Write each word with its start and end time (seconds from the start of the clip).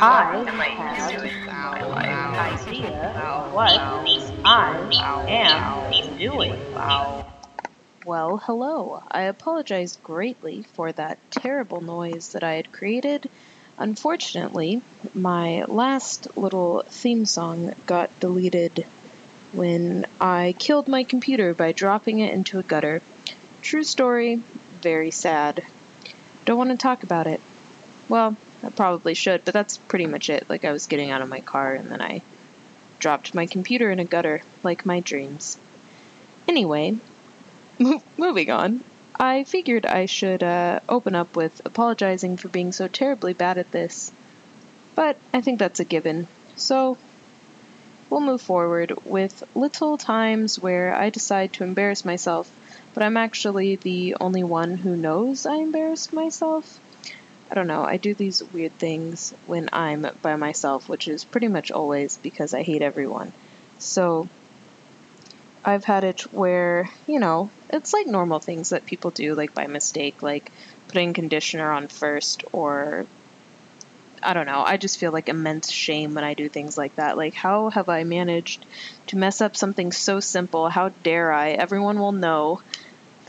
I 0.00 0.44
have 0.76 1.16
no 1.16 2.38
idea 2.38 3.14
what 3.50 3.80
I 4.44 5.24
am 5.28 6.18
doing. 6.18 6.52
Well, 8.04 8.38
hello. 8.38 9.02
I 9.10 9.22
apologize 9.22 9.98
greatly 10.02 10.62
for 10.74 10.90
that 10.92 11.18
terrible 11.30 11.80
noise 11.80 12.32
that 12.32 12.42
I 12.42 12.54
had 12.54 12.72
created. 12.72 13.28
Unfortunately, 13.78 14.82
my 15.14 15.64
last 15.64 16.36
little 16.36 16.82
theme 16.88 17.24
song 17.26 17.74
got 17.86 18.18
deleted 18.20 18.86
when 19.52 20.06
I 20.20 20.54
killed 20.58 20.88
my 20.88 21.04
computer 21.04 21.54
by 21.54 21.72
dropping 21.72 22.20
it 22.20 22.32
into 22.32 22.58
a 22.58 22.62
gutter. 22.62 23.02
True 23.62 23.84
story, 23.84 24.42
very 24.80 25.10
sad. 25.10 25.62
Don't 26.44 26.58
want 26.58 26.70
to 26.70 26.76
talk 26.76 27.02
about 27.02 27.26
it. 27.26 27.40
Well, 28.08 28.36
I 28.62 28.70
probably 28.70 29.14
should, 29.14 29.44
but 29.44 29.54
that's 29.54 29.78
pretty 29.78 30.06
much 30.06 30.28
it. 30.28 30.48
Like, 30.48 30.64
I 30.64 30.72
was 30.72 30.86
getting 30.86 31.10
out 31.10 31.22
of 31.22 31.28
my 31.28 31.40
car 31.40 31.74
and 31.74 31.90
then 31.90 32.02
I 32.02 32.22
dropped 32.98 33.34
my 33.34 33.46
computer 33.46 33.90
in 33.90 33.98
a 33.98 34.04
gutter, 34.04 34.42
like 34.62 34.84
my 34.84 35.00
dreams. 35.00 35.58
Anyway, 36.46 36.98
mo- 37.78 38.02
moving 38.16 38.50
on. 38.50 38.84
I 39.18 39.44
figured 39.44 39.86
I 39.86 40.06
should 40.06 40.42
uh, 40.42 40.80
open 40.88 41.14
up 41.14 41.36
with 41.36 41.60
apologizing 41.64 42.36
for 42.36 42.48
being 42.48 42.72
so 42.72 42.88
terribly 42.88 43.32
bad 43.32 43.58
at 43.58 43.70
this. 43.70 44.12
But 44.94 45.16
I 45.32 45.40
think 45.40 45.58
that's 45.58 45.80
a 45.80 45.84
given. 45.84 46.26
So, 46.56 46.98
we'll 48.08 48.20
move 48.20 48.42
forward 48.42 48.92
with 49.04 49.44
little 49.54 49.96
times 49.96 50.58
where 50.58 50.94
I 50.94 51.10
decide 51.10 51.52
to 51.54 51.64
embarrass 51.64 52.04
myself, 52.04 52.50
but 52.92 53.02
I'm 53.02 53.16
actually 53.16 53.76
the 53.76 54.16
only 54.20 54.42
one 54.42 54.76
who 54.76 54.96
knows 54.96 55.46
I 55.46 55.56
embarrassed 55.56 56.12
myself. 56.12 56.80
I 57.50 57.54
don't 57.54 57.66
know, 57.66 57.82
I 57.82 57.96
do 57.96 58.14
these 58.14 58.42
weird 58.52 58.78
things 58.78 59.34
when 59.46 59.68
I'm 59.72 60.06
by 60.22 60.36
myself, 60.36 60.88
which 60.88 61.08
is 61.08 61.24
pretty 61.24 61.48
much 61.48 61.72
always 61.72 62.16
because 62.18 62.54
I 62.54 62.62
hate 62.62 62.82
everyone. 62.82 63.32
So 63.78 64.28
I've 65.64 65.84
had 65.84 66.04
it 66.04 66.20
where, 66.32 66.88
you 67.08 67.18
know, 67.18 67.50
it's 67.70 67.92
like 67.92 68.06
normal 68.06 68.38
things 68.38 68.70
that 68.70 68.86
people 68.86 69.10
do, 69.10 69.34
like 69.34 69.52
by 69.52 69.66
mistake, 69.66 70.22
like 70.22 70.52
putting 70.88 71.12
conditioner 71.12 71.72
on 71.72 71.88
first, 71.88 72.44
or 72.52 73.06
I 74.22 74.32
don't 74.32 74.46
know. 74.46 74.62
I 74.64 74.76
just 74.76 74.98
feel 74.98 75.12
like 75.12 75.28
immense 75.28 75.70
shame 75.70 76.14
when 76.14 76.24
I 76.24 76.34
do 76.34 76.48
things 76.48 76.78
like 76.78 76.94
that. 76.96 77.16
Like, 77.16 77.34
how 77.34 77.70
have 77.70 77.88
I 77.88 78.04
managed 78.04 78.64
to 79.08 79.16
mess 79.16 79.40
up 79.40 79.56
something 79.56 79.92
so 79.92 80.20
simple? 80.20 80.68
How 80.68 80.90
dare 81.02 81.32
I? 81.32 81.50
Everyone 81.50 81.98
will 81.98 82.12
know 82.12 82.60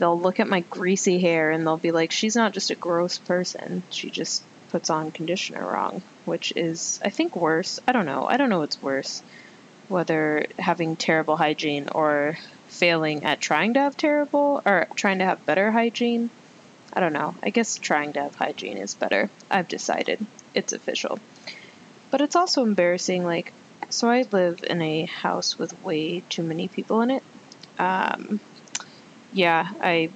they'll 0.02 0.18
look 0.18 0.40
at 0.40 0.48
my 0.48 0.58
greasy 0.68 1.20
hair 1.20 1.52
and 1.52 1.64
they'll 1.64 1.76
be 1.76 1.92
like, 1.92 2.10
she's 2.10 2.34
not 2.34 2.52
just 2.52 2.72
a 2.72 2.74
gross 2.74 3.18
person. 3.18 3.84
She 3.90 4.10
just 4.10 4.42
puts 4.70 4.90
on 4.90 5.12
conditioner 5.12 5.64
wrong, 5.64 6.02
which 6.24 6.52
is, 6.56 6.98
I 7.04 7.10
think, 7.10 7.36
worse. 7.36 7.78
I 7.86 7.92
don't 7.92 8.04
know. 8.04 8.26
I 8.26 8.36
don't 8.36 8.50
know 8.50 8.58
what's 8.58 8.82
worse. 8.82 9.22
Whether 9.86 10.46
having 10.58 10.96
terrible 10.96 11.36
hygiene 11.36 11.88
or 11.88 12.36
failing 12.66 13.22
at 13.22 13.40
trying 13.40 13.74
to 13.74 13.80
have 13.80 13.96
terrible 13.96 14.60
or 14.66 14.88
trying 14.96 15.20
to 15.20 15.24
have 15.24 15.46
better 15.46 15.70
hygiene. 15.70 16.30
I 16.92 16.98
don't 16.98 17.12
know. 17.12 17.36
I 17.40 17.50
guess 17.50 17.78
trying 17.78 18.14
to 18.14 18.22
have 18.24 18.34
hygiene 18.34 18.78
is 18.78 18.94
better. 18.94 19.30
I've 19.52 19.68
decided. 19.68 20.26
It's 20.52 20.72
official. 20.72 21.20
But 22.10 22.22
it's 22.22 22.34
also 22.34 22.64
embarrassing. 22.64 23.24
Like, 23.24 23.52
so 23.88 24.10
I 24.10 24.26
live 24.32 24.64
in 24.68 24.82
a 24.82 25.04
house 25.04 25.60
with 25.60 25.80
way 25.84 26.24
too 26.28 26.42
many 26.42 26.66
people 26.66 27.02
in 27.02 27.12
it. 27.12 27.22
Um, 27.78 28.40
yeah, 29.32 29.68
I 29.80 30.10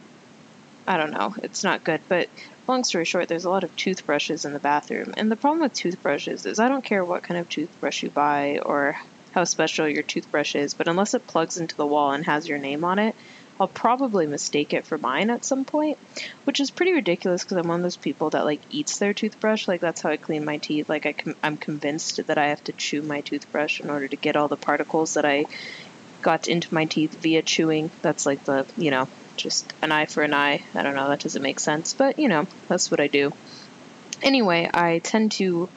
I 0.86 0.97
don't 0.97 1.11
know. 1.11 1.34
It's 1.42 1.64
not 1.64 1.84
good, 1.84 2.03
but 2.09 2.28
long 2.69 2.84
story 2.84 3.05
short, 3.05 3.28
there's 3.28 3.45
a 3.45 3.50
lot 3.50 3.64
of 3.64 3.75
toothbrushes 3.75 4.45
in 4.45 4.53
the 4.53 4.61
bathroom. 4.61 5.14
And 5.17 5.31
the 5.31 5.36
problem 5.36 5.62
with 5.62 5.72
toothbrushes 5.72 6.47
is 6.47 6.61
I 6.61 6.69
don't 6.69 6.84
care 6.84 7.05
what 7.05 7.25
kind 7.25 7.41
of 7.41 7.48
toothbrush 7.48 8.05
you 8.05 8.11
buy 8.11 8.61
or 8.64 8.94
how 9.33 9.44
special 9.44 9.89
your 9.89 10.05
toothbrush 10.05 10.55
is, 10.55 10.75
but 10.75 10.89
unless 10.89 11.14
it 11.14 11.27
plugs 11.27 11.56
into 11.56 11.77
the 11.77 11.87
wall 11.87 12.12
and 12.12 12.25
has 12.25 12.48
your 12.48 12.59
name 12.59 12.84
on 12.84 12.98
it, 13.00 13.17
I'll 13.59 13.69
probably 13.69 14.26
mistake 14.26 14.75
it 14.75 14.87
for 14.87 14.99
mine 14.99 15.31
at 15.31 15.44
some 15.44 15.65
point, 15.65 15.99
which 16.44 16.60
is 16.60 16.71
pretty 16.71 16.93
ridiculous 16.93 17.43
because 17.43 17.56
I'm 17.56 17.69
one 17.69 17.81
of 17.81 17.82
those 17.82 17.97
people 17.97 18.31
that 18.31 18.44
like 18.44 18.62
eats 18.71 18.99
their 18.99 19.15
toothbrush. 19.15 19.66
Like 19.66 19.81
that's 19.81 20.03
how 20.03 20.10
I 20.10 20.19
clean 20.19 20.44
my 20.44 20.59
teeth. 20.59 20.88
Like 20.88 21.06
I 21.06 21.15
com- 21.15 21.37
I'm 21.43 21.56
convinced 21.56 22.21
that 22.28 22.38
I 22.38 22.49
have 22.49 22.62
to 22.65 22.75
chew 22.75 23.03
my 23.03 23.22
toothbrush 23.22 23.81
in 23.81 23.91
order 23.91 24.09
to 24.09 24.16
get 24.16 24.37
all 24.37 24.49
the 24.49 24.56
particles 24.56 25.15
that 25.15 25.25
I 25.25 25.47
got 26.22 26.49
into 26.49 26.75
my 26.75 26.84
teeth 26.84 27.16
via 27.21 27.43
chewing. 27.43 27.91
That's 28.03 28.27
like 28.27 28.44
the, 28.44 28.66
you 28.77 28.91
know, 28.91 29.09
just 29.37 29.72
an 29.82 29.93
eye 29.93 30.06
for 30.06 30.22
an 30.22 30.34
eye. 30.34 30.62
I 30.75 30.82
don't 30.82 30.94
know, 30.94 31.09
that 31.09 31.21
doesn't 31.21 31.43
make 31.43 31.60
sense, 31.60 31.94
but 31.94 32.19
you 32.19 32.28
know, 32.28 32.47
that's 32.69 32.91
what 32.91 33.00
I 33.00 33.06
do. 33.06 33.32
Anyway, 34.22 34.71
I 34.72 34.99
tend 35.00 35.32
to, 35.32 35.69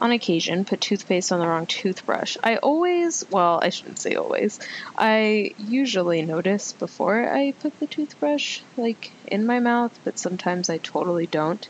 on 0.00 0.10
occasion, 0.10 0.64
put 0.64 0.80
toothpaste 0.80 1.32
on 1.32 1.40
the 1.40 1.46
wrong 1.46 1.66
toothbrush. 1.66 2.36
I 2.42 2.56
always, 2.56 3.24
well, 3.30 3.60
I 3.62 3.68
shouldn't 3.68 3.98
say 3.98 4.14
always, 4.14 4.58
I 4.96 5.54
usually 5.58 6.22
notice 6.22 6.72
before 6.72 7.30
I 7.32 7.52
put 7.60 7.78
the 7.78 7.86
toothbrush, 7.86 8.60
like, 8.76 9.12
in 9.26 9.46
my 9.46 9.60
mouth, 9.60 9.98
but 10.02 10.18
sometimes 10.18 10.70
I 10.70 10.78
totally 10.78 11.26
don't. 11.26 11.68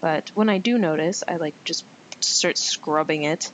But 0.00 0.30
when 0.34 0.48
I 0.48 0.58
do 0.58 0.78
notice, 0.78 1.22
I 1.28 1.36
like 1.36 1.54
just 1.64 1.84
start 2.20 2.58
scrubbing 2.58 3.22
it 3.22 3.52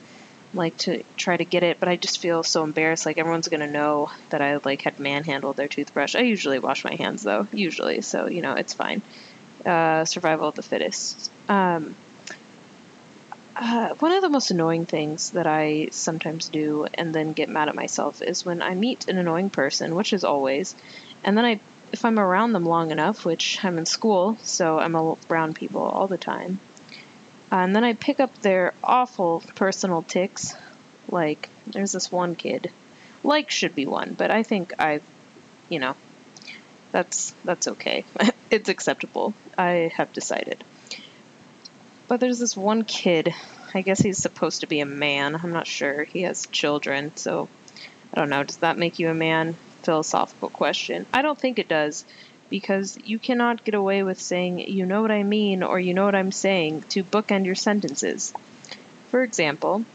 like 0.53 0.77
to 0.77 1.03
try 1.17 1.37
to 1.37 1.45
get 1.45 1.63
it, 1.63 1.79
but 1.79 1.89
I 1.89 1.97
just 1.97 2.19
feel 2.21 2.43
so 2.43 2.63
embarrassed. 2.63 3.05
Like 3.05 3.17
everyone's 3.17 3.47
gonna 3.47 3.71
know 3.71 4.07
that 4.29 4.41
I 4.41 4.59
like 4.63 4.81
had 4.81 4.99
manhandled 4.99 5.57
their 5.57 5.67
toothbrush. 5.67 6.15
I 6.15 6.21
usually 6.21 6.59
wash 6.59 6.83
my 6.83 6.95
hands 6.95 7.23
though, 7.23 7.47
usually, 7.51 8.01
so 8.01 8.27
you 8.27 8.41
know 8.41 8.53
it's 8.53 8.73
fine. 8.73 9.03
Uh, 9.65 10.05
survival 10.05 10.49
of 10.49 10.55
the 10.55 10.63
fittest. 10.63 11.31
Um, 11.47 11.95
uh, 13.59 13.89
one 13.99 14.11
of 14.11 14.21
the 14.21 14.29
most 14.29 14.51
annoying 14.51 14.85
things 14.85 15.31
that 15.31 15.47
I 15.47 15.89
sometimes 15.91 16.47
do 16.49 16.85
and 16.93 17.13
then 17.13 17.33
get 17.33 17.49
mad 17.49 17.69
at 17.69 17.75
myself 17.75 18.21
is 18.21 18.45
when 18.45 18.61
I 18.61 18.75
meet 18.75 19.07
an 19.07 19.17
annoying 19.17 19.49
person, 19.49 19.95
which 19.95 20.13
is 20.13 20.23
always, 20.23 20.75
and 21.23 21.35
then 21.35 21.43
I, 21.43 21.61
if 21.91 22.05
I'm 22.05 22.19
around 22.19 22.53
them 22.53 22.65
long 22.65 22.91
enough, 22.91 23.25
which 23.25 23.57
I'm 23.63 23.79
in 23.79 23.85
school, 23.85 24.37
so 24.43 24.77
I'm 24.77 24.95
around 24.95 25.55
people 25.55 25.81
all 25.81 26.07
the 26.07 26.19
time, 26.19 26.61
Uh, 27.51 27.55
and 27.55 27.75
then 27.75 27.83
I 27.83 27.93
pick 27.93 28.19
up 28.19 28.41
their 28.41 28.73
awful 28.83 29.41
personal 29.55 30.01
tics. 30.01 30.53
Like, 31.09 31.49
there's 31.65 31.93
this 31.93 32.11
one 32.11 32.35
kid. 32.35 32.71
Like 33.23 33.49
should 33.49 33.75
be 33.75 33.85
one, 33.85 34.13
but 34.13 34.31
I 34.31 34.43
think 34.43 34.73
I, 34.79 35.01
you 35.69 35.79
know, 35.79 35.95
that's 36.91 37.33
that's 37.43 37.67
okay. 37.67 38.05
it's 38.51 38.69
acceptable. 38.69 39.33
I 39.57 39.91
have 39.95 40.13
decided. 40.13 40.63
But 42.07 42.19
there's 42.19 42.39
this 42.39 42.55
one 42.55 42.83
kid. 42.83 43.33
I 43.73 43.81
guess 43.81 43.99
he's 43.99 44.17
supposed 44.17 44.61
to 44.61 44.67
be 44.67 44.79
a 44.79 44.85
man. 44.85 45.35
I'm 45.35 45.51
not 45.51 45.67
sure. 45.67 46.03
He 46.03 46.21
has 46.21 46.47
children, 46.47 47.15
so 47.15 47.49
I 48.13 48.19
don't 48.19 48.29
know. 48.29 48.43
Does 48.43 48.57
that 48.57 48.77
make 48.77 48.99
you 48.99 49.09
a 49.09 49.13
man? 49.13 49.55
Philosophical 49.83 50.49
question. 50.49 51.05
I 51.13 51.21
don't 51.21 51.37
think 51.37 51.59
it 51.59 51.67
does 51.67 52.05
because 52.49 52.97
you 53.03 53.19
cannot 53.19 53.63
get 53.63 53.75
away 53.75 54.03
with 54.03 54.19
saying, 54.19 54.59
you 54.59 54.85
know 54.85 55.01
what 55.01 55.11
I 55.11 55.23
mean, 55.23 55.63
or 55.63 55.79
you 55.79 55.93
know 55.93 56.05
what 56.05 56.15
I'm 56.15 56.31
saying, 56.31 56.83
to 56.89 57.03
bookend 57.03 57.45
your 57.45 57.55
sentences. 57.55 58.33
For 59.09 59.23
example, 59.23 59.85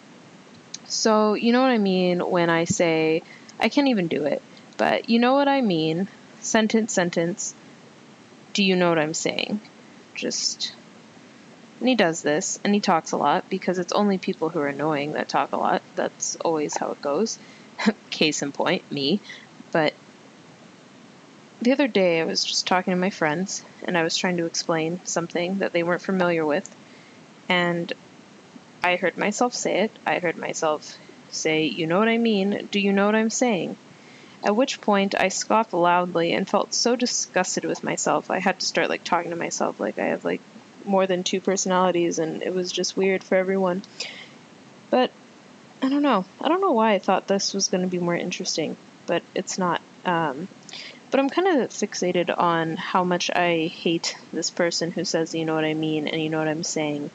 so 0.86 1.34
you 1.34 1.52
know 1.52 1.62
what 1.62 1.70
I 1.70 1.78
mean 1.78 2.20
when 2.20 2.50
I 2.50 2.64
say, 2.64 3.22
I 3.58 3.68
can't 3.68 3.88
even 3.88 4.08
do 4.08 4.24
it, 4.24 4.42
but 4.76 5.08
you 5.08 5.18
know 5.18 5.34
what 5.34 5.48
I 5.48 5.60
mean, 5.60 6.08
sentence, 6.41 6.92
sentence, 6.92 7.54
do 8.52 8.62
you 8.62 8.76
know 8.76 8.88
what 8.88 8.98
I'm 8.98 9.14
saying? 9.14 9.60
Just. 10.14 10.74
And 11.80 11.88
he 11.88 11.94
does 11.96 12.22
this, 12.22 12.60
and 12.62 12.72
he 12.74 12.80
talks 12.80 13.10
a 13.10 13.16
lot 13.16 13.48
because 13.50 13.78
it's 13.78 13.92
only 13.92 14.16
people 14.16 14.50
who 14.50 14.60
are 14.60 14.68
annoying 14.68 15.12
that 15.12 15.28
talk 15.28 15.50
a 15.52 15.56
lot. 15.56 15.82
That's 15.96 16.36
always 16.36 16.76
how 16.76 16.92
it 16.92 17.02
goes. 17.02 17.41
Case 18.10 18.41
in 18.41 18.52
point, 18.52 18.91
me. 18.92 19.20
But 19.72 19.94
the 21.62 21.72
other 21.72 21.86
day 21.86 22.20
I 22.20 22.24
was 22.24 22.44
just 22.44 22.66
talking 22.66 22.92
to 22.92 22.98
my 22.98 23.10
friends 23.10 23.62
and 23.84 23.96
I 23.96 24.02
was 24.02 24.16
trying 24.16 24.38
to 24.38 24.46
explain 24.46 25.00
something 25.04 25.58
that 25.58 25.72
they 25.72 25.82
weren't 25.82 26.02
familiar 26.02 26.44
with. 26.44 26.74
And 27.48 27.92
I 28.82 28.96
heard 28.96 29.16
myself 29.16 29.54
say 29.54 29.82
it. 29.82 29.92
I 30.04 30.18
heard 30.18 30.36
myself 30.36 30.98
say, 31.30 31.64
You 31.64 31.86
know 31.86 32.00
what 32.00 32.09
I 32.09 32.18
mean? 32.18 32.68
Do 32.72 32.80
you 32.80 32.92
know 32.92 33.06
what 33.06 33.14
I'm 33.14 33.30
saying? 33.30 33.76
At 34.44 34.56
which 34.56 34.80
point 34.80 35.14
I 35.14 35.28
scoffed 35.28 35.72
loudly 35.72 36.32
and 36.32 36.48
felt 36.48 36.74
so 36.74 36.97
disgusted 36.97 37.65
with 37.65 37.84
myself. 37.84 38.28
I 38.28 38.41
had 38.41 38.58
to 38.58 38.66
start 38.66 38.88
like 38.88 39.04
talking 39.04 39.30
to 39.30 39.36
myself 39.36 39.78
like 39.78 40.00
I 40.00 40.06
have 40.06 40.24
like 40.24 40.41
more 40.84 41.06
than 41.06 41.22
two 41.22 41.41
personalities 41.41 42.18
and 42.18 42.42
it 42.42 42.53
was 42.53 42.72
just 42.72 42.97
weird 42.97 43.22
for 43.22 43.36
everyone. 43.36 43.82
But 44.91 45.12
I 45.80 45.88
don't 45.88 46.03
know. 46.03 46.24
I 46.41 46.48
don't 46.48 46.60
know 46.60 46.72
why 46.72 46.94
I 46.94 46.98
thought 46.98 47.28
this 47.28 47.54
was 47.54 47.68
going 47.68 47.82
to 47.82 47.88
be 47.88 48.00
more 48.00 48.16
interesting, 48.16 48.76
but 49.06 49.22
it's 49.36 49.58
not. 49.58 49.80
Um, 50.04 50.48
but 51.12 51.20
I'm 51.20 51.28
kind 51.28 51.47
of 51.47 51.68
fixated 51.68 52.36
on 52.36 52.76
how 52.76 53.04
much 53.04 53.30
I 53.30 53.66
hate 53.66 54.16
this 54.32 54.50
person 54.50 54.91
who 54.91 55.04
says, 55.04 55.34
"You 55.34 55.44
know 55.44 55.54
what 55.54 55.64
I 55.64 55.74
mean," 55.74 56.09
and 56.09 56.20
"You 56.20 56.30
know 56.30 56.38
what 56.38 56.48
I'm 56.48 56.64
saying." 56.64 57.10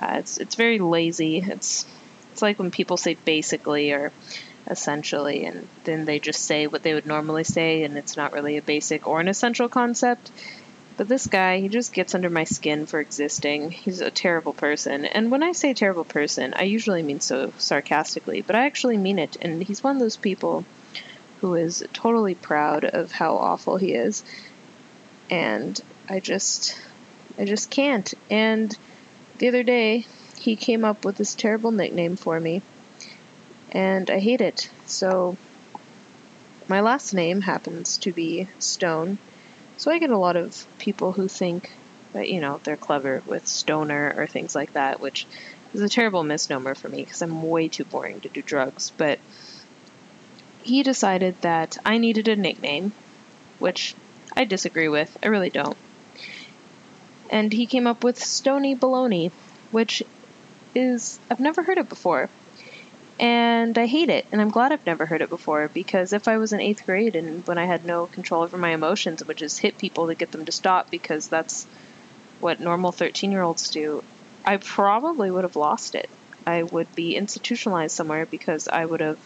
Uh, 0.00 0.16
it's 0.20 0.38
it's 0.38 0.54
very 0.54 0.78
lazy. 0.78 1.38
It's 1.46 1.86
it's 2.32 2.40
like 2.40 2.58
when 2.58 2.70
people 2.70 2.96
say 2.96 3.16
basically 3.26 3.92
or 3.92 4.10
essentially, 4.66 5.44
and 5.44 5.68
then 5.84 6.06
they 6.06 6.18
just 6.18 6.46
say 6.46 6.66
what 6.66 6.82
they 6.82 6.94
would 6.94 7.04
normally 7.04 7.44
say, 7.44 7.84
and 7.84 7.98
it's 7.98 8.16
not 8.16 8.32
really 8.32 8.56
a 8.56 8.62
basic 8.62 9.06
or 9.06 9.20
an 9.20 9.28
essential 9.28 9.68
concept. 9.68 10.30
But 10.96 11.08
this 11.08 11.26
guy, 11.26 11.60
he 11.60 11.68
just 11.68 11.92
gets 11.92 12.14
under 12.14 12.30
my 12.30 12.44
skin 12.44 12.86
for 12.86 13.00
existing. 13.00 13.70
He's 13.70 14.00
a 14.00 14.10
terrible 14.10 14.54
person. 14.54 15.04
And 15.04 15.30
when 15.30 15.42
I 15.42 15.52
say 15.52 15.74
terrible 15.74 16.04
person, 16.04 16.54
I 16.56 16.62
usually 16.62 17.02
mean 17.02 17.20
so 17.20 17.52
sarcastically, 17.58 18.40
but 18.40 18.56
I 18.56 18.64
actually 18.64 18.96
mean 18.96 19.18
it. 19.18 19.36
And 19.42 19.62
he's 19.62 19.84
one 19.84 19.96
of 19.96 20.00
those 20.00 20.16
people 20.16 20.64
who 21.40 21.54
is 21.54 21.84
totally 21.92 22.34
proud 22.34 22.84
of 22.84 23.12
how 23.12 23.36
awful 23.36 23.76
he 23.76 23.94
is. 23.94 24.24
And 25.30 25.80
I 26.08 26.20
just 26.20 26.78
I 27.38 27.44
just 27.44 27.70
can't. 27.70 28.12
And 28.30 28.76
the 29.38 29.48
other 29.48 29.62
day, 29.62 30.06
he 30.38 30.56
came 30.56 30.84
up 30.84 31.04
with 31.04 31.16
this 31.16 31.34
terrible 31.34 31.70
nickname 31.70 32.16
for 32.16 32.38
me. 32.38 32.62
And 33.72 34.10
I 34.10 34.18
hate 34.18 34.40
it. 34.40 34.70
So 34.86 35.36
my 36.68 36.80
last 36.80 37.12
name 37.12 37.42
happens 37.42 37.98
to 37.98 38.12
be 38.12 38.48
Stone 38.58 39.18
so 39.76 39.90
I 39.90 39.98
get 39.98 40.10
a 40.10 40.18
lot 40.18 40.36
of 40.36 40.66
people 40.78 41.12
who 41.12 41.28
think 41.28 41.70
that, 42.12 42.28
you 42.30 42.40
know, 42.40 42.60
they're 42.64 42.76
clever 42.76 43.22
with 43.26 43.46
stoner 43.46 44.14
or 44.16 44.26
things 44.26 44.54
like 44.54 44.72
that, 44.72 45.00
which 45.00 45.26
is 45.74 45.82
a 45.82 45.88
terrible 45.88 46.22
misnomer 46.22 46.74
for 46.74 46.88
me 46.88 47.02
because 47.02 47.20
I'm 47.20 47.42
way 47.42 47.68
too 47.68 47.84
boring 47.84 48.20
to 48.22 48.28
do 48.30 48.40
drugs. 48.40 48.90
But 48.96 49.18
he 50.66 50.82
decided 50.82 51.40
that 51.42 51.78
I 51.84 51.98
needed 51.98 52.28
a 52.28 52.36
nickname, 52.36 52.92
which 53.58 53.94
I 54.36 54.44
disagree 54.44 54.88
with. 54.88 55.16
I 55.22 55.28
really 55.28 55.50
don't. 55.50 55.76
And 57.30 57.52
he 57.52 57.66
came 57.66 57.86
up 57.86 58.04
with 58.04 58.22
Stony 58.22 58.74
Baloney, 58.74 59.30
which 59.70 60.02
is, 60.74 61.18
I've 61.30 61.40
never 61.40 61.62
heard 61.62 61.78
it 61.78 61.88
before 61.88 62.28
and 63.18 63.78
I 63.78 63.86
hate 63.86 64.10
it. 64.10 64.26
And 64.30 64.40
I'm 64.40 64.50
glad 64.50 64.72
I've 64.72 64.86
never 64.86 65.06
heard 65.06 65.22
it 65.22 65.30
before 65.30 65.68
because 65.68 66.12
if 66.12 66.28
I 66.28 66.38
was 66.38 66.52
in 66.52 66.60
eighth 66.60 66.84
grade 66.84 67.16
and 67.16 67.46
when 67.46 67.58
I 67.58 67.64
had 67.64 67.84
no 67.84 68.06
control 68.06 68.42
over 68.42 68.58
my 68.58 68.70
emotions 68.70 69.20
and 69.20 69.28
would 69.28 69.36
just 69.36 69.60
hit 69.60 69.78
people 69.78 70.08
to 70.08 70.14
get 70.14 70.32
them 70.32 70.44
to 70.44 70.52
stop 70.52 70.90
because 70.90 71.28
that's 71.28 71.66
what 72.40 72.60
normal 72.60 72.92
13 72.92 73.32
year 73.32 73.42
olds 73.42 73.70
do, 73.70 74.02
I 74.44 74.58
probably 74.58 75.30
would 75.30 75.44
have 75.44 75.56
lost 75.56 75.94
it. 75.94 76.10
I 76.46 76.62
would 76.62 76.94
be 76.94 77.16
institutionalized 77.16 77.96
somewhere 77.96 78.26
because 78.26 78.68
I 78.68 78.84
would 78.84 79.00
have 79.00 79.18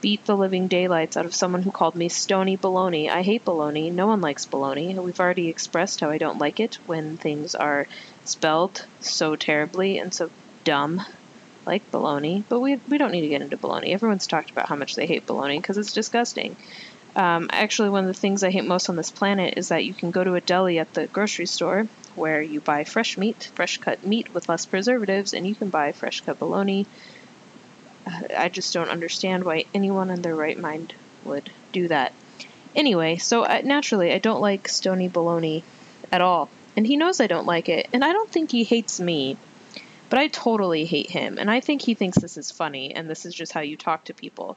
beat 0.00 0.24
the 0.26 0.36
living 0.36 0.68
daylights 0.68 1.16
out 1.16 1.26
of 1.26 1.34
someone 1.34 1.62
who 1.62 1.70
called 1.70 1.94
me 1.94 2.08
stony 2.08 2.56
baloney. 2.56 3.08
I 3.08 3.22
hate 3.22 3.44
baloney. 3.44 3.92
No 3.92 4.06
one 4.06 4.20
likes 4.20 4.46
baloney. 4.46 4.94
We've 4.94 5.20
already 5.20 5.48
expressed 5.48 6.00
how 6.00 6.10
I 6.10 6.18
don't 6.18 6.38
like 6.38 6.60
it 6.60 6.78
when 6.86 7.16
things 7.16 7.54
are 7.54 7.86
spelled 8.24 8.86
so 9.00 9.36
terribly 9.36 9.98
and 9.98 10.12
so 10.12 10.30
dumb 10.64 11.02
like 11.66 11.90
baloney, 11.90 12.44
but 12.48 12.60
we, 12.60 12.80
we 12.88 12.98
don't 12.98 13.12
need 13.12 13.20
to 13.20 13.28
get 13.28 13.42
into 13.42 13.56
baloney. 13.56 13.92
Everyone's 13.92 14.26
talked 14.26 14.50
about 14.50 14.68
how 14.68 14.76
much 14.76 14.94
they 14.94 15.06
hate 15.06 15.26
baloney 15.26 15.58
because 15.58 15.76
it's 15.76 15.92
disgusting. 15.92 16.56
Um, 17.14 17.50
actually, 17.52 17.90
one 17.90 18.04
of 18.04 18.08
the 18.08 18.20
things 18.20 18.42
I 18.42 18.50
hate 18.50 18.64
most 18.64 18.88
on 18.88 18.96
this 18.96 19.10
planet 19.10 19.54
is 19.56 19.68
that 19.68 19.84
you 19.84 19.92
can 19.92 20.10
go 20.10 20.24
to 20.24 20.34
a 20.34 20.40
deli 20.40 20.78
at 20.78 20.94
the 20.94 21.06
grocery 21.06 21.46
store 21.46 21.86
where 22.14 22.40
you 22.40 22.60
buy 22.60 22.84
fresh 22.84 23.18
meat, 23.18 23.50
fresh 23.54 23.78
cut 23.78 24.04
meat 24.04 24.32
with 24.34 24.48
less 24.48 24.66
preservatives, 24.66 25.34
and 25.34 25.46
you 25.46 25.54
can 25.54 25.68
buy 25.68 25.92
fresh 25.92 26.20
cut 26.22 26.38
bologna. 26.38 26.86
Uh, 28.08 28.28
I 28.36 28.48
just 28.48 28.72
don't 28.72 28.88
understand 28.88 29.44
why 29.44 29.64
anyone 29.74 30.10
in 30.10 30.22
their 30.22 30.34
right 30.34 30.58
mind 30.58 30.94
would 31.24 31.50
do 31.72 31.88
that. 31.88 32.12
Anyway, 32.74 33.16
so 33.16 33.44
I, 33.44 33.60
naturally, 33.62 34.12
I 34.12 34.18
don't 34.18 34.40
like 34.40 34.68
stony 34.68 35.08
Baloney 35.08 35.62
at 36.10 36.20
all. 36.20 36.48
And 36.76 36.86
he 36.86 36.96
knows 36.96 37.20
I 37.20 37.26
don't 37.26 37.46
like 37.46 37.68
it, 37.68 37.88
and 37.92 38.04
I 38.04 38.12
don't 38.12 38.30
think 38.30 38.50
he 38.50 38.64
hates 38.64 39.00
me. 39.00 39.36
But 40.10 40.18
I 40.18 40.28
totally 40.28 40.84
hate 40.84 41.10
him, 41.10 41.38
and 41.38 41.50
I 41.50 41.60
think 41.60 41.82
he 41.82 41.94
thinks 41.94 42.18
this 42.18 42.36
is 42.36 42.50
funny, 42.50 42.94
and 42.94 43.10
this 43.10 43.26
is 43.26 43.34
just 43.34 43.52
how 43.52 43.60
you 43.60 43.76
talk 43.76 44.04
to 44.04 44.14
people. 44.14 44.56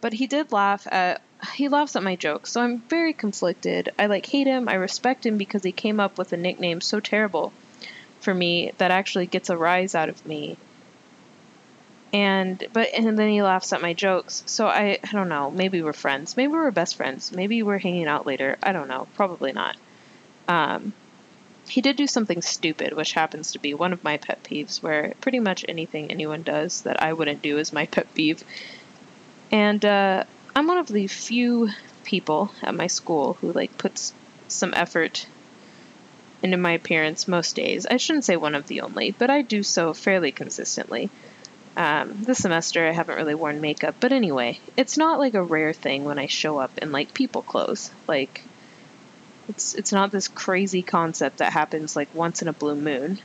But 0.00 0.12
he 0.12 0.26
did 0.26 0.52
laugh 0.52 0.86
at 0.92 1.22
he 1.54 1.68
laughs 1.68 1.96
at 1.96 2.02
my 2.02 2.16
jokes, 2.16 2.52
so 2.52 2.60
I'm 2.60 2.80
very 2.80 3.12
conflicted. 3.12 3.90
I 3.98 4.06
like 4.06 4.26
hate 4.26 4.46
him, 4.46 4.68
I 4.68 4.74
respect 4.74 5.24
him 5.24 5.38
because 5.38 5.62
he 5.62 5.72
came 5.72 6.00
up 6.00 6.18
with 6.18 6.32
a 6.32 6.36
nickname 6.36 6.80
so 6.80 7.00
terrible 7.00 7.52
for 8.20 8.34
me 8.34 8.72
that 8.78 8.90
actually 8.90 9.26
gets 9.26 9.48
a 9.48 9.56
rise 9.56 9.94
out 9.94 10.08
of 10.08 10.26
me. 10.26 10.56
And 12.14 12.64
but 12.72 12.90
and 12.94 13.18
then 13.18 13.28
he 13.28 13.42
laughs 13.42 13.72
at 13.72 13.82
my 13.82 13.92
jokes. 13.92 14.44
So 14.46 14.68
I 14.68 15.00
I 15.02 15.12
don't 15.12 15.28
know, 15.28 15.50
maybe 15.50 15.82
we're 15.82 15.92
friends. 15.92 16.36
Maybe 16.36 16.52
we're 16.52 16.70
best 16.70 16.94
friends. 16.94 17.32
Maybe 17.32 17.62
we're 17.64 17.78
hanging 17.78 18.06
out 18.06 18.24
later. 18.24 18.56
I 18.62 18.72
don't 18.72 18.86
know. 18.86 19.08
Probably 19.16 19.52
not. 19.52 19.76
Um 20.46 20.92
he 21.66 21.80
did 21.80 21.96
do 21.96 22.06
something 22.06 22.40
stupid, 22.40 22.92
which 22.92 23.14
happens 23.14 23.52
to 23.52 23.58
be 23.58 23.74
one 23.74 23.92
of 23.92 24.04
my 24.04 24.18
pet 24.18 24.44
peeves, 24.44 24.80
where 24.80 25.14
pretty 25.22 25.40
much 25.40 25.64
anything 25.68 26.10
anyone 26.10 26.42
does 26.42 26.82
that 26.82 27.02
I 27.02 27.12
wouldn't 27.12 27.42
do 27.42 27.58
is 27.58 27.72
my 27.72 27.86
pet 27.94 28.06
peeve. 28.14 28.44
And 29.50 29.84
uh, 29.84 30.22
I'm 30.54 30.68
one 30.68 30.78
of 30.78 30.86
the 30.86 31.08
few 31.08 31.70
people 32.04 32.52
at 32.62 32.76
my 32.76 32.86
school 32.86 33.38
who 33.40 33.50
like 33.50 33.76
puts 33.76 34.12
some 34.46 34.72
effort 34.74 35.26
into 36.44 36.58
my 36.58 36.72
appearance 36.72 37.26
most 37.26 37.56
days. 37.56 37.86
I 37.86 37.96
shouldn't 37.96 38.24
say 38.24 38.36
one 38.36 38.54
of 38.54 38.68
the 38.68 38.82
only, 38.82 39.10
but 39.10 39.30
I 39.30 39.42
do 39.42 39.64
so 39.64 39.94
fairly 39.94 40.30
consistently. 40.30 41.10
Um, 41.76 42.22
this 42.22 42.38
semester 42.38 42.86
I 42.86 42.92
haven't 42.92 43.16
really 43.16 43.34
worn 43.34 43.60
makeup, 43.60 43.96
but 43.98 44.12
anyway, 44.12 44.60
it's 44.76 44.96
not 44.96 45.18
like 45.18 45.34
a 45.34 45.42
rare 45.42 45.72
thing 45.72 46.04
when 46.04 46.18
I 46.18 46.26
show 46.26 46.58
up 46.58 46.78
in 46.78 46.92
like 46.92 47.14
people 47.14 47.42
clothes. 47.42 47.90
Like 48.06 48.42
it's 49.48 49.74
it's 49.74 49.92
not 49.92 50.12
this 50.12 50.28
crazy 50.28 50.82
concept 50.82 51.38
that 51.38 51.52
happens 51.52 51.96
like 51.96 52.14
once 52.14 52.42
in 52.42 52.48
a 52.48 52.52
blue 52.52 52.76
moon. 52.76 53.18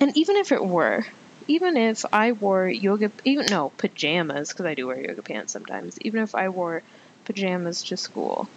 And 0.00 0.16
even 0.16 0.36
if 0.36 0.52
it 0.52 0.64
were, 0.64 1.04
even 1.46 1.76
if 1.76 2.04
I 2.12 2.32
wore 2.32 2.68
yoga, 2.68 3.10
even 3.24 3.46
no 3.46 3.72
pajamas, 3.78 4.48
because 4.48 4.66
I 4.66 4.74
do 4.74 4.86
wear 4.86 5.00
yoga 5.00 5.22
pants 5.22 5.52
sometimes. 5.52 5.98
Even 6.02 6.22
if 6.22 6.34
I 6.34 6.48
wore 6.48 6.82
pajamas 7.24 7.84
to 7.84 7.96
school, 7.96 8.48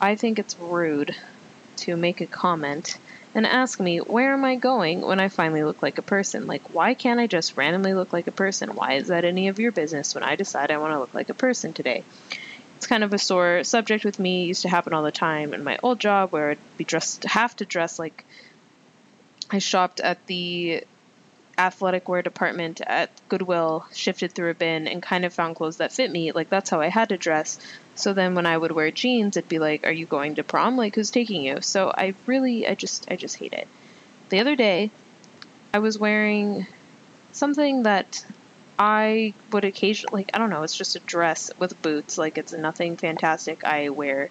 I 0.00 0.16
think 0.16 0.38
it's 0.38 0.58
rude 0.58 1.14
to 1.76 1.96
make 1.96 2.20
a 2.20 2.26
comment 2.26 2.98
and 3.34 3.46
ask 3.46 3.80
me 3.80 3.98
where 3.98 4.32
am 4.34 4.44
I 4.44 4.56
going 4.56 5.00
when 5.00 5.20
I 5.20 5.28
finally 5.28 5.64
look 5.64 5.82
like 5.82 5.98
a 5.98 6.02
person. 6.02 6.46
Like, 6.46 6.74
why 6.74 6.94
can't 6.94 7.20
I 7.20 7.26
just 7.26 7.56
randomly 7.56 7.94
look 7.94 8.12
like 8.12 8.26
a 8.26 8.32
person? 8.32 8.74
Why 8.74 8.94
is 8.94 9.08
that 9.08 9.24
any 9.24 9.48
of 9.48 9.58
your 9.58 9.72
business 9.72 10.14
when 10.14 10.24
I 10.24 10.36
decide 10.36 10.70
I 10.70 10.78
want 10.78 10.92
to 10.92 11.00
look 11.00 11.14
like 11.14 11.30
a 11.30 11.34
person 11.34 11.72
today? 11.72 12.04
it's 12.82 12.88
kind 12.88 13.04
of 13.04 13.12
a 13.12 13.18
sore 13.18 13.62
subject 13.62 14.04
with 14.04 14.18
me. 14.18 14.42
It 14.42 14.46
used 14.48 14.62
to 14.62 14.68
happen 14.68 14.92
all 14.92 15.04
the 15.04 15.12
time 15.12 15.54
in 15.54 15.62
my 15.62 15.78
old 15.84 16.00
job 16.00 16.32
where 16.32 16.50
I'd 16.50 16.58
be 16.76 16.82
dressed, 16.82 17.22
have 17.22 17.54
to 17.58 17.64
dress 17.64 17.96
like 17.96 18.24
I 19.52 19.60
shopped 19.60 20.00
at 20.00 20.26
the 20.26 20.82
athletic 21.62 22.08
wear 22.08 22.22
department 22.22 22.80
at 22.80 23.10
Goodwill, 23.28 23.86
shifted 23.94 24.32
through 24.32 24.50
a 24.50 24.54
bin, 24.54 24.88
and 24.88 25.02
kind 25.02 25.24
of 25.24 25.32
found 25.32 25.56
clothes 25.56 25.78
that 25.78 25.92
fit 25.92 26.10
me. 26.10 26.32
Like 26.32 26.50
that's 26.50 26.70
how 26.70 26.80
I 26.80 26.88
had 26.88 27.10
to 27.10 27.16
dress. 27.16 27.58
So 27.94 28.12
then 28.12 28.34
when 28.34 28.46
I 28.46 28.56
would 28.56 28.72
wear 28.72 28.90
jeans, 28.90 29.36
it'd 29.36 29.48
be 29.48 29.58
like, 29.58 29.86
"Are 29.86 29.92
you 29.92 30.06
going 30.06 30.34
to 30.36 30.44
prom? 30.44 30.76
Like 30.76 30.94
who's 30.94 31.10
taking 31.10 31.44
you?" 31.44 31.60
So 31.60 31.92
I 31.96 32.14
really, 32.26 32.66
I 32.66 32.74
just, 32.74 33.10
I 33.10 33.16
just 33.16 33.36
hate 33.36 33.52
it. 33.52 33.68
The 34.30 34.40
other 34.40 34.56
day, 34.56 34.90
I 35.74 35.78
was 35.78 35.98
wearing 35.98 36.66
something 37.32 37.84
that 37.84 38.24
I 38.78 39.34
would 39.52 39.64
occasionally, 39.64 40.22
like, 40.22 40.30
I 40.34 40.38
don't 40.38 40.50
know, 40.50 40.62
it's 40.62 40.76
just 40.76 40.96
a 40.96 41.00
dress 41.00 41.50
with 41.58 41.80
boots. 41.82 42.18
Like, 42.18 42.38
it's 42.38 42.52
nothing 42.52 42.96
fantastic. 42.96 43.64
I 43.64 43.90
wear 43.90 44.30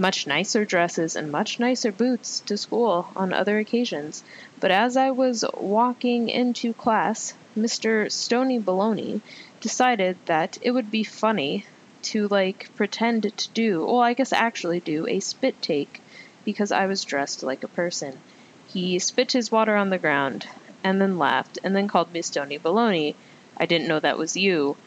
much 0.00 0.26
nicer 0.26 0.64
dresses 0.64 1.14
and 1.14 1.30
much 1.30 1.60
nicer 1.60 1.92
boots 1.92 2.40
to 2.40 2.56
school 2.56 3.06
on 3.14 3.32
other 3.32 3.60
occasions. 3.60 4.24
But 4.58 4.72
as 4.72 4.96
I 4.96 5.12
was 5.12 5.44
walking 5.54 6.28
into 6.28 6.74
class, 6.74 7.34
Mr. 7.56 8.10
Stony 8.10 8.58
Baloney 8.58 9.20
decided 9.60 10.16
that 10.26 10.58
it 10.62 10.72
would 10.72 10.90
be 10.90 11.04
funny 11.04 11.66
to, 12.02 12.26
like, 12.26 12.74
pretend 12.74 13.22
to 13.36 13.48
do, 13.50 13.84
well, 13.84 14.00
I 14.00 14.14
guess 14.14 14.32
actually 14.32 14.80
do, 14.80 15.06
a 15.06 15.20
spit 15.20 15.62
take 15.62 16.00
because 16.44 16.72
I 16.72 16.86
was 16.86 17.04
dressed 17.04 17.42
like 17.42 17.62
a 17.62 17.68
person. 17.68 18.18
He 18.66 18.98
spit 18.98 19.30
his 19.32 19.52
water 19.52 19.76
on 19.76 19.90
the 19.90 19.98
ground 19.98 20.48
and 20.82 21.00
then 21.00 21.18
laughed 21.18 21.58
and 21.62 21.76
then 21.76 21.86
called 21.86 22.12
me 22.12 22.22
Stony 22.22 22.58
Baloney 22.58 23.14
I 23.60 23.66
didn't 23.66 23.88
know 23.88 24.00
that 24.00 24.16
was 24.16 24.38
you, 24.38 24.78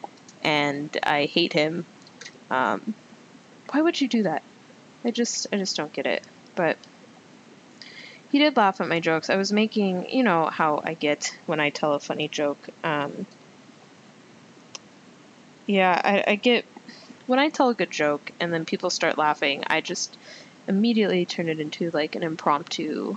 and 0.42 0.90
I 1.04 1.26
hate 1.26 1.52
him. 1.52 1.86
Um, 2.50 2.94
why 3.70 3.80
would 3.80 4.00
you 4.00 4.08
do 4.08 4.24
that? 4.24 4.42
I 5.04 5.10
just, 5.10 5.46
I 5.52 5.56
just 5.56 5.76
don't 5.76 5.92
get 5.92 6.06
it. 6.06 6.26
But 6.54 6.78
he 8.30 8.38
did 8.38 8.56
laugh 8.56 8.80
at 8.80 8.88
my 8.88 9.00
jokes. 9.00 9.30
I 9.30 9.36
was 9.36 9.52
making, 9.52 10.10
you 10.10 10.22
know, 10.22 10.46
how 10.46 10.80
I 10.82 10.94
get 10.94 11.36
when 11.46 11.60
I 11.60 11.70
tell 11.70 11.92
a 11.92 12.00
funny 12.00 12.28
joke. 12.28 12.58
Um, 12.82 13.26
yeah, 15.66 16.00
I, 16.02 16.32
I 16.32 16.34
get 16.34 16.64
when 17.26 17.38
I 17.38 17.48
tell 17.48 17.68
a 17.68 17.74
good 17.74 17.90
joke 17.90 18.32
and 18.40 18.52
then 18.52 18.64
people 18.64 18.90
start 18.90 19.18
laughing. 19.18 19.62
I 19.66 19.80
just 19.80 20.16
immediately 20.66 21.26
turn 21.26 21.48
it 21.48 21.60
into 21.60 21.90
like 21.90 22.16
an 22.16 22.22
impromptu 22.22 23.16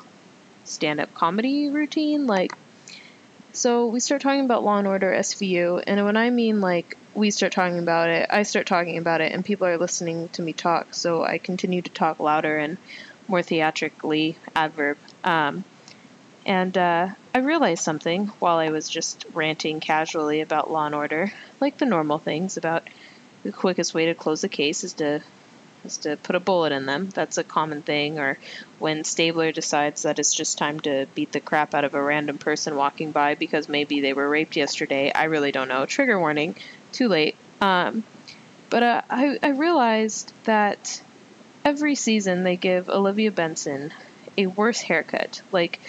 stand-up 0.65 1.13
comedy 1.13 1.69
routine. 1.69 2.27
Like 2.27 2.53
so 3.57 3.87
we 3.87 3.99
start 3.99 4.21
talking 4.21 4.45
about 4.45 4.63
Law 4.63 4.77
and 4.77 4.87
Order 4.87 5.11
SVU, 5.11 5.83
and 5.87 6.05
when 6.05 6.15
I 6.15 6.29
mean 6.29 6.61
like 6.61 6.95
we 7.15 7.31
start 7.31 7.51
talking 7.51 7.79
about 7.79 8.11
it, 8.11 8.27
I 8.29 8.43
start 8.43 8.67
talking 8.67 8.99
about 8.99 9.19
it, 9.19 9.31
and 9.33 9.43
people 9.43 9.65
are 9.65 9.79
listening 9.79 10.29
to 10.29 10.43
me 10.43 10.53
talk. 10.53 10.93
So 10.93 11.23
I 11.23 11.39
continue 11.39 11.81
to 11.81 11.89
talk 11.89 12.19
louder 12.19 12.59
and 12.59 12.77
more 13.27 13.41
theatrically, 13.41 14.37
adverb. 14.55 14.97
Um, 15.23 15.63
and 16.45 16.77
uh, 16.77 17.09
I 17.33 17.39
realized 17.39 17.83
something 17.83 18.27
while 18.37 18.59
I 18.59 18.69
was 18.69 18.87
just 18.87 19.25
ranting 19.33 19.79
casually 19.79 20.41
about 20.41 20.69
Law 20.69 20.85
and 20.85 20.93
Order, 20.93 21.33
like 21.59 21.79
the 21.79 21.85
normal 21.85 22.19
things 22.19 22.57
about 22.57 22.87
the 23.41 23.51
quickest 23.51 23.95
way 23.95 24.05
to 24.05 24.13
close 24.13 24.43
a 24.43 24.49
case 24.49 24.83
is 24.83 24.93
to 24.93 25.23
is 25.83 25.97
to 25.99 26.17
put 26.17 26.35
a 26.35 26.39
bullet 26.39 26.71
in 26.71 26.85
them. 26.85 27.09
That's 27.09 27.37
a 27.37 27.43
common 27.43 27.81
thing. 27.81 28.19
Or 28.19 28.37
when 28.79 29.03
Stabler 29.03 29.51
decides 29.51 30.03
that 30.03 30.19
it's 30.19 30.35
just 30.35 30.57
time 30.57 30.79
to 30.81 31.07
beat 31.15 31.31
the 31.31 31.39
crap 31.39 31.73
out 31.73 31.85
of 31.85 31.93
a 31.93 32.01
random 32.01 32.37
person 32.37 32.75
walking 32.75 33.11
by 33.11 33.35
because 33.35 33.69
maybe 33.69 34.01
they 34.01 34.13
were 34.13 34.29
raped 34.29 34.55
yesterday. 34.55 35.11
I 35.13 35.25
really 35.25 35.51
don't 35.51 35.67
know. 35.67 35.85
Trigger 35.85 36.19
warning. 36.19 36.55
Too 36.91 37.07
late. 37.07 37.35
Um, 37.61 38.03
but 38.69 38.83
uh, 38.83 39.01
I, 39.09 39.39
I 39.41 39.49
realized 39.49 40.33
that 40.43 41.01
every 41.63 41.95
season 41.95 42.43
they 42.43 42.55
give 42.55 42.89
Olivia 42.89 43.31
Benson 43.31 43.93
a 44.37 44.47
worse 44.47 44.81
haircut. 44.81 45.41
Like, 45.51 45.79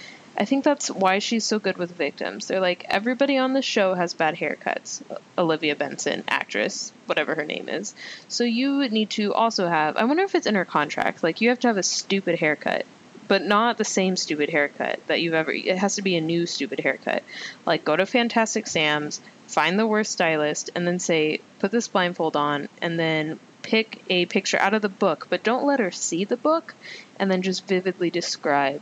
I 0.41 0.45
think 0.45 0.63
that's 0.63 0.89
why 0.89 1.19
she's 1.19 1.45
so 1.45 1.59
good 1.59 1.79
with 1.79 1.97
victims. 1.97 2.47
They're 2.47 2.61
like, 2.61 2.87
everybody 2.89 3.39
on 3.39 3.55
the 3.55 3.61
show 3.61 3.95
has 3.95 4.15
bad 4.15 4.37
haircuts. 4.37 5.03
Olivia 5.37 5.75
Benson, 5.75 6.23
actress, 6.29 6.93
whatever 7.07 7.35
her 7.35 7.45
name 7.45 7.69
is. 7.69 7.93
So 8.29 8.45
you 8.45 8.89
need 8.89 9.11
to 9.11 9.35
also 9.35 9.67
have, 9.67 9.97
I 9.97 10.05
wonder 10.05 10.23
if 10.23 10.37
it's 10.37 10.47
in 10.47 10.55
her 10.55 10.65
contract, 10.65 11.25
like, 11.25 11.41
you 11.41 11.49
have 11.49 11.59
to 11.61 11.67
have 11.67 11.77
a 11.77 11.83
stupid 11.83 12.39
haircut. 12.39 12.87
But 13.27 13.43
not 13.43 13.79
the 13.79 13.85
same 13.85 14.17
stupid 14.17 14.49
haircut 14.49 15.05
that 15.09 15.21
you've 15.21 15.35
ever. 15.35 15.51
It 15.51 15.77
has 15.77 15.97
to 15.97 16.03
be 16.03 16.17
a 16.17 16.21
new 16.21 16.47
stupid 16.47 16.81
haircut. 16.81 17.25
Like, 17.67 17.85
go 17.85 17.97
to 17.97 18.07
Fantastic 18.07 18.69
Sam's, 18.69 19.21
find 19.49 19.77
the 19.77 19.89
worst 19.89 20.13
stylist, 20.13 20.71
and 20.77 20.87
then 20.87 21.01
say, 21.01 21.41
put 21.59 21.73
this 21.73 21.89
blindfold 21.89 22.37
on, 22.37 22.69
and 22.81 22.97
then 22.97 23.41
pick 23.63 24.03
a 24.09 24.25
picture 24.27 24.59
out 24.59 24.73
of 24.73 24.83
the 24.83 24.89
book, 24.89 25.27
but 25.29 25.43
don't 25.43 25.67
let 25.67 25.81
her 25.81 25.91
see 25.91 26.25
the 26.25 26.37
book, 26.37 26.75
and 27.19 27.29
then 27.29 27.43
just 27.43 27.67
vividly 27.67 28.09
describe 28.09 28.81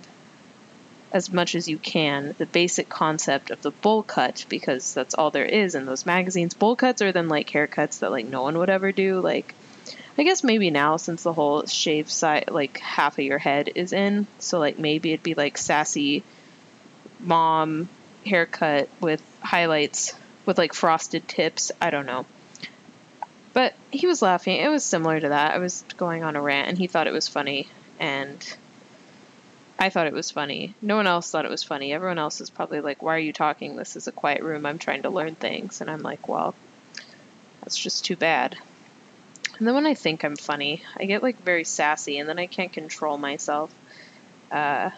as 1.16 1.32
much 1.32 1.54
as 1.54 1.66
you 1.66 1.78
can 1.78 2.34
the 2.36 2.44
basic 2.44 2.90
concept 2.90 3.50
of 3.50 3.62
the 3.62 3.70
bowl 3.70 4.02
cut 4.02 4.44
because 4.50 4.92
that's 4.92 5.14
all 5.14 5.30
there 5.30 5.46
is 5.46 5.74
in 5.74 5.86
those 5.86 6.04
magazines. 6.04 6.52
Bowl 6.52 6.76
cuts 6.76 7.00
are 7.00 7.10
then 7.10 7.28
like 7.28 7.48
haircuts 7.48 8.00
that 8.00 8.10
like 8.10 8.26
no 8.26 8.42
one 8.42 8.58
would 8.58 8.68
ever 8.68 8.92
do. 8.92 9.20
Like 9.20 9.54
I 10.18 10.24
guess 10.24 10.44
maybe 10.44 10.70
now 10.70 10.98
since 10.98 11.22
the 11.22 11.32
whole 11.32 11.64
shave 11.64 12.10
side 12.10 12.50
like 12.50 12.78
half 12.78 13.18
of 13.18 13.24
your 13.24 13.38
head 13.38 13.70
is 13.74 13.94
in, 13.94 14.26
so 14.38 14.58
like 14.58 14.78
maybe 14.78 15.12
it'd 15.12 15.22
be 15.22 15.34
like 15.34 15.56
sassy 15.56 16.22
mom 17.18 17.88
haircut 18.26 18.90
with 19.00 19.22
highlights 19.40 20.14
with 20.44 20.58
like 20.58 20.74
frosted 20.74 21.26
tips. 21.26 21.72
I 21.80 21.88
don't 21.88 22.06
know. 22.06 22.26
But 23.54 23.74
he 23.90 24.06
was 24.06 24.20
laughing. 24.20 24.58
It 24.58 24.68
was 24.68 24.84
similar 24.84 25.18
to 25.18 25.30
that. 25.30 25.54
I 25.54 25.58
was 25.58 25.82
going 25.96 26.24
on 26.24 26.36
a 26.36 26.42
rant 26.42 26.68
and 26.68 26.76
he 26.76 26.88
thought 26.88 27.06
it 27.06 27.14
was 27.14 27.26
funny 27.26 27.68
and 27.98 28.56
I 29.78 29.90
thought 29.90 30.06
it 30.06 30.12
was 30.12 30.30
funny. 30.30 30.74
No 30.80 30.96
one 30.96 31.06
else 31.06 31.30
thought 31.30 31.44
it 31.44 31.50
was 31.50 31.62
funny. 31.62 31.92
Everyone 31.92 32.18
else 32.18 32.40
is 32.40 32.50
probably 32.50 32.80
like, 32.80 33.02
"Why 33.02 33.16
are 33.16 33.20
you 33.20 33.32
talking? 33.32 33.76
This 33.76 33.96
is 33.96 34.06
a 34.06 34.12
quiet 34.12 34.42
room. 34.42 34.64
I'm 34.64 34.78
trying 34.78 35.02
to 35.02 35.10
learn 35.10 35.34
things." 35.34 35.80
And 35.80 35.90
I'm 35.90 36.00
like, 36.00 36.28
"Well, 36.28 36.54
that's 37.60 37.76
just 37.76 38.04
too 38.04 38.16
bad." 38.16 38.56
And 39.58 39.66
then 39.66 39.74
when 39.74 39.86
I 39.86 39.94
think 39.94 40.24
I'm 40.24 40.36
funny, 40.36 40.82
I 40.98 41.04
get 41.04 41.22
like 41.22 41.38
very 41.42 41.64
sassy, 41.64 42.18
and 42.18 42.28
then 42.28 42.38
I 42.38 42.46
can't 42.46 42.72
control 42.72 43.18
myself. 43.18 43.70
Uh, 44.50 44.90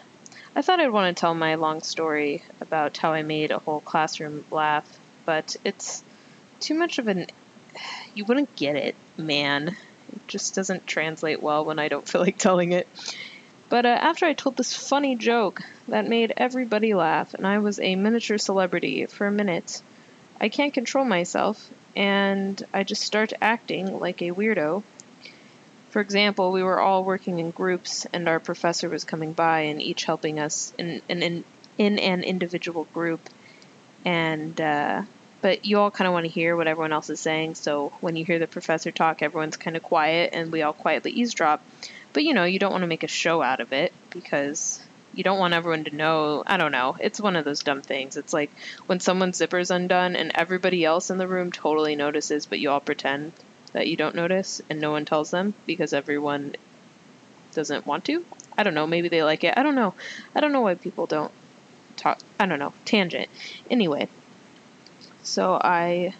I 0.55 0.61
thought 0.61 0.79
I'd 0.79 0.91
want 0.91 1.15
to 1.15 1.19
tell 1.19 1.33
my 1.33 1.55
long 1.55 1.81
story 1.81 2.43
about 2.61 2.97
how 2.97 3.13
I 3.13 3.23
made 3.23 3.51
a 3.51 3.59
whole 3.59 3.81
classroom 3.81 4.45
laugh, 4.51 4.87
but 5.25 5.55
it's 5.63 6.03
too 6.59 6.73
much 6.73 6.99
of 6.99 7.07
an. 7.07 7.27
You 8.15 8.25
wouldn't 8.25 8.55
get 8.55 8.75
it, 8.75 8.95
man. 9.17 9.69
It 10.13 10.27
just 10.27 10.55
doesn't 10.55 10.87
translate 10.87 11.41
well 11.41 11.65
when 11.65 11.79
I 11.79 11.87
don't 11.87 12.07
feel 12.07 12.21
like 12.21 12.37
telling 12.37 12.71
it. 12.71 12.87
But 13.69 13.85
uh, 13.85 13.89
after 13.89 14.25
I 14.25 14.33
told 14.33 14.57
this 14.57 14.73
funny 14.73 15.15
joke 15.15 15.61
that 15.87 16.07
made 16.07 16.33
everybody 16.35 16.95
laugh, 16.95 17.35
and 17.35 17.45
I 17.45 17.59
was 17.59 17.79
a 17.79 17.95
miniature 17.95 18.39
celebrity 18.39 19.05
for 19.05 19.27
a 19.27 19.31
minute, 19.31 19.83
I 20.41 20.49
can't 20.49 20.73
control 20.73 21.05
myself, 21.05 21.69
and 21.95 22.61
I 22.73 22.83
just 22.83 23.03
start 23.03 23.33
acting 23.41 23.99
like 23.99 24.21
a 24.21 24.31
weirdo. 24.31 24.83
For 25.91 26.01
example, 26.01 26.51
we 26.51 26.63
were 26.63 26.79
all 26.79 27.03
working 27.03 27.39
in 27.39 27.51
groups, 27.51 28.07
and 28.11 28.27
our 28.27 28.39
professor 28.39 28.89
was 28.89 29.03
coming 29.03 29.33
by 29.33 29.61
and 29.61 29.81
each 29.81 30.03
helping 30.05 30.39
us 30.39 30.73
in, 30.77 31.01
in, 31.07 31.21
in, 31.21 31.43
in 31.77 31.99
an 31.99 32.23
individual 32.23 32.85
group. 32.93 33.21
And, 34.03 34.59
uh, 34.59 35.03
but 35.41 35.65
you 35.65 35.77
all 35.79 35.91
kind 35.91 36.07
of 36.07 36.13
want 36.13 36.25
to 36.25 36.31
hear 36.31 36.55
what 36.55 36.67
everyone 36.67 36.93
else 36.93 37.09
is 37.09 37.19
saying, 37.19 37.55
so 37.55 37.91
when 38.01 38.15
you 38.15 38.25
hear 38.25 38.39
the 38.39 38.47
professor 38.47 38.91
talk, 38.91 39.21
everyone's 39.21 39.57
kind 39.57 39.77
of 39.77 39.83
quiet, 39.83 40.31
and 40.33 40.51
we 40.51 40.63
all 40.63 40.73
quietly 40.73 41.11
eavesdrop. 41.11 41.63
But 42.13 42.23
you 42.23 42.33
know, 42.33 42.45
you 42.45 42.59
don't 42.59 42.71
want 42.71 42.81
to 42.83 42.87
make 42.87 43.03
a 43.03 43.07
show 43.07 43.41
out 43.41 43.59
of 43.59 43.71
it 43.73 43.93
because 44.09 44.81
you 45.13 45.23
don't 45.23 45.39
want 45.39 45.53
everyone 45.53 45.85
to 45.85 45.95
know. 45.95 46.43
I 46.45 46.57
don't 46.57 46.71
know. 46.71 46.95
It's 46.99 47.19
one 47.19 47.35
of 47.35 47.45
those 47.45 47.63
dumb 47.63 47.81
things. 47.81 48.17
It's 48.17 48.33
like 48.33 48.51
when 48.87 48.99
someone's 48.99 49.37
zipper's 49.37 49.71
undone 49.71 50.15
and 50.15 50.31
everybody 50.35 50.85
else 50.85 51.09
in 51.09 51.17
the 51.17 51.27
room 51.27 51.51
totally 51.51 51.95
notices, 51.95 52.45
but 52.45 52.59
you 52.59 52.69
all 52.69 52.79
pretend 52.79 53.33
that 53.73 53.87
you 53.87 53.95
don't 53.95 54.15
notice 54.15 54.61
and 54.69 54.79
no 54.79 54.91
one 54.91 55.05
tells 55.05 55.31
them 55.31 55.53
because 55.65 55.93
everyone 55.93 56.55
doesn't 57.53 57.85
want 57.85 58.05
to. 58.05 58.25
I 58.57 58.63
don't 58.63 58.73
know. 58.73 58.87
Maybe 58.87 59.09
they 59.09 59.23
like 59.23 59.43
it. 59.43 59.53
I 59.57 59.63
don't 59.63 59.75
know. 59.75 59.93
I 60.35 60.39
don't 60.39 60.51
know 60.51 60.61
why 60.61 60.75
people 60.75 61.05
don't 61.05 61.31
talk. 61.95 62.19
I 62.39 62.45
don't 62.45 62.59
know. 62.59 62.73
Tangent. 62.85 63.29
Anyway, 63.69 64.07
so 65.23 65.59
I 65.61 66.13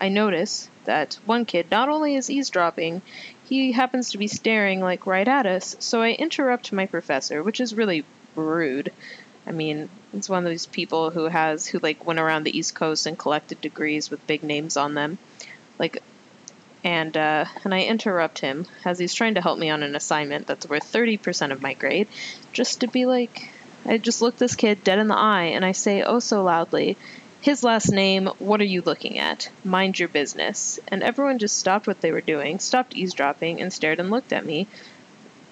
I 0.00 0.08
notice 0.08 0.70
that 0.84 1.18
one 1.26 1.44
kid 1.44 1.70
not 1.70 1.88
only 1.88 2.14
is 2.14 2.30
eavesdropping, 2.30 3.02
he 3.48 3.72
happens 3.72 4.10
to 4.10 4.18
be 4.18 4.26
staring 4.26 4.80
like 4.80 5.06
right 5.06 5.26
at 5.26 5.46
us, 5.46 5.76
so 5.78 6.02
I 6.02 6.10
interrupt 6.10 6.72
my 6.72 6.86
professor, 6.86 7.42
which 7.42 7.60
is 7.60 7.74
really 7.74 8.04
rude. 8.34 8.92
I 9.46 9.52
mean, 9.52 9.88
it's 10.12 10.28
one 10.28 10.44
of 10.44 10.50
these 10.50 10.66
people 10.66 11.10
who 11.10 11.24
has 11.24 11.66
who 11.66 11.78
like 11.78 12.04
went 12.06 12.20
around 12.20 12.44
the 12.44 12.56
East 12.56 12.74
Coast 12.74 13.06
and 13.06 13.18
collected 13.18 13.60
degrees 13.60 14.10
with 14.10 14.26
big 14.26 14.42
names 14.42 14.76
on 14.76 14.92
them. 14.94 15.16
Like 15.78 16.02
and 16.84 17.16
uh, 17.16 17.46
and 17.64 17.74
I 17.74 17.84
interrupt 17.84 18.38
him 18.38 18.66
as 18.84 18.98
he's 18.98 19.14
trying 19.14 19.34
to 19.34 19.40
help 19.40 19.58
me 19.58 19.70
on 19.70 19.82
an 19.82 19.96
assignment 19.96 20.46
that's 20.46 20.68
worth 20.68 20.92
30% 20.92 21.50
of 21.50 21.62
my 21.62 21.72
grade, 21.72 22.08
just 22.52 22.80
to 22.80 22.86
be 22.86 23.06
like, 23.06 23.50
I 23.86 23.96
just 23.96 24.20
look 24.20 24.36
this 24.36 24.56
kid 24.56 24.84
dead 24.84 24.98
in 24.98 25.08
the 25.08 25.16
eye 25.16 25.52
and 25.54 25.64
I 25.64 25.72
say 25.72 26.02
oh 26.02 26.18
so 26.18 26.42
loudly, 26.42 26.98
his 27.40 27.62
last 27.62 27.90
name, 27.90 28.26
what 28.38 28.60
are 28.60 28.64
you 28.64 28.82
looking 28.82 29.18
at? 29.18 29.50
Mind 29.64 29.98
your 29.98 30.08
business. 30.08 30.80
And 30.88 31.02
everyone 31.02 31.38
just 31.38 31.58
stopped 31.58 31.86
what 31.86 32.00
they 32.00 32.12
were 32.12 32.20
doing, 32.20 32.58
stopped 32.58 32.96
eavesdropping, 32.96 33.60
and 33.60 33.72
stared 33.72 34.00
and 34.00 34.10
looked 34.10 34.32
at 34.32 34.44
me. 34.44 34.66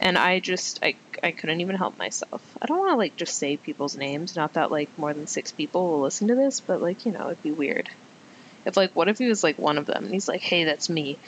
And 0.01 0.19
I 0.19 0.41
just, 0.41 0.81
I, 0.83 0.97
I 1.23 1.31
couldn't 1.31 1.61
even 1.61 1.77
help 1.77 1.97
myself. 1.97 2.43
I 2.61 2.67
don't 2.67 2.79
want 2.79 2.91
to, 2.93 2.97
like, 2.97 3.17
just 3.17 3.39
say 3.39 3.57
people's 3.57 3.97
names. 3.97 4.37
Not 4.37 4.55
that, 4.55 4.71
like, 4.71 4.91
more 4.99 5.15
than 5.15 5.27
six 5.27 5.53
people 5.53 5.89
will 5.89 6.01
listen 6.03 6.29
to 6.29 6.35
this, 6.35 6.61
but, 6.61 6.83
like, 6.83 7.07
you 7.07 7.13
know, 7.13 7.27
it'd 7.27 7.43
be 7.43 7.53
weird. 7.53 7.89
If, 8.65 8.77
like, 8.77 8.95
what 8.95 9.09
if 9.09 9.19
he 9.19 9.29
was, 9.29 9.45
like, 9.45 9.59
one 9.59 9.79
of 9.79 9.87
them 9.87 10.05
and 10.05 10.13
he's 10.13 10.29
like, 10.29 10.43
hey, 10.43 10.65
that's 10.65 10.91
me? 10.91 11.19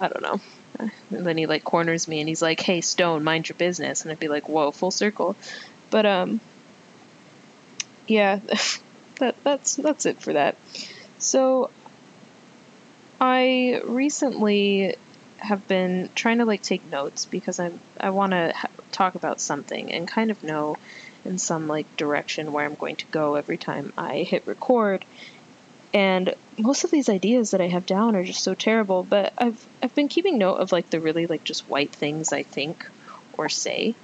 I 0.00 0.08
don't 0.08 0.22
know. 0.22 0.40
And 0.78 1.26
then 1.26 1.38
he, 1.38 1.46
like, 1.46 1.64
corners 1.64 2.06
me 2.06 2.20
and 2.20 2.28
he's 2.28 2.42
like, 2.42 2.60
hey, 2.60 2.80
Stone, 2.80 3.24
mind 3.24 3.48
your 3.48 3.56
business. 3.56 4.02
And 4.02 4.12
I'd 4.12 4.20
be 4.20 4.28
like, 4.28 4.48
whoa, 4.48 4.72
full 4.72 4.90
circle. 4.90 5.36
But, 5.90 6.06
um, 6.06 6.40
yeah. 8.06 8.40
that 9.18 9.36
that's 9.44 9.76
that's 9.76 10.06
it 10.06 10.20
for 10.20 10.32
that. 10.32 10.56
So 11.18 11.70
I 13.20 13.80
recently 13.84 14.96
have 15.38 15.66
been 15.68 16.10
trying 16.14 16.38
to 16.38 16.44
like 16.44 16.62
take 16.62 16.84
notes 16.90 17.24
because 17.24 17.58
I'm 17.58 17.78
I 18.00 18.10
want 18.10 18.32
to 18.32 18.52
ha- 18.54 18.70
talk 18.92 19.14
about 19.14 19.40
something 19.40 19.92
and 19.92 20.06
kind 20.06 20.30
of 20.30 20.42
know 20.42 20.76
in 21.24 21.38
some 21.38 21.68
like 21.68 21.96
direction 21.96 22.52
where 22.52 22.64
I'm 22.64 22.74
going 22.74 22.96
to 22.96 23.06
go 23.06 23.34
every 23.34 23.58
time 23.58 23.92
I 23.96 24.18
hit 24.18 24.46
record. 24.46 25.04
And 25.94 26.34
most 26.58 26.84
of 26.84 26.90
these 26.90 27.08
ideas 27.08 27.52
that 27.52 27.60
I 27.60 27.68
have 27.68 27.86
down 27.86 28.14
are 28.14 28.24
just 28.24 28.42
so 28.42 28.54
terrible, 28.54 29.02
but 29.02 29.32
I've 29.38 29.64
I've 29.82 29.94
been 29.94 30.08
keeping 30.08 30.38
note 30.38 30.56
of 30.56 30.72
like 30.72 30.90
the 30.90 31.00
really 31.00 31.26
like 31.26 31.44
just 31.44 31.68
white 31.68 31.92
things 31.92 32.32
I 32.32 32.42
think 32.42 32.88
or 33.32 33.48
say. 33.48 33.94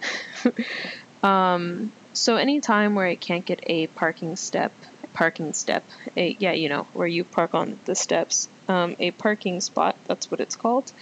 um, 1.23 1.93
so 2.13 2.37
anytime 2.37 2.95
where 2.95 3.07
I 3.07 3.17
can't 3.17 3.45
get 3.45 3.61
a 3.65 3.89
parking 3.89 4.37
step 4.37 4.73
parking 5.15 5.55
step. 5.55 5.85
A 6.17 6.37
yeah, 6.39 6.53
you 6.53 6.69
know 6.69 6.87
where 6.93 7.07
you 7.07 7.25
park 7.25 7.55
on 7.55 7.79
the 7.87 7.95
steps. 7.95 8.49
Um, 8.69 8.97
a 8.99 9.11
parking 9.13 9.61
spot. 9.63 9.97
That's 10.07 10.31
what 10.31 10.41
it's 10.41 10.57
called. 10.57 10.93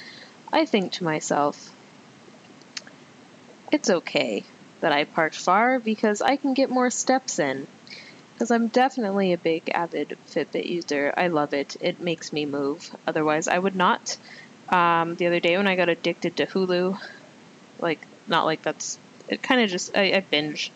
I 0.52 0.66
think 0.66 0.92
to 0.92 1.04
myself, 1.04 1.74
it's 3.72 3.90
okay 3.90 4.44
that 4.80 4.92
I 4.92 5.04
parked 5.04 5.36
far 5.36 5.80
because 5.80 6.22
I 6.22 6.36
can 6.36 6.54
get 6.54 6.70
more 6.70 6.90
steps 6.90 7.38
in. 7.38 7.66
Because 8.34 8.50
I'm 8.50 8.68
definitely 8.68 9.32
a 9.32 9.38
big 9.38 9.70
avid 9.72 10.18
Fitbit 10.28 10.68
user. 10.68 11.12
I 11.16 11.28
love 11.28 11.54
it. 11.54 11.76
It 11.80 12.00
makes 12.00 12.32
me 12.32 12.44
move. 12.44 12.94
Otherwise, 13.06 13.46
I 13.48 13.58
would 13.58 13.76
not. 13.76 14.18
Um, 14.68 15.16
the 15.16 15.26
other 15.26 15.40
day 15.40 15.56
when 15.56 15.68
I 15.68 15.76
got 15.76 15.88
addicted 15.88 16.36
to 16.36 16.46
Hulu, 16.46 16.98
like 17.78 18.00
not 18.26 18.44
like 18.44 18.62
that's 18.62 18.98
it. 19.28 19.42
Kind 19.42 19.60
of 19.60 19.70
just 19.70 19.96
I, 19.96 20.14
I 20.14 20.20
binge 20.20 20.72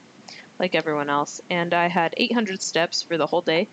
like 0.58 0.74
everyone 0.74 1.10
else, 1.10 1.40
and 1.50 1.74
I 1.74 1.88
had 1.88 2.14
800 2.16 2.62
steps 2.62 3.02
for 3.02 3.16
the 3.16 3.26
whole 3.26 3.42
day. 3.42 3.68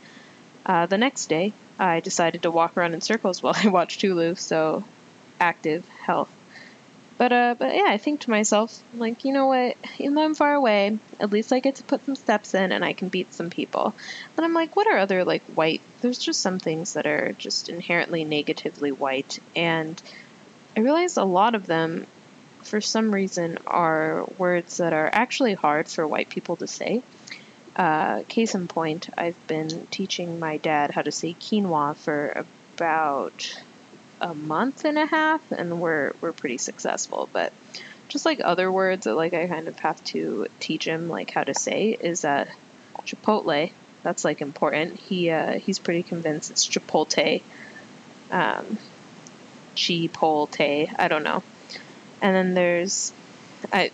Uh, 0.66 0.86
the 0.86 0.98
next 0.98 1.28
day, 1.28 1.54
I 1.80 2.00
decided 2.00 2.44
to 2.44 2.52
walk 2.52 2.78
around 2.78 2.94
in 2.94 3.02
circles 3.02 3.42
while 3.44 3.56
I 3.56 3.68
watched 3.68 4.02
Hulu, 4.02 4.38
so 4.38 4.84
active 5.40 5.88
health. 5.90 6.30
But 7.18 7.32
uh, 7.32 7.56
but 7.58 7.76
yeah, 7.76 7.86
I 7.88 7.98
think 7.98 8.22
to 8.22 8.32
myself, 8.32 8.82
like, 8.96 9.24
you 9.24 9.34
know 9.34 9.48
what? 9.48 9.78
Even 10.00 10.16
though 10.16 10.26
I'm 10.26 10.34
far 10.34 10.56
away, 10.56 10.98
at 11.20 11.32
least 11.32 11.54
I 11.54 11.60
get 11.60 11.76
to 11.76 11.84
put 11.84 12.04
some 12.06 12.16
steps 12.16 12.54
in 12.54 12.72
and 12.72 12.84
I 12.84 12.94
can 12.94 13.10
beat 13.10 13.34
some 13.34 13.50
people. 13.50 13.94
And 14.36 14.46
I'm 14.46 14.54
like, 14.54 14.76
what 14.76 14.88
are 14.88 14.98
other 14.98 15.24
like 15.24 15.44
white? 15.44 15.82
There's 16.02 16.18
just 16.18 16.42
some 16.42 16.60
things 16.60 16.94
that 16.94 17.06
are 17.06 17.34
just 17.34 17.70
inherently 17.70 18.26
negatively 18.26 18.92
white, 18.92 19.40
and 19.56 20.02
I 20.76 20.80
realized 20.80 21.18
a 21.18 21.24
lot 21.24 21.54
of 21.54 21.68
them 21.68 22.08
for 22.64 22.82
some 22.82 23.12
reason, 23.12 23.58
are 23.68 24.26
words 24.38 24.78
that 24.78 24.94
are 24.94 25.10
actually 25.12 25.54
hard 25.54 25.88
for 25.88 26.08
white 26.08 26.30
people 26.30 26.56
to 26.58 26.68
say. 26.68 27.04
Uh, 27.76 28.24
case 28.28 28.54
in 28.56 28.68
point, 28.68 29.10
I've 29.18 29.48
been 29.48 29.88
teaching 29.90 30.40
my 30.40 30.58
dad 30.58 30.92
how 30.92 31.02
to 31.02 31.12
say 31.12 31.36
quinoa 31.40 31.98
for 31.98 32.46
about 32.76 33.56
a 34.22 34.34
month 34.34 34.86
and 34.86 34.98
a 34.98 35.06
half, 35.06 35.42
and 35.52 35.80
we're 35.80 36.14
we're 36.22 36.34
pretty 36.34 36.58
successful. 36.58 37.30
But 37.34 37.54
just 38.10 38.26
like 38.26 38.40
other 38.44 38.72
words 38.72 39.06
that 39.06 39.16
like 39.16 39.34
I 39.34 39.48
kind 39.48 39.68
of 39.68 39.78
have 39.80 40.04
to 40.06 40.48
teach 40.60 40.86
him 40.86 41.10
like 41.10 41.32
how 41.32 41.44
to 41.44 41.54
say 41.54 41.98
is 42.00 42.22
that 42.22 42.50
chipotle. 43.06 43.72
That's 44.04 44.24
like 44.24 44.42
important. 44.42 45.00
He 45.00 45.30
uh, 45.30 45.60
he's 45.60 45.80
pretty 45.80 46.04
convinced 46.04 46.52
it's 46.52 46.68
chipotle. 46.68 47.42
Um, 48.30 48.78
chipotle. 49.76 50.94
I 50.98 51.08
don't 51.08 51.24
know. 51.24 51.44
And 52.24 52.36
then 52.36 52.54
there's 52.56 53.14
I. 53.72 53.92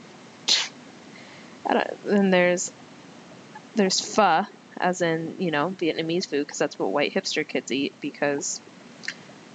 I 1.67 1.74
don't. 1.74 2.03
Then 2.05 2.29
there's 2.29 2.71
there's 3.75 4.00
pho, 4.00 4.45
as 4.77 5.01
in 5.01 5.36
you 5.39 5.51
know 5.51 5.71
Vietnamese 5.71 6.27
food, 6.27 6.45
because 6.45 6.59
that's 6.59 6.79
what 6.79 6.91
white 6.91 7.13
hipster 7.13 7.45
kids 7.45 7.71
eat 7.71 7.93
because 8.00 8.62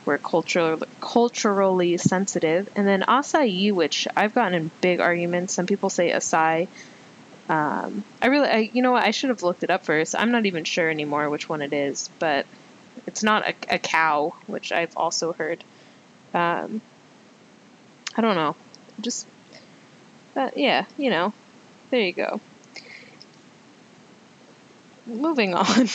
we're 0.04 0.18
cultural, 0.18 0.82
culturally 1.00 1.96
sensitive. 1.96 2.68
And 2.76 2.86
then 2.86 3.02
acai, 3.02 3.72
which 3.72 4.06
I've 4.16 4.34
gotten 4.34 4.54
in 4.54 4.70
big 4.80 5.00
arguments. 5.00 5.54
Some 5.54 5.66
people 5.66 5.88
say 5.88 6.10
acai. 6.10 6.68
Um, 7.48 8.04
I 8.20 8.26
really, 8.26 8.48
I, 8.48 8.70
you 8.72 8.82
know 8.82 8.92
what? 8.92 9.04
I 9.04 9.10
should 9.12 9.30
have 9.30 9.42
looked 9.42 9.62
it 9.62 9.70
up 9.70 9.84
first. 9.84 10.14
I'm 10.18 10.30
not 10.30 10.46
even 10.46 10.64
sure 10.64 10.90
anymore 10.90 11.30
which 11.30 11.48
one 11.48 11.62
it 11.62 11.72
is, 11.72 12.10
but 12.18 12.46
it's 13.06 13.22
not 13.22 13.48
a, 13.48 13.54
a 13.74 13.78
cow, 13.78 14.34
which 14.46 14.72
I've 14.72 14.96
also 14.96 15.32
heard. 15.32 15.62
Um, 16.32 16.80
I 18.16 18.20
don't 18.20 18.34
know. 18.34 18.56
Just, 19.04 19.28
uh, 20.36 20.50
yeah, 20.56 20.86
you 20.96 21.10
know, 21.10 21.32
there 21.90 22.00
you 22.00 22.14
go. 22.14 22.40
Moving 25.06 25.54
on. 25.64 25.88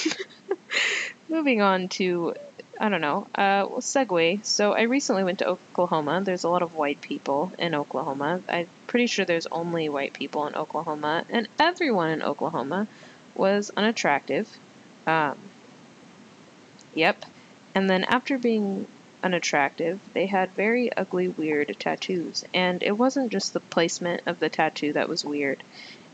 Moving 1.30 1.62
on 1.62 1.90
to 1.90 2.34
I 2.80 2.88
don't 2.88 3.02
know. 3.02 3.28
Uh, 3.36 3.68
well, 3.70 3.82
segue. 3.82 4.46
So 4.46 4.72
I 4.72 4.84
recently 4.84 5.26
went 5.26 5.40
to 5.40 5.50
Oklahoma. 5.50 6.22
There's 6.24 6.46
a 6.46 6.50
lot 6.50 6.62
of 6.64 6.74
white 6.74 7.02
people 7.02 7.52
in 7.60 7.76
Oklahoma. 7.76 8.42
I'm 8.48 8.68
pretty 8.88 9.08
sure 9.08 9.26
there's 9.26 9.48
only 9.52 9.90
white 9.90 10.14
people 10.14 10.48
in 10.48 10.56
Oklahoma, 10.56 11.26
and 11.30 11.50
everyone 11.60 12.12
in 12.12 12.24
Oklahoma 12.24 12.88
was 13.36 13.70
unattractive. 13.76 14.50
Um, 15.06 15.52
yep. 16.94 17.26
And 17.76 17.90
then 17.90 18.06
after 18.06 18.38
being 18.38 18.88
unattractive, 19.24 20.00
they 20.14 20.26
had 20.26 20.52
very 20.52 20.92
ugly, 20.96 21.28
weird 21.28 21.76
tattoos. 21.80 22.46
And 22.54 22.82
it 22.84 22.98
wasn't 22.98 23.32
just 23.32 23.54
the 23.54 23.60
placement 23.60 24.24
of 24.26 24.40
the 24.40 24.50
tattoo 24.50 24.94
that 24.94 25.10
was 25.10 25.26
weird. 25.26 25.64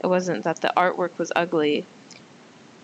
It 0.03 0.07
wasn't 0.07 0.43
that 0.43 0.61
the 0.61 0.73
artwork 0.75 1.17
was 1.17 1.31
ugly. 1.35 1.85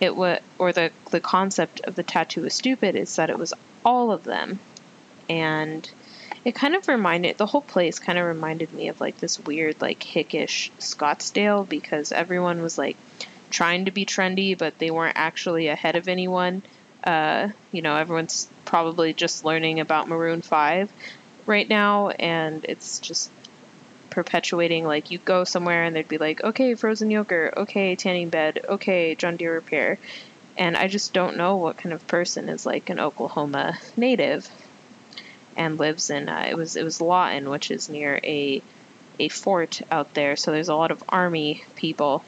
It 0.00 0.16
was, 0.16 0.40
or 0.58 0.72
the 0.72 0.90
the 1.10 1.20
concept 1.20 1.80
of 1.80 1.94
the 1.94 2.02
tattoo 2.02 2.42
was 2.42 2.54
stupid. 2.54 2.96
Is 2.96 3.16
that 3.16 3.30
it 3.30 3.38
was 3.38 3.54
all 3.84 4.10
of 4.10 4.24
them. 4.24 4.58
And 5.28 5.88
it 6.44 6.54
kind 6.54 6.74
of 6.74 6.88
reminded 6.88 7.38
the 7.38 7.46
whole 7.46 7.60
place 7.62 7.98
kind 7.98 8.18
of 8.18 8.26
reminded 8.26 8.72
me 8.72 8.88
of 8.88 9.00
like 9.00 9.18
this 9.18 9.38
weird 9.38 9.80
like 9.80 10.00
hickish 10.00 10.70
Scottsdale 10.78 11.68
because 11.68 12.10
everyone 12.10 12.62
was 12.62 12.76
like 12.76 12.96
trying 13.50 13.84
to 13.84 13.90
be 13.90 14.04
trendy 14.04 14.56
but 14.56 14.78
they 14.78 14.90
weren't 14.90 15.16
actually 15.16 15.68
ahead 15.68 15.94
of 15.94 16.08
anyone. 16.08 16.62
Uh, 17.04 17.48
you 17.72 17.82
know, 17.82 17.96
everyone's 17.96 18.48
probably 18.64 19.12
just 19.12 19.44
learning 19.44 19.80
about 19.80 20.08
Maroon 20.08 20.42
5 20.42 20.90
right 21.46 21.68
now 21.68 22.10
and 22.10 22.64
it's 22.68 23.00
just 23.00 23.30
perpetuating 24.10 24.84
like 24.84 25.10
you 25.10 25.18
go 25.18 25.42
somewhere 25.42 25.84
and 25.84 25.96
they'd 25.96 26.06
be 26.06 26.18
like, 26.18 26.44
"Okay, 26.44 26.74
frozen 26.74 27.10
yogurt, 27.10 27.54
okay, 27.56 27.96
tanning 27.96 28.28
bed, 28.28 28.60
okay, 28.68 29.14
John 29.14 29.36
Deere 29.36 29.54
repair." 29.54 29.98
and 30.56 30.76
I 30.76 30.88
just 30.88 31.12
don't 31.12 31.36
know 31.36 31.56
what 31.56 31.76
kind 31.76 31.92
of 31.92 32.06
person 32.06 32.48
is 32.48 32.66
like 32.66 32.90
an 32.90 33.00
Oklahoma 33.00 33.78
native 33.96 34.48
and 35.56 35.78
lives 35.78 36.10
in 36.10 36.28
uh, 36.28 36.46
it 36.48 36.56
was 36.56 36.76
it 36.76 36.84
was 36.84 37.00
Lawton, 37.00 37.48
which 37.50 37.70
is 37.70 37.88
near 37.88 38.20
a 38.22 38.62
a 39.18 39.28
fort 39.28 39.80
out 39.90 40.14
there. 40.14 40.36
So 40.36 40.50
there's 40.50 40.68
a 40.68 40.74
lot 40.74 40.90
of 40.90 41.02
army 41.08 41.64
people, 41.76 42.24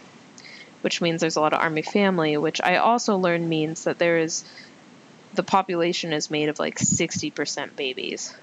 which 0.83 1.01
means 1.01 1.21
there's 1.21 1.37
a 1.37 1.41
lot 1.41 1.55
of 1.55 1.61
army 1.61 1.83
family, 1.83 2.37
which 2.37 2.61
I 2.63 2.77
also 2.77 3.17
learned 3.17 3.49
means 3.49 3.85
that 3.85 3.99
there 3.99 4.19
is 4.19 4.45
the 5.35 5.43
population 5.43 6.13
is 6.13 6.31
made 6.31 6.49
of 6.49 6.59
like 6.59 6.79
60% 6.79 7.77
babies. 7.77 8.35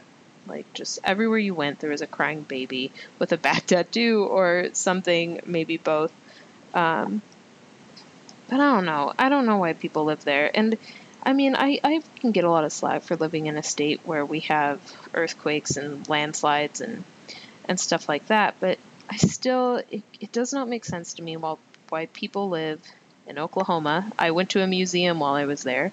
Like 0.48 0.72
just 0.74 1.00
everywhere 1.04 1.38
you 1.38 1.54
went, 1.54 1.80
there 1.80 1.90
was 1.90 2.02
a 2.02 2.08
crying 2.08 2.42
baby 2.42 2.92
with 3.20 3.32
a 3.32 3.38
bad 3.38 3.64
tattoo 3.68 4.26
or 4.26 4.70
something, 4.74 5.42
maybe 5.46 5.78
both. 5.78 6.12
Um, 6.74 7.22
but 8.50 8.60
I 8.60 8.76
don't 8.76 8.86
know. 8.86 9.14
I 9.18 9.30
don't 9.30 9.46
know 9.46 9.58
why 9.58 9.74
people 9.74 10.06
live 10.06 10.24
there. 10.24 10.52
And 10.54 10.78
I 11.24 11.34
mean, 11.34 11.56
I, 11.56 11.80
I 11.84 12.02
can 12.20 12.32
get 12.32 12.44
a 12.44 12.52
lot 12.52 12.64
of 12.64 12.74
slack 12.74 13.04
for 13.04 13.16
living 13.16 13.46
in 13.46 13.56
a 13.56 13.64
state 13.64 14.02
where 14.04 14.26
we 14.26 14.42
have 14.42 14.80
earthquakes 15.14 15.78
and 15.78 16.08
landslides 16.10 16.82
and 16.82 17.04
and 17.66 17.80
stuff 17.80 18.10
like 18.10 18.28
that. 18.28 18.56
But 18.60 18.80
I 19.10 19.18
still, 19.18 19.78
it, 19.90 20.04
it 20.20 20.32
does 20.32 20.54
not 20.54 20.68
make 20.68 20.86
sense 20.86 21.14
to 21.16 21.24
me 21.24 21.38
while, 21.38 21.60
why 21.90 22.08
people 22.08 22.50
live 22.50 22.82
in 23.28 23.38
Oklahoma. 23.38 24.12
I 24.18 24.32
went 24.32 24.52
to 24.52 24.64
a 24.64 24.68
museum 24.68 25.20
while 25.20 25.36
I 25.36 25.46
was 25.46 25.64
there. 25.64 25.92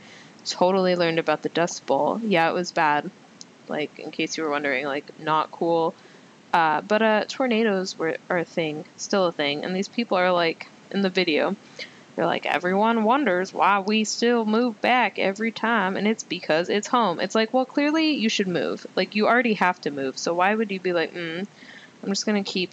Totally 0.48 0.96
learned 0.96 1.18
about 1.18 1.42
the 1.42 1.48
Dust 1.48 1.84
Bowl. 1.86 2.20
Yeah, 2.22 2.48
it 2.50 2.54
was 2.54 2.72
bad. 2.72 3.10
Like, 3.68 3.98
in 3.98 4.10
case 4.10 4.36
you 4.36 4.44
were 4.44 4.50
wondering, 4.50 4.86
like, 4.86 5.20
not 5.20 5.50
cool. 5.50 5.94
Uh, 6.52 6.80
but 6.80 7.02
uh, 7.02 7.24
tornadoes 7.28 7.98
were 7.98 8.16
are 8.30 8.38
a 8.38 8.44
thing, 8.44 8.84
still 8.96 9.26
a 9.26 9.32
thing. 9.32 9.64
And 9.64 9.76
these 9.76 9.88
people 9.88 10.16
are 10.16 10.32
like, 10.32 10.68
in 10.90 11.02
the 11.02 11.10
video, 11.10 11.54
they're 12.16 12.26
like, 12.26 12.46
everyone 12.46 13.04
wonders 13.04 13.52
why 13.52 13.80
we 13.80 14.04
still 14.04 14.44
move 14.44 14.80
back 14.80 15.18
every 15.18 15.52
time, 15.52 15.96
and 15.96 16.08
it's 16.08 16.24
because 16.24 16.68
it's 16.68 16.88
home. 16.88 17.20
It's 17.20 17.34
like, 17.34 17.52
well, 17.52 17.64
clearly 17.64 18.14
you 18.14 18.28
should 18.28 18.48
move. 18.48 18.86
Like, 18.96 19.14
you 19.14 19.26
already 19.26 19.54
have 19.54 19.80
to 19.82 19.90
move, 19.90 20.18
so 20.18 20.34
why 20.34 20.54
would 20.54 20.72
you 20.72 20.80
be 20.80 20.92
like, 20.92 21.14
mm, 21.14 21.46
I'm 22.02 22.08
just 22.08 22.26
gonna 22.26 22.42
keep, 22.42 22.72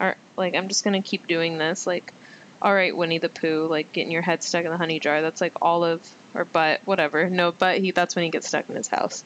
or, 0.00 0.16
like, 0.36 0.54
I'm 0.54 0.68
just 0.68 0.82
gonna 0.82 1.02
keep 1.02 1.26
doing 1.26 1.58
this? 1.58 1.86
Like, 1.86 2.12
alright, 2.60 2.96
Winnie 2.96 3.18
the 3.18 3.28
Pooh, 3.28 3.66
like, 3.68 3.92
getting 3.92 4.10
your 4.12 4.22
head 4.22 4.42
stuck 4.42 4.64
in 4.64 4.70
the 4.70 4.78
honey 4.78 4.98
jar, 4.98 5.20
that's 5.20 5.40
like 5.40 5.54
olive, 5.62 6.02
or 6.34 6.44
butt, 6.44 6.80
whatever. 6.84 7.28
No, 7.28 7.52
but 7.52 7.78
he, 7.78 7.90
that's 7.90 8.16
when 8.16 8.24
he 8.24 8.30
gets 8.30 8.48
stuck 8.48 8.68
in 8.68 8.76
his 8.76 8.88
house. 8.88 9.24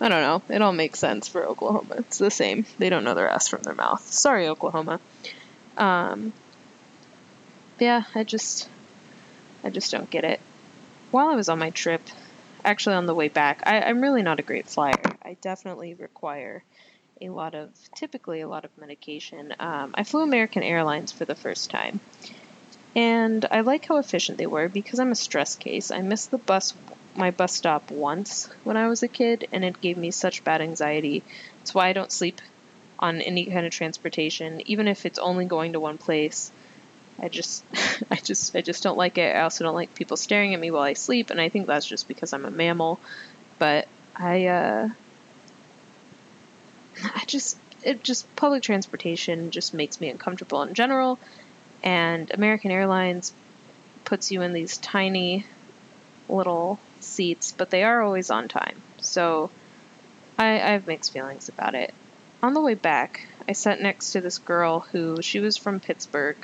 I 0.00 0.08
don't 0.08 0.22
know. 0.22 0.54
It 0.54 0.60
all 0.60 0.72
makes 0.72 0.98
sense 0.98 1.28
for 1.28 1.44
Oklahoma. 1.46 1.96
It's 1.98 2.18
the 2.18 2.30
same. 2.30 2.66
They 2.78 2.90
don't 2.90 3.04
know 3.04 3.14
their 3.14 3.28
ass 3.28 3.48
from 3.48 3.62
their 3.62 3.74
mouth. 3.74 4.02
Sorry, 4.12 4.48
Oklahoma. 4.48 5.00
Um, 5.76 6.32
yeah, 7.78 8.04
I 8.14 8.24
just 8.24 8.68
I 9.62 9.70
just 9.70 9.90
don't 9.90 10.10
get 10.10 10.24
it. 10.24 10.40
While 11.10 11.28
I 11.28 11.36
was 11.36 11.48
on 11.48 11.58
my 11.58 11.70
trip, 11.70 12.02
actually 12.64 12.96
on 12.96 13.06
the 13.06 13.14
way 13.14 13.28
back, 13.28 13.62
I, 13.64 13.80
I'm 13.80 14.00
really 14.00 14.22
not 14.22 14.40
a 14.40 14.42
great 14.42 14.68
flyer. 14.68 15.02
I 15.22 15.36
definitely 15.40 15.94
require 15.94 16.64
a 17.20 17.28
lot 17.28 17.54
of, 17.54 17.70
typically 17.94 18.40
a 18.40 18.48
lot 18.48 18.64
of 18.64 18.76
medication. 18.76 19.54
Um, 19.58 19.94
I 19.94 20.04
flew 20.04 20.22
American 20.22 20.62
Airlines 20.62 21.12
for 21.12 21.24
the 21.24 21.34
first 21.34 21.70
time. 21.70 22.00
And 22.96 23.44
I 23.50 23.60
like 23.60 23.86
how 23.86 23.98
efficient 23.98 24.38
they 24.38 24.46
were 24.46 24.68
because 24.68 25.00
I'm 25.00 25.10
a 25.10 25.16
stress 25.16 25.56
case. 25.56 25.90
I 25.90 26.00
missed 26.00 26.30
the 26.30 26.38
bus, 26.38 26.74
my 27.16 27.30
bus 27.30 27.54
stop 27.54 27.90
once 27.90 28.48
when 28.62 28.76
I 28.76 28.88
was 28.88 29.02
a 29.02 29.08
kid, 29.08 29.48
and 29.52 29.64
it 29.64 29.80
gave 29.80 29.96
me 29.96 30.10
such 30.10 30.44
bad 30.44 30.60
anxiety. 30.60 31.22
That's 31.58 31.74
why 31.74 31.88
I 31.88 31.92
don't 31.92 32.12
sleep 32.12 32.40
on 32.98 33.20
any 33.20 33.46
kind 33.46 33.66
of 33.66 33.72
transportation, 33.72 34.62
even 34.66 34.86
if 34.86 35.06
it's 35.06 35.18
only 35.18 35.44
going 35.44 35.72
to 35.72 35.80
one 35.80 35.98
place. 35.98 36.52
I 37.20 37.28
just 37.28 37.64
I 38.10 38.16
just 38.16 38.54
I 38.54 38.60
just 38.60 38.82
don't 38.82 38.98
like 38.98 39.18
it. 39.18 39.34
I 39.34 39.42
also 39.42 39.64
don't 39.64 39.74
like 39.74 39.94
people 39.94 40.16
staring 40.16 40.54
at 40.54 40.60
me 40.60 40.70
while 40.70 40.82
I 40.82 40.92
sleep, 40.92 41.30
and 41.30 41.40
I 41.40 41.48
think 41.48 41.66
that's 41.66 41.86
just 41.86 42.06
because 42.06 42.32
I'm 42.32 42.44
a 42.44 42.50
mammal. 42.50 43.00
But 43.58 43.88
I 44.16 44.46
uh 44.46 44.88
I 47.02 47.24
just 47.26 47.58
it 47.84 48.02
just 48.02 48.34
public 48.36 48.62
transportation 48.62 49.50
just 49.50 49.74
makes 49.74 50.00
me 50.00 50.08
uncomfortable 50.08 50.62
in 50.62 50.74
general, 50.74 51.18
and 51.84 52.32
American 52.32 52.72
Airlines 52.72 53.32
puts 54.04 54.32
you 54.32 54.42
in 54.42 54.52
these 54.52 54.78
tiny 54.78 55.46
little 56.28 56.80
seats, 57.00 57.54
but 57.56 57.70
they 57.70 57.84
are 57.84 58.02
always 58.02 58.30
on 58.30 58.48
time. 58.48 58.82
So 58.98 59.50
I, 60.38 60.54
I 60.54 60.70
have 60.70 60.86
mixed 60.86 61.12
feelings 61.12 61.48
about 61.48 61.74
it. 61.74 61.94
On 62.42 62.54
the 62.54 62.60
way 62.60 62.74
back, 62.74 63.28
I 63.48 63.52
sat 63.52 63.80
next 63.80 64.12
to 64.12 64.20
this 64.20 64.38
girl 64.38 64.80
who 64.80 65.22
she 65.22 65.38
was 65.38 65.56
from 65.56 65.78
Pittsburgh, 65.78 66.36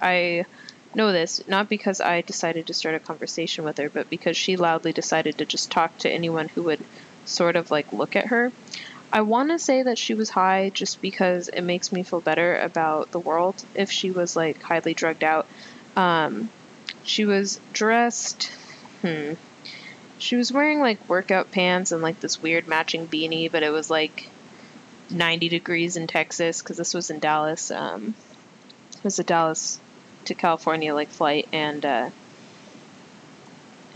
I 0.00 0.46
know 0.94 1.12
this 1.12 1.46
not 1.46 1.68
because 1.68 2.00
I 2.00 2.22
decided 2.22 2.66
to 2.66 2.74
start 2.74 2.94
a 2.94 3.00
conversation 3.00 3.64
with 3.64 3.78
her, 3.78 3.90
but 3.90 4.08
because 4.08 4.36
she 4.36 4.56
loudly 4.56 4.92
decided 4.92 5.38
to 5.38 5.44
just 5.44 5.70
talk 5.70 5.96
to 5.98 6.10
anyone 6.10 6.48
who 6.48 6.62
would 6.64 6.84
sort 7.24 7.56
of 7.56 7.70
like 7.70 7.92
look 7.92 8.16
at 8.16 8.26
her. 8.28 8.52
I 9.12 9.22
want 9.22 9.50
to 9.50 9.58
say 9.58 9.82
that 9.82 9.98
she 9.98 10.14
was 10.14 10.30
high 10.30 10.70
just 10.70 11.00
because 11.00 11.48
it 11.48 11.62
makes 11.62 11.92
me 11.92 12.02
feel 12.02 12.20
better 12.20 12.58
about 12.58 13.10
the 13.10 13.18
world 13.18 13.64
if 13.74 13.90
she 13.90 14.10
was 14.10 14.36
like 14.36 14.62
highly 14.62 14.94
drugged 14.94 15.24
out. 15.24 15.46
Um, 15.96 16.50
she 17.04 17.24
was 17.24 17.58
dressed, 17.72 18.52
hmm. 19.02 19.34
She 20.18 20.36
was 20.36 20.52
wearing 20.52 20.80
like 20.80 21.08
workout 21.08 21.52
pants 21.52 21.92
and 21.92 22.02
like 22.02 22.20
this 22.20 22.42
weird 22.42 22.66
matching 22.66 23.06
beanie, 23.06 23.50
but 23.50 23.62
it 23.62 23.70
was 23.70 23.88
like 23.88 24.28
90 25.10 25.48
degrees 25.48 25.96
in 25.96 26.06
Texas 26.06 26.60
because 26.60 26.76
this 26.76 26.92
was 26.92 27.10
in 27.10 27.20
Dallas. 27.20 27.70
Um, 27.70 28.14
it 28.96 29.04
was 29.04 29.18
a 29.18 29.24
Dallas 29.24 29.78
to 30.24 30.34
California 30.34 30.94
like 30.94 31.08
flight, 31.08 31.48
and 31.52 31.84
uh, 31.84 32.10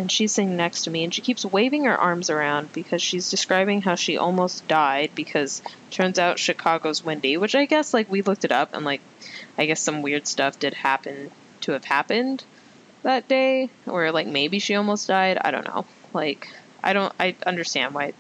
and 0.03 0.11
she's 0.11 0.33
sitting 0.33 0.57
next 0.57 0.83
to 0.83 0.91
me, 0.91 1.05
and 1.05 1.15
she 1.15 1.23
keeps 1.23 1.45
waving 1.45 1.85
her 1.85 1.97
arms 1.97 2.29
around 2.29 2.73
because 2.73 3.01
she's 3.01 3.31
describing 3.31 3.81
how 3.83 3.95
she 3.95 4.19
almost 4.19 4.67
died 4.67 5.12
because 5.15 5.62
turns 5.93 6.19
out 6.19 6.41
Chicago's 6.41 7.05
windy, 7.05 7.37
which 7.37 7.55
I 7.55 7.67
guess 7.67 7.95
like 7.95 8.11
we 8.11 8.21
looked 8.21 8.45
it 8.45 8.51
up 8.51 8.75
and 8.75 8.85
like 8.85 9.01
I 9.57 9.67
guess 9.67 9.81
some 9.81 10.03
weird 10.03 10.27
stuff 10.27 10.59
did 10.59 10.75
happen 10.75 11.31
to 11.62 11.73
have 11.73 11.85
happened 11.85 12.45
that 13.05 13.29
day, 13.29 13.71
or 13.87 14.11
like 14.11 14.27
maybe 14.27 14.59
she 14.59 14.75
almost 14.75 15.07
died. 15.07 15.38
I 15.41 15.53
don't 15.53 15.69
know. 15.69 15.87
Like 16.12 16.49
I 16.83 16.93
don't 16.93 17.12
I 17.21 17.37
understand 17.47 17.95
why 17.95 18.12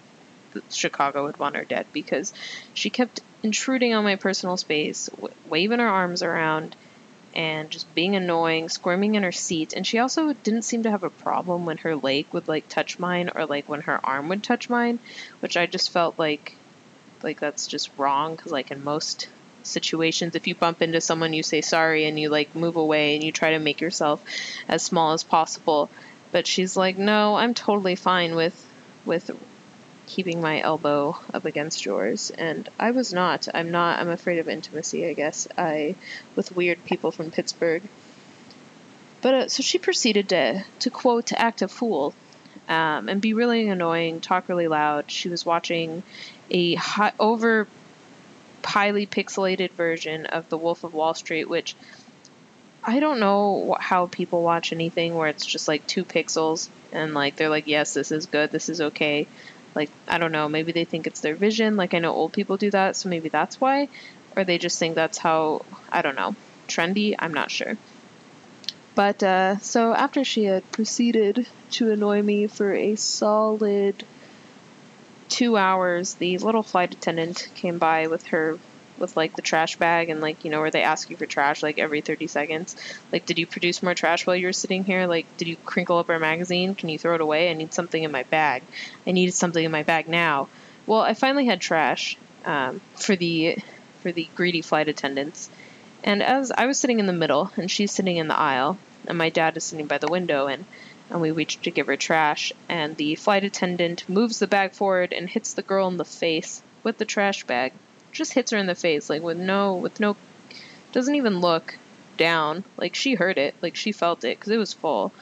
Chicago 0.70 1.24
would 1.24 1.38
want 1.40 1.56
her 1.56 1.64
dead 1.64 1.86
because 1.92 2.32
she 2.74 2.90
kept 2.90 3.20
intruding 3.42 3.92
on 3.92 4.04
my 4.04 4.14
personal 4.14 4.56
space, 4.56 5.06
w- 5.16 5.34
waving 5.48 5.80
her 5.80 5.88
arms 5.88 6.22
around, 6.22 6.76
and 7.34 7.70
just 7.70 7.92
being 7.94 8.16
annoying, 8.16 8.68
squirming 8.68 9.14
in 9.14 9.22
her 9.22 9.32
seat. 9.32 9.72
And 9.72 9.86
she 9.86 9.98
also 9.98 10.32
didn't 10.32 10.62
seem 10.62 10.82
to 10.84 10.90
have 10.90 11.02
a 11.02 11.10
problem 11.10 11.66
when 11.66 11.78
her 11.78 11.96
leg 11.96 12.26
would 12.32 12.48
like 12.48 12.68
touch 12.68 12.98
mine 12.98 13.30
or 13.34 13.46
like 13.46 13.68
when 13.68 13.82
her 13.82 14.04
arm 14.04 14.28
would 14.28 14.42
touch 14.42 14.68
mine, 14.68 14.98
which 15.40 15.56
I 15.56 15.66
just 15.66 15.90
felt 15.90 16.18
like 16.18 16.54
like 17.22 17.40
that's 17.40 17.66
just 17.66 17.90
wrong 17.96 18.34
because 18.34 18.52
like 18.52 18.70
in 18.70 18.82
most 18.82 19.28
situations 19.62 20.34
if 20.34 20.48
you 20.48 20.54
bump 20.54 20.82
into 20.82 21.00
someone 21.00 21.32
you 21.32 21.42
say 21.42 21.60
sorry 21.60 22.04
and 22.06 22.18
you 22.18 22.28
like 22.28 22.54
move 22.56 22.76
away 22.76 23.14
and 23.14 23.22
you 23.22 23.30
try 23.30 23.52
to 23.52 23.60
make 23.60 23.80
yourself 23.80 24.22
as 24.68 24.82
small 24.82 25.12
as 25.12 25.22
possible 25.22 25.88
but 26.32 26.48
she's 26.48 26.76
like 26.76 26.98
no 26.98 27.36
i'm 27.36 27.54
totally 27.54 27.94
fine 27.94 28.34
with 28.34 28.66
with 29.04 29.30
keeping 30.12 30.42
my 30.42 30.60
elbow 30.60 31.16
up 31.32 31.46
against 31.46 31.86
yours 31.86 32.30
and 32.36 32.68
i 32.78 32.90
was 32.90 33.14
not. 33.14 33.48
I'm 33.54 33.70
not 33.70 33.98
i'm 33.98 34.10
afraid 34.10 34.38
of 34.40 34.48
intimacy 34.48 35.06
i 35.06 35.14
guess. 35.14 35.48
I 35.56 35.94
with 36.36 36.54
weird 36.54 36.84
people 36.84 37.10
from 37.12 37.30
pittsburgh. 37.30 37.82
But 39.22 39.34
uh, 39.34 39.48
so 39.48 39.62
she 39.62 39.78
proceeded 39.78 40.28
to 40.28 40.64
to 40.80 40.90
quote 40.90 41.26
to 41.28 41.40
act 41.40 41.62
a 41.62 41.68
fool 41.68 42.14
um, 42.68 43.08
and 43.08 43.22
be 43.22 43.32
really 43.32 43.66
annoying 43.68 44.20
talk 44.20 44.50
really 44.50 44.68
loud. 44.68 45.10
She 45.10 45.30
was 45.30 45.46
watching 45.46 46.02
a 46.50 46.74
high, 46.74 47.14
over 47.18 47.66
highly 48.62 49.06
pixelated 49.06 49.70
version 49.70 50.26
of 50.26 50.46
the 50.50 50.58
wolf 50.58 50.84
of 50.84 50.92
wall 50.92 51.14
street 51.14 51.48
which 51.48 51.74
I 52.84 53.00
don't 53.00 53.18
know 53.18 53.76
how 53.80 54.06
people 54.08 54.42
watch 54.42 54.72
anything 54.72 55.14
where 55.14 55.28
it's 55.28 55.46
just 55.46 55.68
like 55.68 55.86
two 55.86 56.04
pixels 56.04 56.68
and 56.92 57.14
like 57.14 57.36
they're 57.36 57.48
like, 57.48 57.66
yes, 57.66 57.94
this 57.94 58.12
is 58.12 58.26
good, 58.26 58.50
this 58.50 58.68
is 58.68 58.80
okay. 58.80 59.26
Like, 59.74 59.90
I 60.06 60.18
don't 60.18 60.32
know, 60.32 60.48
maybe 60.48 60.72
they 60.72 60.84
think 60.84 61.06
it's 61.06 61.20
their 61.20 61.34
vision. 61.34 61.76
Like, 61.76 61.94
I 61.94 61.98
know 61.98 62.12
old 62.12 62.32
people 62.32 62.56
do 62.56 62.70
that, 62.70 62.96
so 62.96 63.08
maybe 63.08 63.28
that's 63.28 63.60
why. 63.60 63.88
Or 64.36 64.44
they 64.44 64.58
just 64.58 64.78
think 64.78 64.94
that's 64.94 65.18
how, 65.18 65.64
I 65.90 66.02
don't 66.02 66.16
know, 66.16 66.34
trendy. 66.68 67.14
I'm 67.18 67.34
not 67.34 67.50
sure. 67.50 67.76
But, 68.94 69.22
uh, 69.22 69.58
so 69.58 69.94
after 69.94 70.24
she 70.24 70.44
had 70.44 70.70
proceeded 70.72 71.46
to 71.72 71.92
annoy 71.92 72.22
me 72.22 72.46
for 72.46 72.74
a 72.74 72.96
solid 72.96 74.04
two 75.28 75.56
hours, 75.56 76.14
the 76.14 76.36
little 76.38 76.62
flight 76.62 76.92
attendant 76.92 77.48
came 77.54 77.78
by 77.78 78.06
with 78.08 78.26
her 78.26 78.58
with 78.98 79.16
like 79.16 79.34
the 79.36 79.42
trash 79.42 79.76
bag 79.76 80.10
and 80.10 80.20
like 80.20 80.44
you 80.44 80.50
know 80.50 80.60
where 80.60 80.70
they 80.70 80.82
ask 80.82 81.10
you 81.10 81.16
for 81.16 81.26
trash 81.26 81.62
like 81.62 81.78
every 81.78 82.00
30 82.00 82.26
seconds. 82.26 82.76
Like 83.10 83.26
did 83.26 83.38
you 83.38 83.46
produce 83.46 83.82
more 83.82 83.94
trash 83.94 84.26
while 84.26 84.36
you 84.36 84.46
were 84.46 84.52
sitting 84.52 84.84
here? 84.84 85.06
Like 85.06 85.26
did 85.36 85.48
you 85.48 85.56
crinkle 85.56 85.98
up 85.98 86.10
our 86.10 86.18
magazine? 86.18 86.74
Can 86.74 86.88
you 86.88 86.98
throw 86.98 87.14
it 87.14 87.20
away? 87.20 87.50
I 87.50 87.54
need 87.54 87.74
something 87.74 88.02
in 88.02 88.12
my 88.12 88.22
bag. 88.24 88.62
I 89.06 89.12
needed 89.12 89.34
something 89.34 89.64
in 89.64 89.70
my 89.70 89.82
bag 89.82 90.08
now. 90.08 90.48
Well 90.86 91.00
i 91.00 91.14
finally 91.14 91.46
had 91.46 91.60
trash 91.60 92.16
um, 92.44 92.80
for 92.94 93.16
the 93.16 93.56
for 94.00 94.12
the 94.12 94.28
greedy 94.34 94.62
flight 94.62 94.88
attendants. 94.88 95.50
And 96.04 96.22
as 96.22 96.50
i 96.52 96.66
was 96.66 96.78
sitting 96.78 97.00
in 97.00 97.06
the 97.06 97.12
middle 97.12 97.50
and 97.56 97.70
she's 97.70 97.92
sitting 97.92 98.16
in 98.16 98.28
the 98.28 98.38
aisle 98.38 98.78
and 99.06 99.18
my 99.18 99.30
dad 99.30 99.56
is 99.56 99.64
sitting 99.64 99.86
by 99.86 99.98
the 99.98 100.10
window 100.10 100.46
and 100.46 100.64
and 101.10 101.20
we 101.20 101.30
reach 101.30 101.60
to 101.60 101.70
give 101.70 101.88
her 101.88 101.96
trash 101.96 102.52
and 102.68 102.96
the 102.96 103.14
flight 103.16 103.44
attendant 103.44 104.08
moves 104.08 104.38
the 104.38 104.46
bag 104.46 104.72
forward 104.72 105.12
and 105.12 105.28
hits 105.28 105.52
the 105.54 105.62
girl 105.62 105.88
in 105.88 105.96
the 105.98 106.04
face 106.04 106.62
with 106.82 106.96
the 106.98 107.04
trash 107.04 107.44
bag 107.44 107.72
just 108.12 108.34
hits 108.34 108.50
her 108.50 108.58
in 108.58 108.66
the 108.66 108.74
face 108.74 109.08
like 109.10 109.22
with 109.22 109.38
no 109.38 109.76
with 109.76 109.98
no 109.98 110.16
doesn't 110.92 111.14
even 111.14 111.40
look 111.40 111.74
down. 112.16 112.64
Like 112.76 112.94
she 112.94 113.14
heard 113.14 113.38
it. 113.38 113.54
Like 113.62 113.76
she 113.76 113.92
felt 113.92 114.24
it 114.24 114.38
because 114.38 114.52
it 114.52 114.58
was 114.58 114.72
full. 114.72 115.12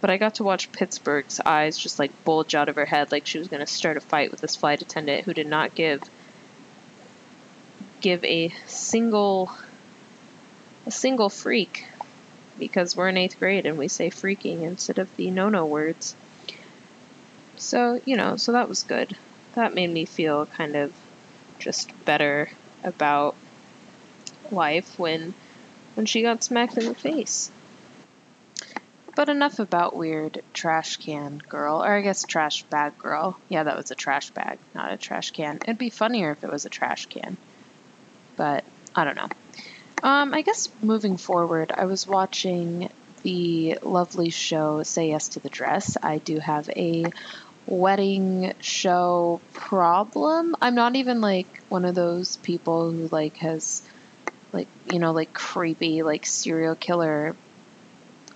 But 0.00 0.10
i 0.10 0.16
got 0.16 0.36
to 0.36 0.44
watch 0.44 0.72
pittsburgh's 0.72 1.40
eyes 1.44 1.76
just 1.76 1.98
like 1.98 2.24
bulge 2.24 2.54
out 2.54 2.68
of 2.68 2.76
her 2.76 2.86
head 2.86 3.12
like 3.12 3.26
she 3.26 3.38
was 3.38 3.48
going 3.48 3.60
to 3.60 3.66
start 3.66 3.98
a 3.98 4.00
fight 4.00 4.30
with 4.30 4.40
this 4.40 4.56
flight 4.56 4.80
attendant 4.80 5.24
who 5.24 5.34
did 5.34 5.46
not 5.46 5.74
give 5.74 6.02
give 8.00 8.24
a 8.24 8.50
single 8.66 9.50
a 10.86 10.90
single 10.90 11.28
freak. 11.28 11.84
Because 12.58 12.94
we're 12.94 13.08
in 13.08 13.16
eighth 13.16 13.38
grade 13.38 13.64
and 13.64 13.78
we 13.78 13.88
say 13.88 14.10
freaking 14.10 14.62
instead 14.62 14.98
of 14.98 15.14
the 15.16 15.30
no 15.30 15.48
no 15.48 15.66
words. 15.66 16.14
So 17.56 18.00
you 18.04 18.16
know 18.16 18.36
so 18.36 18.52
that 18.52 18.68
was 18.68 18.84
good. 18.84 19.16
That 19.54 19.74
made 19.74 19.90
me 19.90 20.04
feel 20.04 20.46
kind 20.46 20.76
of 20.76 20.92
just 21.60 21.92
better 22.04 22.50
about 22.82 23.36
life 24.50 24.98
when 24.98 25.34
when 25.94 26.06
she 26.06 26.22
got 26.22 26.42
smacked 26.42 26.76
in 26.76 26.86
the 26.86 26.94
face. 26.94 27.50
But 29.14 29.28
enough 29.28 29.58
about 29.58 29.96
weird 29.96 30.42
trash 30.54 30.96
can 30.96 31.38
girl, 31.48 31.82
or 31.82 31.92
I 31.92 32.00
guess 32.00 32.24
trash 32.24 32.62
bag 32.64 32.96
girl. 32.98 33.38
Yeah, 33.48 33.64
that 33.64 33.76
was 33.76 33.90
a 33.90 33.94
trash 33.94 34.30
bag, 34.30 34.58
not 34.74 34.92
a 34.92 34.96
trash 34.96 35.32
can. 35.32 35.58
It'd 35.64 35.78
be 35.78 35.90
funnier 35.90 36.30
if 36.30 36.44
it 36.44 36.50
was 36.50 36.64
a 36.64 36.70
trash 36.70 37.06
can. 37.06 37.36
But 38.36 38.64
I 38.94 39.04
don't 39.04 39.16
know. 39.16 39.28
Um, 40.02 40.32
I 40.32 40.42
guess 40.42 40.68
moving 40.82 41.18
forward, 41.18 41.72
I 41.76 41.84
was 41.84 42.06
watching 42.06 42.88
the 43.22 43.78
lovely 43.82 44.30
show 44.30 44.82
Say 44.82 45.10
Yes 45.10 45.28
to 45.30 45.40
the 45.40 45.50
Dress. 45.50 45.96
I 46.02 46.18
do 46.18 46.38
have 46.38 46.70
a 46.70 47.04
wedding 47.70 48.52
show 48.60 49.40
problem. 49.52 50.56
I'm 50.60 50.74
not 50.74 50.96
even 50.96 51.20
like 51.20 51.62
one 51.68 51.84
of 51.84 51.94
those 51.94 52.36
people 52.38 52.90
who 52.90 53.08
like 53.08 53.36
has 53.38 53.82
like 54.52 54.68
you 54.92 54.98
know 54.98 55.12
like 55.12 55.32
creepy 55.32 56.02
like 56.02 56.26
serial 56.26 56.74
killer 56.74 57.36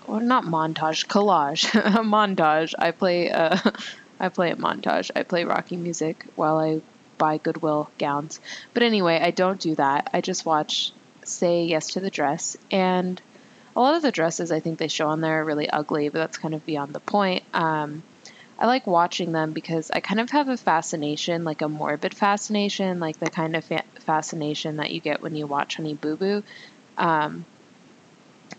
or 0.07 0.21
not 0.21 0.45
montage 0.45 1.05
collage 1.05 1.65
montage. 2.03 2.73
I 2.79 2.91
play 2.91 3.29
uh 3.29 3.57
I 4.19 4.29
play 4.29 4.51
a 4.51 4.55
montage. 4.55 5.11
I 5.15 5.23
play 5.23 5.43
rocky 5.43 5.75
music 5.75 6.25
while 6.35 6.57
I 6.57 6.81
buy 7.17 7.37
Goodwill 7.37 7.89
gowns. 7.97 8.39
But 8.73 8.83
anyway, 8.83 9.19
I 9.21 9.31
don't 9.31 9.59
do 9.59 9.75
that. 9.75 10.09
I 10.13 10.21
just 10.21 10.45
watch 10.45 10.93
Say 11.25 11.65
Yes 11.65 11.91
to 11.91 11.99
the 11.99 12.09
Dress 12.09 12.55
and 12.71 13.21
a 13.75 13.81
lot 13.81 13.95
of 13.95 14.01
the 14.01 14.11
dresses 14.11 14.53
I 14.53 14.61
think 14.61 14.79
they 14.79 14.87
show 14.87 15.09
on 15.09 15.19
there 15.19 15.41
are 15.41 15.45
really 15.45 15.69
ugly, 15.69 16.07
but 16.07 16.19
that's 16.19 16.37
kind 16.37 16.53
of 16.53 16.65
beyond 16.65 16.93
the 16.93 17.01
point. 17.01 17.43
Um, 17.53 18.03
I 18.57 18.67
like 18.67 18.87
watching 18.87 19.31
them 19.33 19.51
because 19.51 19.91
I 19.91 19.99
kind 19.99 20.19
of 20.21 20.29
have 20.29 20.47
a 20.47 20.55
fascination, 20.55 21.43
like 21.43 21.61
a 21.61 21.67
morbid 21.67 22.13
fascination, 22.15 22.99
like 22.99 23.19
the 23.19 23.29
kind 23.29 23.55
of 23.55 23.65
fa- 23.65 23.83
fascination 23.99 24.77
that 24.77 24.91
you 24.91 25.01
get 25.01 25.21
when 25.21 25.35
you 25.35 25.45
watch 25.45 25.75
Honey 25.75 25.93
Boo 25.93 26.15
Boo, 26.15 26.43
um, 26.97 27.45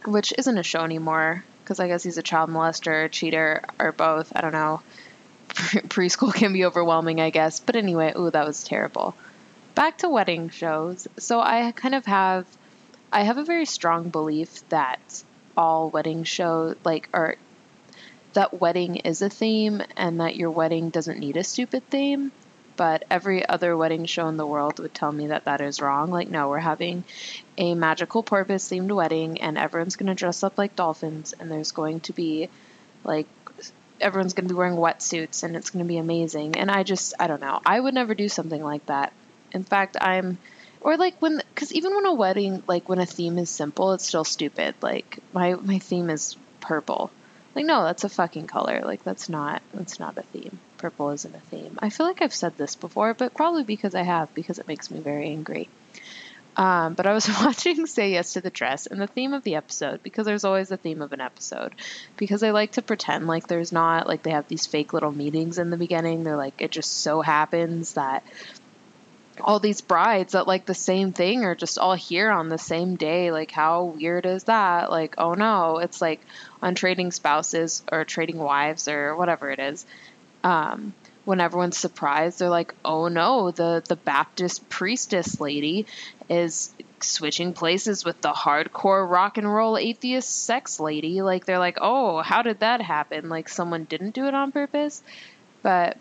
which 0.04 0.34
isn't 0.36 0.58
a 0.58 0.62
show 0.62 0.82
anymore 0.82 1.44
because 1.62 1.80
I 1.80 1.88
guess 1.88 2.02
he's 2.02 2.18
a 2.18 2.22
child 2.22 2.50
molester, 2.50 3.06
a 3.06 3.08
cheater, 3.08 3.64
or 3.80 3.90
both. 3.90 4.32
I 4.36 4.40
don't 4.42 4.52
know. 4.52 4.82
Preschool 5.48 6.32
can 6.32 6.52
be 6.52 6.64
overwhelming, 6.64 7.20
I 7.20 7.30
guess. 7.30 7.60
But 7.60 7.76
anyway, 7.76 8.12
ooh, 8.16 8.30
that 8.30 8.46
was 8.46 8.62
terrible. 8.62 9.16
Back 9.74 9.98
to 9.98 10.08
wedding 10.08 10.50
shows. 10.50 11.08
So 11.18 11.40
I 11.40 11.72
kind 11.72 11.94
of 11.94 12.06
have, 12.06 12.46
I 13.10 13.22
have 13.22 13.38
a 13.38 13.44
very 13.44 13.64
strong 13.64 14.10
belief 14.10 14.68
that 14.68 15.24
all 15.56 15.90
wedding 15.90 16.24
shows, 16.24 16.76
like, 16.84 17.08
or 17.12 17.36
that 18.36 18.60
wedding 18.60 18.96
is 18.96 19.22
a 19.22 19.28
theme 19.28 19.82
and 19.96 20.20
that 20.20 20.36
your 20.36 20.50
wedding 20.50 20.90
doesn't 20.90 21.18
need 21.18 21.36
a 21.36 21.44
stupid 21.44 21.88
theme. 21.90 22.30
But 22.76 23.04
every 23.10 23.46
other 23.46 23.74
wedding 23.74 24.04
show 24.04 24.28
in 24.28 24.36
the 24.36 24.46
world 24.46 24.78
would 24.78 24.92
tell 24.92 25.10
me 25.10 25.28
that 25.28 25.46
that 25.46 25.62
is 25.62 25.80
wrong. 25.80 26.10
Like, 26.10 26.28
no, 26.28 26.50
we're 26.50 26.58
having 26.58 27.04
a 27.56 27.74
magical 27.74 28.22
porpoise 28.22 28.68
themed 28.68 28.94
wedding 28.94 29.40
and 29.40 29.56
everyone's 29.56 29.96
going 29.96 30.08
to 30.08 30.14
dress 30.14 30.42
up 30.42 30.58
like 30.58 30.76
dolphins 30.76 31.32
and 31.40 31.50
there's 31.50 31.72
going 31.72 32.00
to 32.00 32.12
be 32.12 32.50
like 33.02 33.26
everyone's 33.98 34.34
going 34.34 34.46
to 34.46 34.52
be 34.52 34.58
wearing 34.58 34.76
wetsuits 34.76 35.42
and 35.42 35.56
it's 35.56 35.70
going 35.70 35.82
to 35.84 35.88
be 35.88 35.96
amazing. 35.96 36.58
And 36.58 36.70
I 36.70 36.82
just, 36.82 37.14
I 37.18 37.28
don't 37.28 37.40
know. 37.40 37.60
I 37.64 37.80
would 37.80 37.94
never 37.94 38.14
do 38.14 38.28
something 38.28 38.62
like 38.62 38.84
that. 38.86 39.14
In 39.52 39.64
fact, 39.64 39.96
I'm, 39.98 40.36
or 40.82 40.98
like 40.98 41.20
when, 41.22 41.40
because 41.54 41.72
even 41.72 41.94
when 41.94 42.04
a 42.04 42.12
wedding, 42.12 42.62
like 42.68 42.90
when 42.90 42.98
a 42.98 43.06
theme 43.06 43.38
is 43.38 43.48
simple, 43.48 43.94
it's 43.94 44.06
still 44.06 44.24
stupid. 44.24 44.74
Like 44.82 45.18
my 45.32 45.54
my 45.54 45.78
theme 45.78 46.10
is 46.10 46.36
purple. 46.60 47.10
Like 47.56 47.64
no, 47.64 47.84
that's 47.84 48.04
a 48.04 48.10
fucking 48.10 48.48
color. 48.48 48.82
Like 48.84 49.02
that's 49.02 49.30
not 49.30 49.62
that's 49.72 49.98
not 49.98 50.18
a 50.18 50.22
theme. 50.22 50.58
Purple 50.76 51.10
isn't 51.12 51.34
a 51.34 51.40
theme. 51.40 51.78
I 51.78 51.88
feel 51.88 52.06
like 52.06 52.20
I've 52.20 52.34
said 52.34 52.54
this 52.58 52.74
before, 52.74 53.14
but 53.14 53.32
probably 53.32 53.64
because 53.64 53.94
I 53.94 54.02
have, 54.02 54.32
because 54.34 54.58
it 54.58 54.68
makes 54.68 54.90
me 54.90 55.00
very 55.00 55.30
angry. 55.30 55.70
Um, 56.54 56.92
but 56.92 57.06
I 57.06 57.14
was 57.14 57.28
watching 57.40 57.86
Say 57.86 58.12
Yes 58.12 58.34
to 58.34 58.42
the 58.42 58.50
Dress, 58.50 58.86
and 58.86 59.00
the 59.00 59.06
theme 59.06 59.32
of 59.32 59.42
the 59.42 59.54
episode, 59.54 60.02
because 60.02 60.26
there's 60.26 60.44
always 60.44 60.70
a 60.70 60.76
theme 60.76 61.00
of 61.00 61.14
an 61.14 61.22
episode, 61.22 61.74
because 62.18 62.42
I 62.42 62.50
like 62.50 62.72
to 62.72 62.82
pretend 62.82 63.26
like 63.26 63.46
there's 63.46 63.72
not, 63.72 64.06
like 64.06 64.22
they 64.22 64.32
have 64.32 64.48
these 64.48 64.66
fake 64.66 64.92
little 64.92 65.12
meetings 65.12 65.58
in 65.58 65.70
the 65.70 65.78
beginning. 65.78 66.24
They're 66.24 66.36
like, 66.36 66.60
it 66.60 66.70
just 66.70 66.92
so 66.92 67.22
happens 67.22 67.94
that 67.94 68.22
all 69.42 69.60
these 69.60 69.80
brides 69.80 70.32
that 70.32 70.46
like 70.46 70.66
the 70.66 70.74
same 70.74 71.12
thing 71.12 71.44
are 71.44 71.54
just 71.54 71.78
all 71.78 71.94
here 71.94 72.30
on 72.30 72.48
the 72.48 72.58
same 72.58 72.96
day. 72.96 73.30
Like, 73.30 73.50
how 73.50 73.84
weird 73.84 74.26
is 74.26 74.44
that? 74.44 74.90
Like, 74.90 75.14
oh 75.18 75.34
no, 75.34 75.78
it's 75.78 76.00
like 76.00 76.20
on 76.62 76.74
trading 76.74 77.12
spouses 77.12 77.82
or 77.90 78.04
trading 78.04 78.38
wives 78.38 78.88
or 78.88 79.16
whatever 79.16 79.50
it 79.50 79.58
is. 79.58 79.86
Um, 80.44 80.94
when 81.24 81.40
everyone's 81.40 81.76
surprised, 81.76 82.38
they're 82.38 82.48
like, 82.48 82.72
"Oh 82.84 83.08
no, 83.08 83.50
the 83.50 83.82
the 83.86 83.96
Baptist 83.96 84.68
priestess 84.68 85.40
lady 85.40 85.86
is 86.28 86.72
switching 87.00 87.52
places 87.52 88.04
with 88.04 88.20
the 88.20 88.32
hardcore 88.32 89.08
rock 89.08 89.36
and 89.36 89.52
roll 89.52 89.76
atheist 89.76 90.44
sex 90.44 90.78
lady." 90.78 91.22
Like 91.22 91.44
they're 91.44 91.58
like, 91.58 91.78
"Oh, 91.80 92.22
how 92.22 92.42
did 92.42 92.60
that 92.60 92.80
happen? 92.80 93.28
Like 93.28 93.48
someone 93.48 93.84
didn't 93.84 94.14
do 94.14 94.26
it 94.26 94.34
on 94.34 94.52
purpose?" 94.52 95.02
But 95.62 95.96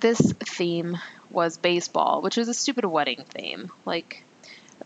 this 0.00 0.32
theme 0.32 0.98
was 1.30 1.56
baseball, 1.56 2.22
which 2.22 2.38
is 2.38 2.48
a 2.48 2.54
stupid 2.54 2.84
wedding 2.84 3.24
theme. 3.28 3.70
Like 3.84 4.22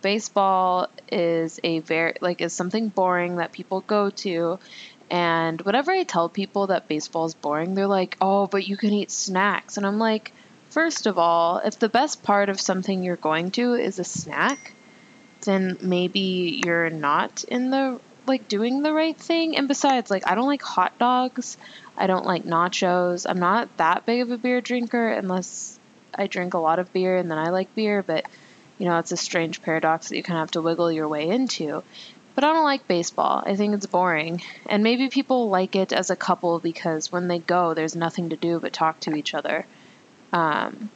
baseball 0.03 0.89
is 1.11 1.61
a 1.65 1.79
very 1.81 2.15
like 2.21 2.41
is 2.41 2.53
something 2.53 2.89
boring 2.89 3.37
that 3.37 3.53
people 3.53 3.81
go 3.81 4.11
to 4.11 4.59
and 5.11 5.61
whenever 5.63 5.93
I 5.93 6.05
tell 6.05 6.29
people 6.29 6.69
that 6.69 6.89
baseball 6.89 7.27
is 7.27 7.35
boring, 7.35 7.75
they're 7.75 7.87
like, 7.87 8.17
"Oh, 8.21 8.47
but 8.47 8.67
you 8.67 8.77
can 8.77 8.93
eat 8.93 9.11
snacks." 9.11 9.77
And 9.77 9.87
I'm 9.87 9.99
like, 9.99 10.33
first 10.71 11.07
of 11.07 11.19
all, 11.19 11.59
if 11.59 11.79
the 11.79 11.89
best 11.89 12.23
part 12.23 12.49
of 12.49 12.61
something 12.61 13.03
you're 13.03 13.17
going 13.17 13.51
to 13.53 13.75
is 13.75 13.99
a 13.99 14.05
snack, 14.05 14.73
then 15.43 15.77
maybe 15.81 16.61
you're 16.65 16.91
not 16.91 17.45
in 17.45 17.71
the 17.71 18.01
like 18.27 18.49
doing 18.49 18.83
the 18.83 18.93
right 18.93 19.17
thing. 19.17 19.57
And 19.57 19.69
besides, 19.69 20.11
like 20.11 20.27
I 20.27 20.35
don't 20.35 20.47
like 20.47 20.63
hot 20.63 20.99
dogs. 20.99 21.59
I 21.97 22.07
don't 22.07 22.27
like 22.27 22.45
nachos. 22.45 23.27
I'm 23.29 23.39
not 23.39 23.77
that 23.77 24.07
big 24.07 24.23
of 24.23 24.31
a 24.31 24.39
beer 24.39 24.61
drinker 24.61 25.09
unless 25.09 25.74
I 26.19 26.27
drink 26.27 26.55
a 26.55 26.59
lot 26.59 26.79
of 26.79 26.93
beer 26.93 27.17
and 27.17 27.31
then 27.31 27.39
I 27.39 27.51
like 27.51 27.75
beer, 27.75 28.03
but 28.03 28.27
you 28.79 28.87
know, 28.87 28.99
it's 28.99 29.13
a 29.13 29.17
strange 29.17 29.63
paradox 29.63 30.09
that 30.09 30.17
you 30.17 30.23
kind 30.23 30.39
of 30.39 30.43
have 30.43 30.51
to 30.53 30.63
wiggle 30.63 30.91
your 30.91 31.09
way 31.09 31.29
into. 31.29 31.83
But 32.35 32.43
I 32.43 32.53
don't 32.53 32.65
like 32.65 32.89
baseball. 32.89 33.43
I 33.47 33.55
think 33.55 33.75
it's 33.75 33.87
boring. 33.87 34.43
And 34.67 34.83
maybe 34.83 35.09
people 35.09 35.49
like 35.49 35.77
it 35.77 35.93
as 35.93 36.11
a 36.11 36.17
couple 36.17 36.59
because 36.59 37.13
when 37.13 37.29
they 37.29 37.39
go, 37.39 37.75
there's 37.75 37.95
nothing 37.95 38.31
to 38.31 38.37
do 38.37 38.59
but 38.59 38.73
talk 38.73 38.99
to 39.01 39.15
each 39.15 39.35
other. 39.35 39.65
Um, 40.33 40.91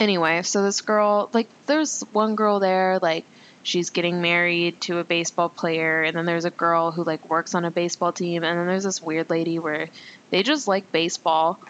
anyway, 0.00 0.42
so 0.42 0.62
this 0.62 0.80
girl, 0.80 1.30
like, 1.32 1.48
there's 1.66 2.00
one 2.12 2.34
girl 2.34 2.58
there, 2.58 2.98
like, 3.00 3.24
she's 3.62 3.90
getting 3.90 4.20
married 4.20 4.80
to 4.82 4.98
a 4.98 5.04
baseball 5.04 5.48
player, 5.48 6.02
and 6.02 6.16
then 6.16 6.26
there's 6.26 6.44
a 6.44 6.50
girl 6.50 6.90
who, 6.90 7.04
like, 7.04 7.30
works 7.30 7.54
on 7.54 7.64
a 7.64 7.70
baseball 7.70 8.12
team, 8.12 8.42
and 8.42 8.58
then 8.58 8.66
there's 8.66 8.84
this 8.84 9.00
weird 9.00 9.30
lady 9.30 9.60
where 9.60 9.88
they 10.30 10.42
just 10.42 10.66
like 10.66 10.90
baseball. 10.90 11.60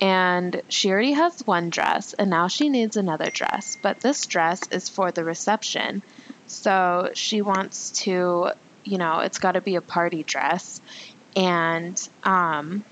And 0.00 0.62
she 0.68 0.90
already 0.90 1.12
has 1.12 1.40
one 1.44 1.68
dress, 1.68 2.14
and 2.14 2.30
now 2.30 2.48
she 2.48 2.70
needs 2.70 2.96
another 2.96 3.30
dress. 3.30 3.76
But 3.82 4.00
this 4.00 4.24
dress 4.26 4.60
is 4.70 4.88
for 4.88 5.12
the 5.12 5.24
reception. 5.24 6.02
So 6.46 7.10
she 7.14 7.42
wants 7.42 7.90
to, 8.04 8.50
you 8.84 8.98
know, 8.98 9.20
it's 9.20 9.38
got 9.38 9.52
to 9.52 9.60
be 9.60 9.76
a 9.76 9.82
party 9.82 10.22
dress. 10.22 10.80
And 11.36 12.00
um, 12.24 12.82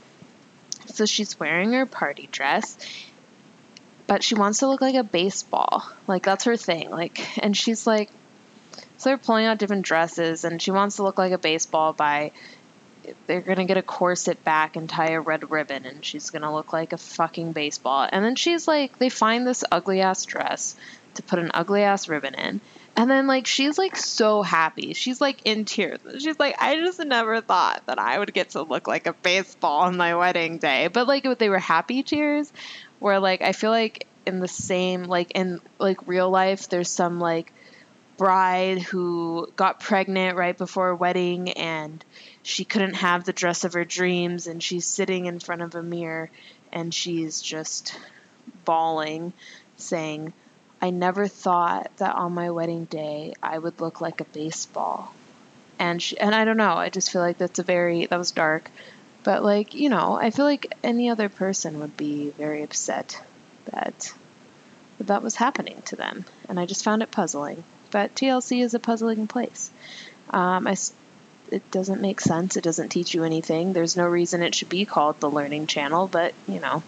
so 0.86 1.06
she's 1.06 1.40
wearing 1.40 1.72
her 1.72 1.86
party 1.86 2.28
dress, 2.30 2.76
but 4.06 4.22
she 4.22 4.34
wants 4.34 4.58
to 4.60 4.68
look 4.68 4.80
like 4.80 4.94
a 4.94 5.02
baseball. 5.02 5.84
Like, 6.06 6.24
that's 6.24 6.44
her 6.44 6.56
thing. 6.56 6.90
Like, 6.90 7.38
and 7.42 7.56
she's 7.56 7.86
like, 7.86 8.10
so 8.98 9.10
they're 9.10 9.18
pulling 9.18 9.46
out 9.46 9.58
different 9.58 9.86
dresses, 9.86 10.44
and 10.44 10.60
she 10.60 10.72
wants 10.72 10.96
to 10.96 11.04
look 11.04 11.18
like 11.18 11.32
a 11.32 11.38
baseball 11.38 11.92
by 11.92 12.32
they're 13.26 13.40
gonna 13.40 13.64
get 13.64 13.76
a 13.76 13.82
corset 13.82 14.42
back 14.44 14.76
and 14.76 14.88
tie 14.88 15.12
a 15.12 15.20
red 15.20 15.50
ribbon 15.50 15.86
and 15.86 16.04
she's 16.04 16.30
gonna 16.30 16.52
look 16.52 16.72
like 16.72 16.92
a 16.92 16.98
fucking 16.98 17.52
baseball 17.52 18.08
and 18.10 18.24
then 18.24 18.36
she's 18.36 18.66
like 18.68 18.98
they 18.98 19.08
find 19.08 19.46
this 19.46 19.64
ugly 19.70 20.00
ass 20.00 20.24
dress 20.24 20.76
to 21.14 21.22
put 21.22 21.38
an 21.38 21.50
ugly 21.54 21.82
ass 21.82 22.08
ribbon 22.08 22.34
in 22.34 22.60
and 22.98 23.08
then 23.08 23.28
like 23.28 23.46
she's 23.46 23.78
like 23.78 23.94
so 23.94 24.42
happy. 24.42 24.92
She's 24.92 25.20
like 25.20 25.42
in 25.44 25.64
tears. 25.66 26.00
She's 26.18 26.36
like, 26.40 26.56
I 26.58 26.74
just 26.74 26.98
never 26.98 27.40
thought 27.40 27.84
that 27.86 28.00
I 28.00 28.18
would 28.18 28.34
get 28.34 28.50
to 28.50 28.62
look 28.62 28.88
like 28.88 29.06
a 29.06 29.12
baseball 29.12 29.82
on 29.82 29.96
my 29.96 30.16
wedding 30.16 30.58
day. 30.58 30.88
But 30.88 31.06
like 31.06 31.38
they 31.38 31.48
were 31.48 31.60
happy 31.60 32.02
tears 32.02 32.52
where 32.98 33.20
like 33.20 33.40
I 33.40 33.52
feel 33.52 33.70
like 33.70 34.08
in 34.26 34.40
the 34.40 34.48
same 34.48 35.04
like 35.04 35.30
in 35.36 35.60
like 35.78 36.08
real 36.08 36.28
life 36.28 36.68
there's 36.68 36.90
some 36.90 37.20
like 37.20 37.52
bride 38.18 38.80
who 38.80 39.50
got 39.56 39.80
pregnant 39.80 40.36
right 40.36 40.58
before 40.58 40.90
a 40.90 40.96
wedding 40.96 41.52
and 41.52 42.04
she 42.42 42.64
couldn't 42.64 42.94
have 42.94 43.24
the 43.24 43.32
dress 43.32 43.64
of 43.64 43.72
her 43.72 43.84
dreams 43.84 44.46
and 44.46 44.62
she's 44.62 44.86
sitting 44.86 45.26
in 45.26 45.38
front 45.38 45.62
of 45.62 45.74
a 45.74 45.82
mirror 45.82 46.28
and 46.72 46.92
she's 46.92 47.40
just 47.40 47.98
bawling 48.64 49.32
saying 49.76 50.32
I 50.80 50.90
never 50.90 51.26
thought 51.26 51.90
that 51.96 52.14
on 52.14 52.34
my 52.34 52.50
wedding 52.50 52.84
day 52.84 53.34
I 53.42 53.58
would 53.58 53.80
look 53.80 54.00
like 54.00 54.20
a 54.20 54.24
baseball. 54.24 55.14
And 55.78 56.02
she, 56.02 56.18
and 56.18 56.34
I 56.34 56.44
don't 56.44 56.56
know, 56.56 56.74
I 56.74 56.88
just 56.90 57.10
feel 57.10 57.22
like 57.22 57.38
that's 57.38 57.58
a 57.58 57.64
very 57.64 58.06
that 58.06 58.18
was 58.18 58.32
dark. 58.32 58.70
But 59.24 59.42
like, 59.42 59.74
you 59.74 59.88
know, 59.88 60.14
I 60.14 60.30
feel 60.30 60.44
like 60.44 60.74
any 60.82 61.10
other 61.10 61.28
person 61.28 61.80
would 61.80 61.96
be 61.96 62.30
very 62.30 62.62
upset 62.62 63.20
that 63.66 64.12
that 65.00 65.22
was 65.22 65.36
happening 65.36 65.82
to 65.86 65.96
them. 65.96 66.24
And 66.48 66.58
I 66.58 66.66
just 66.66 66.84
found 66.84 67.02
it 67.02 67.10
puzzling. 67.10 67.62
But 67.90 68.14
TLC 68.14 68.62
is 68.62 68.74
a 68.74 68.78
puzzling 68.78 69.26
place. 69.26 69.70
Um, 70.30 70.66
I, 70.66 70.76
it 71.50 71.70
doesn't 71.70 72.02
make 72.02 72.20
sense. 72.20 72.56
It 72.56 72.64
doesn't 72.64 72.90
teach 72.90 73.14
you 73.14 73.24
anything. 73.24 73.72
There's 73.72 73.96
no 73.96 74.06
reason 74.06 74.42
it 74.42 74.54
should 74.54 74.68
be 74.68 74.84
called 74.84 75.20
the 75.20 75.30
Learning 75.30 75.66
Channel, 75.66 76.08
but 76.08 76.34
you 76.46 76.60
know, 76.60 76.82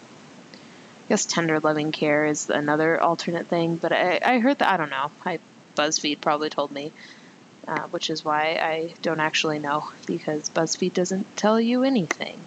I 0.53 1.09
guess 1.09 1.25
tender 1.25 1.59
loving 1.59 1.91
care 1.91 2.25
is 2.25 2.49
another 2.49 3.01
alternate 3.01 3.47
thing, 3.47 3.75
but 3.75 3.91
I, 3.91 4.19
I 4.23 4.39
heard 4.39 4.59
that 4.59 4.71
I 4.71 4.77
don't 4.77 4.89
know. 4.89 5.11
I 5.25 5.39
BuzzFeed 5.75 6.21
probably 6.21 6.49
told 6.49 6.71
me, 6.71 6.91
uh, 7.67 7.87
which 7.87 8.09
is 8.09 8.23
why 8.23 8.59
I 8.61 8.93
don't 9.01 9.19
actually 9.19 9.59
know 9.59 9.89
because 10.05 10.49
BuzzFeed 10.49 10.93
doesn't 10.93 11.35
tell 11.37 11.59
you 11.59 11.83
anything. 11.83 12.39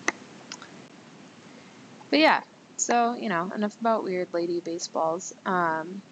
But 2.11 2.19
yeah, 2.21 2.43
so 2.77 3.15
you 3.15 3.29
know 3.29 3.51
enough 3.55 3.79
about 3.81 4.05
weird 4.05 4.33
lady 4.33 4.61
baseballs. 4.61 5.35
Um, 5.45 6.03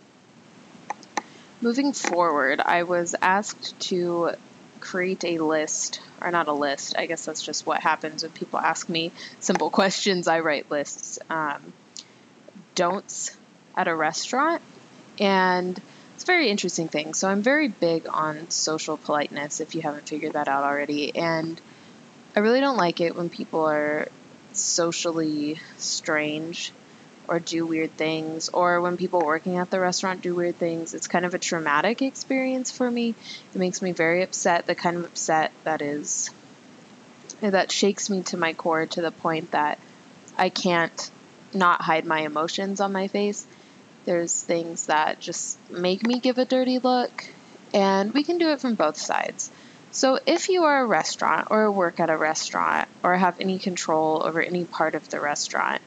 moving 1.63 1.93
forward, 1.93 2.61
I 2.61 2.83
was 2.83 3.15
asked 3.23 3.79
to 3.89 4.33
create 4.81 5.25
a 5.25 5.39
list, 5.39 6.01
or 6.21 6.31
not 6.31 6.49
a 6.49 6.53
list. 6.53 6.95
I 6.99 7.07
guess 7.07 7.25
that's 7.25 7.43
just 7.43 7.65
what 7.65 7.81
happens 7.81 8.23
when 8.23 8.33
people 8.33 8.59
ask 8.59 8.89
me 8.89 9.13
simple 9.41 9.71
questions. 9.81 10.29
I 10.29 10.41
write 10.41 10.71
lists. 10.71 11.19
Um, 11.31 11.73
don'ts 12.75 13.37
at 13.77 13.89
a 13.89 13.95
restaurant. 13.95 14.63
And 15.19 15.81
it's 16.15 16.25
a 16.25 16.27
very 16.27 16.49
interesting 16.49 16.89
thing. 16.89 17.15
So 17.15 17.29
I'm 17.29 17.43
very 17.43 17.69
big 17.69 18.07
on 18.09 18.51
social 18.51 18.97
politeness, 18.97 19.61
if 19.61 19.75
you 19.75 19.83
haven't 19.83 20.09
figured 20.09 20.35
that 20.35 20.49
out 20.49 20.65
already. 20.65 21.15
And 21.15 21.61
I 22.35 22.41
really 22.41 22.61
don't 22.61 22.77
like 22.77 23.01
it 23.01 23.15
when 23.15 23.29
people 23.29 23.65
are 23.65 24.09
socially 24.53 25.59
strange 25.79 26.73
or 27.29 27.39
do 27.39 27.67
weird 27.67 27.97
things, 27.97 28.49
or 28.49 28.81
when 28.81 28.97
people 28.97 29.25
working 29.25 29.57
at 29.57 29.71
the 29.71 29.81
restaurant 29.81 30.23
do 30.23 30.35
weird 30.35 30.59
things. 30.59 30.95
It's 30.95 31.07
kind 31.07 31.25
of 31.25 31.35
a 31.35 31.39
traumatic 31.39 32.03
experience 32.03 32.71
for 32.71 32.91
me. 32.91 33.15
It 33.55 33.59
makes 33.59 33.81
me 33.81 33.93
very 33.93 34.23
upset, 34.23 34.67
the 34.67 34.75
kind 34.75 34.97
of 34.97 35.05
upset 35.05 35.53
that 35.65 35.83
is 35.83 36.31
that 37.41 37.73
shakes 37.73 38.09
me 38.09 38.23
to 38.23 38.37
my 38.37 38.53
core 38.53 38.87
to 38.87 39.03
the 39.03 39.11
point 39.11 39.51
that 39.53 39.79
I 40.39 40.49
can't 40.49 41.11
not 41.55 41.83
hide 41.83 42.07
my 42.07 42.21
emotions 42.21 42.81
on 42.81 42.93
my 42.93 43.09
face. 43.09 43.47
There's 44.05 44.43
things 44.43 44.87
that 44.87 45.21
just 45.21 45.59
make 45.71 46.07
me 46.07 46.21
give 46.21 46.39
a 46.39 46.45
dirty 46.45 46.79
look, 46.79 47.25
and 47.73 48.13
we 48.13 48.23
can 48.23 48.39
do 48.39 48.51
it 48.51 48.61
from 48.61 48.75
both 48.75 48.97
sides. 48.97 49.51
So, 49.91 50.19
if 50.27 50.49
you 50.49 50.65
are 50.65 50.83
a 50.83 50.87
restaurant 50.87 51.49
or 51.51 51.71
work 51.71 52.01
at 52.01 52.11
a 52.11 52.17
restaurant 52.17 52.89
or 53.05 53.15
have 53.15 53.41
any 53.41 53.59
control 53.59 54.23
over 54.25 54.41
any 54.41 54.65
part 54.65 54.95
of 54.95 55.09
the 55.11 55.21
restaurant, 55.21 55.83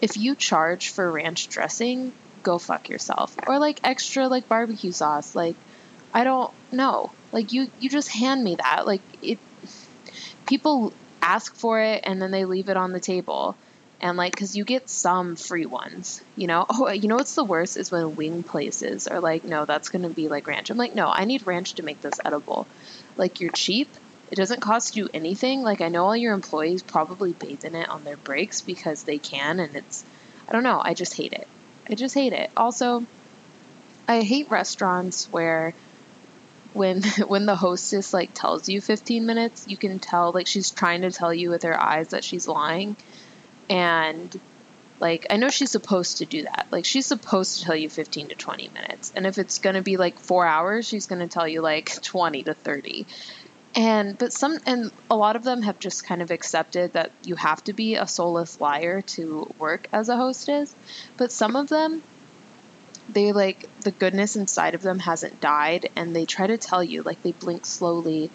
if 0.00 0.16
you 0.16 0.34
charge 0.34 0.90
for 0.90 1.10
ranch 1.10 1.48
dressing, 1.48 2.12
go 2.42 2.58
fuck 2.58 2.88
yourself. 2.88 3.36
Or 3.46 3.58
like 3.58 3.80
extra 3.84 4.28
like 4.28 4.48
barbecue 4.48 4.92
sauce, 4.92 5.34
like 5.34 5.56
I 6.12 6.24
don't 6.24 6.52
know. 6.72 7.10
Like 7.32 7.52
you 7.52 7.70
you 7.80 7.88
just 7.88 8.08
hand 8.08 8.42
me 8.42 8.56
that. 8.56 8.86
Like 8.86 9.02
it 9.22 9.38
people 10.46 10.92
ask 11.20 11.54
for 11.54 11.80
it 11.80 12.02
and 12.04 12.22
then 12.22 12.30
they 12.30 12.44
leave 12.44 12.68
it 12.68 12.76
on 12.76 12.92
the 12.92 13.00
table 13.00 13.56
and 14.00 14.16
like 14.16 14.32
because 14.32 14.56
you 14.56 14.64
get 14.64 14.88
some 14.88 15.36
free 15.36 15.66
ones 15.66 16.22
you 16.36 16.46
know 16.46 16.64
oh 16.70 16.90
you 16.90 17.08
know 17.08 17.16
what's 17.16 17.34
the 17.34 17.44
worst 17.44 17.76
is 17.76 17.90
when 17.90 18.16
wing 18.16 18.42
places 18.42 19.06
are 19.06 19.20
like 19.20 19.44
no 19.44 19.64
that's 19.64 19.88
going 19.88 20.02
to 20.02 20.08
be 20.08 20.28
like 20.28 20.46
ranch 20.46 20.70
i'm 20.70 20.78
like 20.78 20.94
no 20.94 21.08
i 21.08 21.24
need 21.24 21.46
ranch 21.46 21.74
to 21.74 21.82
make 21.82 22.00
this 22.00 22.20
edible 22.24 22.66
like 23.16 23.40
you're 23.40 23.50
cheap 23.50 23.88
it 24.30 24.36
doesn't 24.36 24.60
cost 24.60 24.96
you 24.96 25.08
anything 25.14 25.62
like 25.62 25.80
i 25.80 25.88
know 25.88 26.04
all 26.04 26.16
your 26.16 26.34
employees 26.34 26.82
probably 26.82 27.32
bathe 27.32 27.64
in 27.64 27.74
it 27.74 27.88
on 27.88 28.04
their 28.04 28.16
breaks 28.16 28.60
because 28.62 29.02
they 29.04 29.18
can 29.18 29.60
and 29.60 29.76
it's 29.76 30.04
i 30.48 30.52
don't 30.52 30.62
know 30.64 30.80
i 30.84 30.94
just 30.94 31.14
hate 31.14 31.32
it 31.32 31.48
i 31.88 31.94
just 31.94 32.14
hate 32.14 32.32
it 32.32 32.50
also 32.56 33.04
i 34.08 34.22
hate 34.22 34.50
restaurants 34.50 35.28
where 35.30 35.74
when 36.72 37.02
when 37.26 37.46
the 37.46 37.56
hostess 37.56 38.12
like 38.12 38.34
tells 38.34 38.68
you 38.68 38.80
15 38.80 39.26
minutes 39.26 39.66
you 39.66 39.76
can 39.76 39.98
tell 39.98 40.32
like 40.32 40.46
she's 40.46 40.70
trying 40.70 41.02
to 41.02 41.10
tell 41.10 41.32
you 41.32 41.50
with 41.50 41.62
her 41.62 41.80
eyes 41.80 42.08
that 42.08 42.24
she's 42.24 42.46
lying 42.48 42.96
and 43.68 44.40
Like, 45.00 45.26
I 45.30 45.36
know 45.36 45.48
she's 45.48 45.70
supposed 45.70 46.18
to 46.18 46.26
do 46.26 46.42
that. 46.42 46.66
Like, 46.72 46.84
she's 46.84 47.06
supposed 47.06 47.58
to 47.58 47.64
tell 47.66 47.76
you 47.76 47.88
15 47.88 48.28
to 48.30 48.34
20 48.34 48.68
minutes. 48.68 49.12
And 49.14 49.26
if 49.26 49.38
it's 49.38 49.58
going 49.58 49.76
to 49.76 49.82
be 49.82 49.96
like 49.96 50.18
four 50.20 50.46
hours, 50.46 50.86
she's 50.88 51.06
going 51.06 51.20
to 51.20 51.28
tell 51.28 51.46
you 51.46 51.62
like 51.62 51.90
20 52.02 52.44
to 52.44 52.54
30. 52.54 53.06
And, 53.74 54.18
but 54.18 54.32
some, 54.32 54.58
and 54.66 54.90
a 55.10 55.16
lot 55.16 55.36
of 55.36 55.44
them 55.44 55.62
have 55.62 55.78
just 55.78 56.04
kind 56.04 56.22
of 56.22 56.30
accepted 56.30 56.94
that 56.94 57.12
you 57.24 57.36
have 57.36 57.62
to 57.64 57.72
be 57.72 57.94
a 57.94 58.06
soulless 58.06 58.60
liar 58.60 59.02
to 59.02 59.52
work 59.58 59.86
as 59.92 60.08
a 60.08 60.16
hostess. 60.16 60.74
But 61.16 61.30
some 61.30 61.54
of 61.54 61.68
them, 61.68 62.02
they 63.08 63.32
like, 63.32 63.68
the 63.80 63.92
goodness 63.92 64.36
inside 64.36 64.74
of 64.74 64.82
them 64.82 64.98
hasn't 64.98 65.40
died. 65.40 65.90
And 65.96 66.14
they 66.16 66.24
try 66.24 66.46
to 66.46 66.58
tell 66.58 66.82
you, 66.82 67.02
like, 67.02 67.22
they 67.22 67.32
blink 67.32 67.66
slowly 67.66 68.30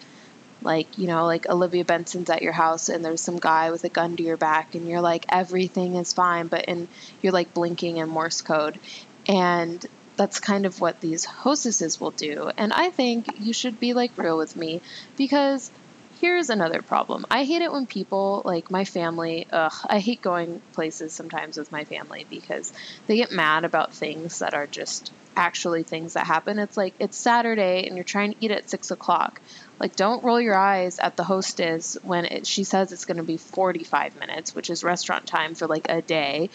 like 0.62 0.98
you 0.98 1.06
know 1.06 1.26
like 1.26 1.48
olivia 1.48 1.84
benson's 1.84 2.30
at 2.30 2.42
your 2.42 2.52
house 2.52 2.88
and 2.88 3.04
there's 3.04 3.20
some 3.20 3.38
guy 3.38 3.70
with 3.70 3.84
a 3.84 3.88
gun 3.88 4.16
to 4.16 4.22
your 4.22 4.36
back 4.36 4.74
and 4.74 4.88
you're 4.88 5.00
like 5.00 5.26
everything 5.28 5.94
is 5.96 6.12
fine 6.12 6.46
but 6.46 6.64
and 6.68 6.88
you're 7.22 7.32
like 7.32 7.52
blinking 7.54 7.98
in 7.98 8.08
morse 8.08 8.40
code 8.40 8.78
and 9.28 9.86
that's 10.16 10.40
kind 10.40 10.66
of 10.66 10.80
what 10.80 11.00
these 11.00 11.24
hostesses 11.24 12.00
will 12.00 12.12
do. 12.12 12.50
And 12.56 12.72
i 12.72 12.90
think 12.90 13.26
you 13.38 13.52
should 13.52 13.78
be 13.80 13.94
like 13.94 14.16
real 14.16 14.36
with 14.38 14.54
me 14.56 14.80
because 15.16 15.70
here's 16.20 16.48
another 16.48 16.80
problem. 16.80 17.24
I 17.30 17.44
hate 17.44 17.62
it 17.62 17.72
when 17.72 17.86
people 17.86 18.42
like 18.44 18.70
my 18.70 18.84
family 18.84 19.46
ugh 19.52 19.72
i 19.88 19.98
hate 19.98 20.22
going 20.22 20.62
places 20.72 21.14
sometimes 21.14 21.56
with 21.56 21.72
my 21.72 21.84
family 21.84 22.26
because 22.30 22.72
they 23.06 23.16
get 23.16 23.32
mad 23.32 23.64
about 23.64 23.94
things 23.94 24.38
that 24.38 24.54
are 24.54 24.66
just 24.66 25.12
actually 25.36 25.82
things 25.82 26.14
that 26.14 26.26
happen. 26.26 26.58
It's 26.58 26.76
like 26.76 26.94
it's 27.00 27.18
saturday 27.18 27.86
and 27.86 27.96
you're 27.96 28.04
trying 28.04 28.32
to 28.32 28.44
eat 28.44 28.50
at 28.50 28.70
six 28.70 28.90
o'clock. 28.90 29.40
Like, 29.80 29.96
don't 29.96 30.24
roll 30.24 30.40
your 30.40 30.56
eyes 30.56 30.98
at 30.98 31.16
the 31.16 31.24
hostess 31.24 31.96
when 32.02 32.24
it, 32.26 32.46
she 32.46 32.64
says 32.64 32.92
it's 32.92 33.04
going 33.04 33.16
to 33.16 33.24
be 33.24 33.36
45 33.36 34.14
minutes, 34.14 34.54
which 34.54 34.70
is 34.70 34.84
restaurant 34.84 35.26
time 35.26 35.54
for 35.54 35.66
like 35.66 35.86
a 35.88 36.00
day. 36.00 36.50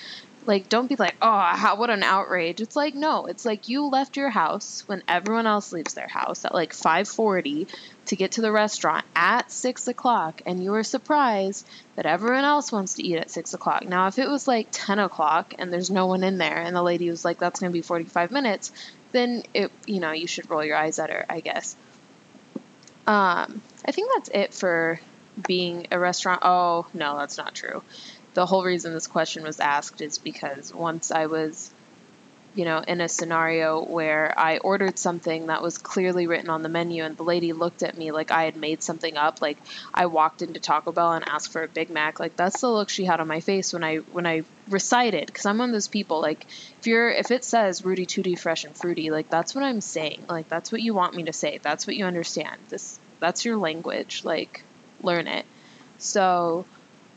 Like, 0.50 0.68
don't 0.68 0.90
be 0.90 0.96
like, 0.96 1.16
oh, 1.22 1.52
how, 1.54 1.76
what 1.76 1.92
an 1.92 2.02
outrage. 2.02 2.60
It's 2.60 2.76
like, 2.76 2.96
no, 2.96 3.28
it's 3.28 3.46
like 3.46 3.70
you 3.70 3.86
left 3.86 4.18
your 4.18 4.32
house 4.32 4.82
when 4.88 5.04
everyone 5.08 5.46
else 5.46 5.72
leaves 5.72 5.94
their 5.94 6.08
house 6.08 6.44
at 6.44 6.56
like 6.56 6.74
540 6.74 7.68
to 8.08 8.16
get 8.16 8.32
to 8.32 8.42
the 8.42 8.52
restaurant 8.52 9.06
at 9.16 9.52
6 9.52 9.88
o'clock, 9.88 10.42
and 10.48 10.64
you 10.64 10.72
were 10.72 10.82
surprised 10.82 11.68
that 11.98 12.08
everyone 12.08 12.46
else 12.46 12.72
wants 12.72 12.96
to 12.96 13.04
eat 13.04 13.18
at 13.18 13.30
6 13.30 13.54
o'clock. 13.54 13.88
Now, 13.88 14.08
if 14.08 14.18
it 14.18 14.28
was 14.28 14.48
like 14.48 14.70
10 14.72 14.98
o'clock 14.98 15.54
and 15.60 15.72
there's 15.72 15.92
no 15.92 16.08
one 16.08 16.24
in 16.24 16.40
there, 16.40 16.58
and 16.58 16.76
the 16.76 16.82
lady 16.82 17.12
was 17.12 17.24
like, 17.24 17.38
that's 17.38 17.60
going 17.60 17.72
to 17.72 17.78
be 17.78 17.84
45 17.84 18.32
minutes, 18.32 18.72
then 19.12 19.44
it, 19.54 19.72
you 19.86 20.00
know, 20.00 20.14
you 20.14 20.26
should 20.26 20.50
roll 20.50 20.66
your 20.66 20.78
eyes 20.78 20.98
at 20.98 21.12
her, 21.12 21.28
I 21.30 21.42
guess. 21.42 21.76
Um, 23.06 23.62
I 23.86 23.92
think 23.92 24.10
that's 24.16 24.30
it 24.34 24.56
for 24.56 25.00
being 25.48 25.86
a 25.92 26.00
restaurant. 26.00 26.42
Oh, 26.44 26.88
no, 26.92 27.20
that's 27.20 27.38
not 27.38 27.54
true. 27.54 27.84
The 28.34 28.46
whole 28.46 28.64
reason 28.64 28.94
this 28.94 29.08
question 29.08 29.44
was 29.44 29.60
asked 29.60 30.02
is 30.02 30.18
because 30.18 30.74
once 30.74 31.12
I 31.12 31.26
was, 31.26 31.72
you 32.56 32.64
know, 32.64 32.84
in 32.88 33.02
a 33.02 33.10
scenario 33.10 33.84
where 33.84 34.38
I 34.38 34.58
ordered 34.60 35.00
something 35.00 35.48
that 35.48 35.62
was 35.62 35.78
clearly 35.78 36.28
written 36.28 36.50
on 36.50 36.62
the 36.62 36.70
menu 36.70 37.04
and 37.04 37.18
the 37.18 37.24
lady 37.24 37.54
looked 37.54 37.84
at 37.84 37.98
me 37.98 38.12
like 38.12 38.32
I 38.32 38.44
had 38.44 38.56
made 38.56 38.84
something 38.84 39.18
up, 39.18 39.42
like 39.42 39.58
I 39.94 40.06
walked 40.06 40.42
into 40.42 40.60
Taco 40.60 40.92
Bell 40.92 41.14
and 41.14 41.28
asked 41.28 41.52
for 41.52 41.64
a 41.64 41.68
Big 41.68 41.90
Mac, 41.90 42.20
like 42.20 42.36
that's 42.36 42.62
the 42.62 42.70
look 42.70 42.90
she 42.90 43.06
had 43.06 43.20
on 43.20 43.28
my 43.28 43.40
face 43.40 43.74
when 43.74 43.84
I 43.84 43.98
when 43.98 44.28
I 44.28 44.44
recited 44.70 45.26
because 45.26 45.46
I'm 45.46 45.58
one 45.58 45.70
of 45.70 45.74
those 45.74 45.88
people 45.88 46.22
like 46.22 46.46
if 46.80 46.86
you're 46.86 47.10
if 47.10 47.32
it 47.32 47.44
says 47.44 47.84
Rooty 47.84 48.06
Tooty 48.06 48.36
fresh 48.36 48.64
and 48.64 48.78
fruity, 48.78 49.10
like 49.10 49.30
that's 49.30 49.56
what 49.56 49.64
I'm 49.64 49.82
saying. 49.82 50.24
Like 50.30 50.48
that's 50.50 50.72
what 50.72 50.82
you 50.82 50.94
want 50.94 51.16
me 51.16 51.24
to 51.24 51.34
say. 51.34 51.60
That's 51.62 51.88
what 51.88 51.96
you 51.96 52.06
understand. 52.06 52.58
This 52.70 53.00
that's 53.20 53.46
your 53.46 53.58
language. 53.58 54.22
Like, 54.24 54.64
learn 55.04 55.28
it. 55.28 55.46
So 55.98 56.66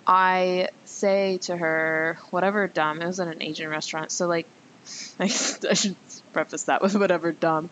I 0.07 0.69
say 0.85 1.39
to 1.43 1.57
her, 1.57 2.19
whatever 2.31 2.67
dumb, 2.67 3.01
it 3.01 3.07
was 3.07 3.21
in 3.21 3.29
an 3.29 3.43
Asian 3.43 3.69
restaurant. 3.69 4.11
So, 4.11 4.27
like, 4.27 4.47
I, 5.21 5.25
I 5.25 5.75
should 5.75 5.97
preface 6.33 6.65
that 6.65 6.83
with 6.83 6.97
whatever 6.97 7.33
dumb. 7.33 7.71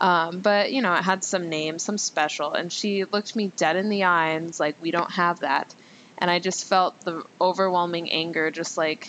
Um, 0.00 0.40
but, 0.40 0.72
you 0.72 0.82
know, 0.82 0.94
it 0.94 1.02
had 1.02 1.24
some 1.24 1.48
name, 1.48 1.78
some 1.78 1.98
special. 1.98 2.52
And 2.52 2.72
she 2.72 3.04
looked 3.04 3.34
me 3.34 3.52
dead 3.56 3.76
in 3.76 3.88
the 3.88 4.04
eye 4.04 4.30
and 4.30 4.48
was 4.48 4.60
like, 4.60 4.80
we 4.82 4.90
don't 4.90 5.10
have 5.12 5.40
that. 5.40 5.74
And 6.18 6.30
I 6.30 6.38
just 6.38 6.66
felt 6.66 7.00
the 7.00 7.24
overwhelming 7.40 8.10
anger 8.10 8.50
just 8.50 8.76
like, 8.76 9.08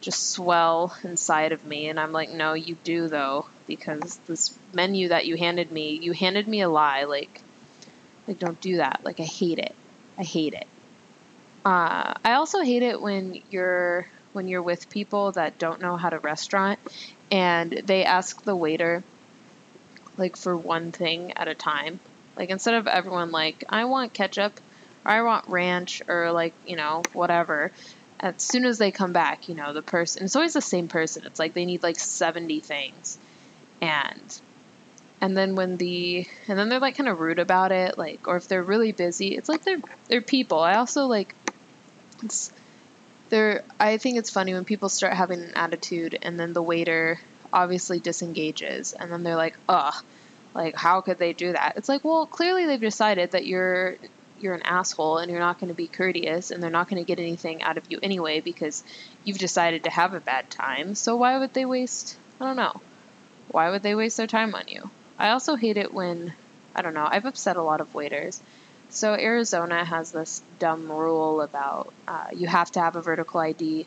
just 0.00 0.30
swell 0.30 0.96
inside 1.02 1.52
of 1.52 1.64
me. 1.64 1.88
And 1.88 1.98
I'm 1.98 2.12
like, 2.12 2.30
no, 2.30 2.52
you 2.52 2.76
do 2.84 3.08
though, 3.08 3.46
because 3.66 4.18
this 4.26 4.56
menu 4.72 5.08
that 5.08 5.26
you 5.26 5.36
handed 5.36 5.72
me, 5.72 5.94
you 5.94 6.12
handed 6.12 6.46
me 6.46 6.60
a 6.60 6.68
lie. 6.68 7.04
Like, 7.04 7.42
like, 8.28 8.38
don't 8.38 8.60
do 8.60 8.76
that. 8.76 9.00
Like, 9.02 9.18
I 9.20 9.24
hate 9.24 9.58
it. 9.58 9.74
I 10.16 10.22
hate 10.22 10.54
it. 10.54 10.68
Uh, 11.64 12.14
I 12.24 12.34
also 12.34 12.62
hate 12.62 12.82
it 12.82 13.00
when 13.00 13.42
you're 13.50 14.06
when 14.32 14.48
you're 14.48 14.62
with 14.62 14.90
people 14.90 15.32
that 15.32 15.58
don't 15.58 15.80
know 15.80 15.96
how 15.96 16.10
to 16.10 16.18
restaurant 16.18 16.78
and 17.30 17.72
they 17.86 18.04
ask 18.04 18.42
the 18.42 18.54
waiter 18.54 19.02
like 20.16 20.36
for 20.36 20.56
one 20.56 20.92
thing 20.92 21.32
at 21.32 21.48
a 21.48 21.54
time. 21.54 22.00
Like 22.36 22.50
instead 22.50 22.74
of 22.74 22.86
everyone 22.86 23.32
like 23.32 23.64
I 23.68 23.84
want 23.86 24.12
ketchup 24.12 24.60
or 25.04 25.12
I 25.12 25.22
want 25.22 25.48
ranch 25.48 26.02
or 26.08 26.32
like, 26.32 26.54
you 26.66 26.76
know, 26.76 27.02
whatever. 27.12 27.72
As 28.20 28.42
soon 28.42 28.64
as 28.64 28.78
they 28.78 28.90
come 28.90 29.12
back, 29.12 29.48
you 29.48 29.54
know, 29.54 29.72
the 29.72 29.82
person 29.82 30.24
it's 30.24 30.36
always 30.36 30.54
the 30.54 30.60
same 30.60 30.88
person. 30.88 31.24
It's 31.26 31.38
like 31.38 31.54
they 31.54 31.64
need 31.64 31.82
like 31.82 31.98
70 31.98 32.60
things. 32.60 33.18
And 33.80 34.40
and 35.20 35.36
then 35.36 35.54
when 35.54 35.76
the 35.76 36.26
and 36.46 36.58
then 36.58 36.68
they're 36.68 36.80
like 36.80 36.96
kind 36.96 37.08
of 37.08 37.20
rude 37.20 37.38
about 37.38 37.72
it 37.72 37.98
like 37.98 38.26
or 38.28 38.36
if 38.36 38.48
they're 38.48 38.62
really 38.62 38.92
busy 38.92 39.36
it's 39.36 39.48
like 39.48 39.64
they're 39.64 39.80
they're 40.08 40.20
people 40.20 40.60
i 40.60 40.76
also 40.76 41.06
like 41.06 41.34
it's 42.22 42.52
they're 43.28 43.62
i 43.78 43.96
think 43.98 44.16
it's 44.16 44.30
funny 44.30 44.54
when 44.54 44.64
people 44.64 44.88
start 44.88 45.12
having 45.12 45.40
an 45.40 45.52
attitude 45.54 46.18
and 46.22 46.38
then 46.38 46.52
the 46.52 46.62
waiter 46.62 47.20
obviously 47.52 47.98
disengages 47.98 48.92
and 48.92 49.10
then 49.12 49.22
they're 49.22 49.36
like 49.36 49.56
ugh 49.68 49.94
like 50.54 50.74
how 50.74 51.00
could 51.00 51.18
they 51.18 51.32
do 51.32 51.52
that? 51.52 51.74
It's 51.76 51.88
like 51.88 52.04
well 52.04 52.26
clearly 52.26 52.66
they've 52.66 52.80
decided 52.80 53.30
that 53.30 53.46
you're 53.46 53.96
you're 54.40 54.54
an 54.54 54.62
asshole 54.62 55.18
and 55.18 55.30
you're 55.30 55.40
not 55.40 55.58
going 55.58 55.68
to 55.68 55.74
be 55.74 55.86
courteous 55.86 56.50
and 56.50 56.62
they're 56.62 56.70
not 56.70 56.88
going 56.88 57.02
to 57.02 57.06
get 57.06 57.20
anything 57.20 57.62
out 57.62 57.76
of 57.76 57.90
you 57.90 57.98
anyway 58.02 58.40
because 58.40 58.84
you've 59.24 59.38
decided 59.38 59.84
to 59.84 59.90
have 59.90 60.14
a 60.14 60.20
bad 60.20 60.48
time. 60.50 60.94
So 60.94 61.16
why 61.16 61.38
would 61.38 61.54
they 61.54 61.64
waste 61.64 62.16
i 62.40 62.44
don't 62.44 62.56
know 62.56 62.80
why 63.50 63.70
would 63.70 63.82
they 63.82 63.94
waste 63.94 64.16
their 64.16 64.26
time 64.26 64.54
on 64.54 64.64
you? 64.68 64.90
I 65.18 65.30
also 65.30 65.56
hate 65.56 65.78
it 65.78 65.94
when, 65.94 66.34
I 66.74 66.82
don't 66.82 66.94
know, 66.94 67.08
I've 67.10 67.24
upset 67.24 67.56
a 67.56 67.62
lot 67.62 67.80
of 67.80 67.94
waiters. 67.94 68.42
So 68.90 69.14
Arizona 69.14 69.84
has 69.84 70.12
this 70.12 70.42
dumb 70.58 70.90
rule 70.90 71.40
about 71.42 71.92
uh, 72.06 72.28
you 72.34 72.46
have 72.46 72.70
to 72.72 72.80
have 72.80 72.96
a 72.96 73.02
vertical 73.02 73.40
ID, 73.40 73.86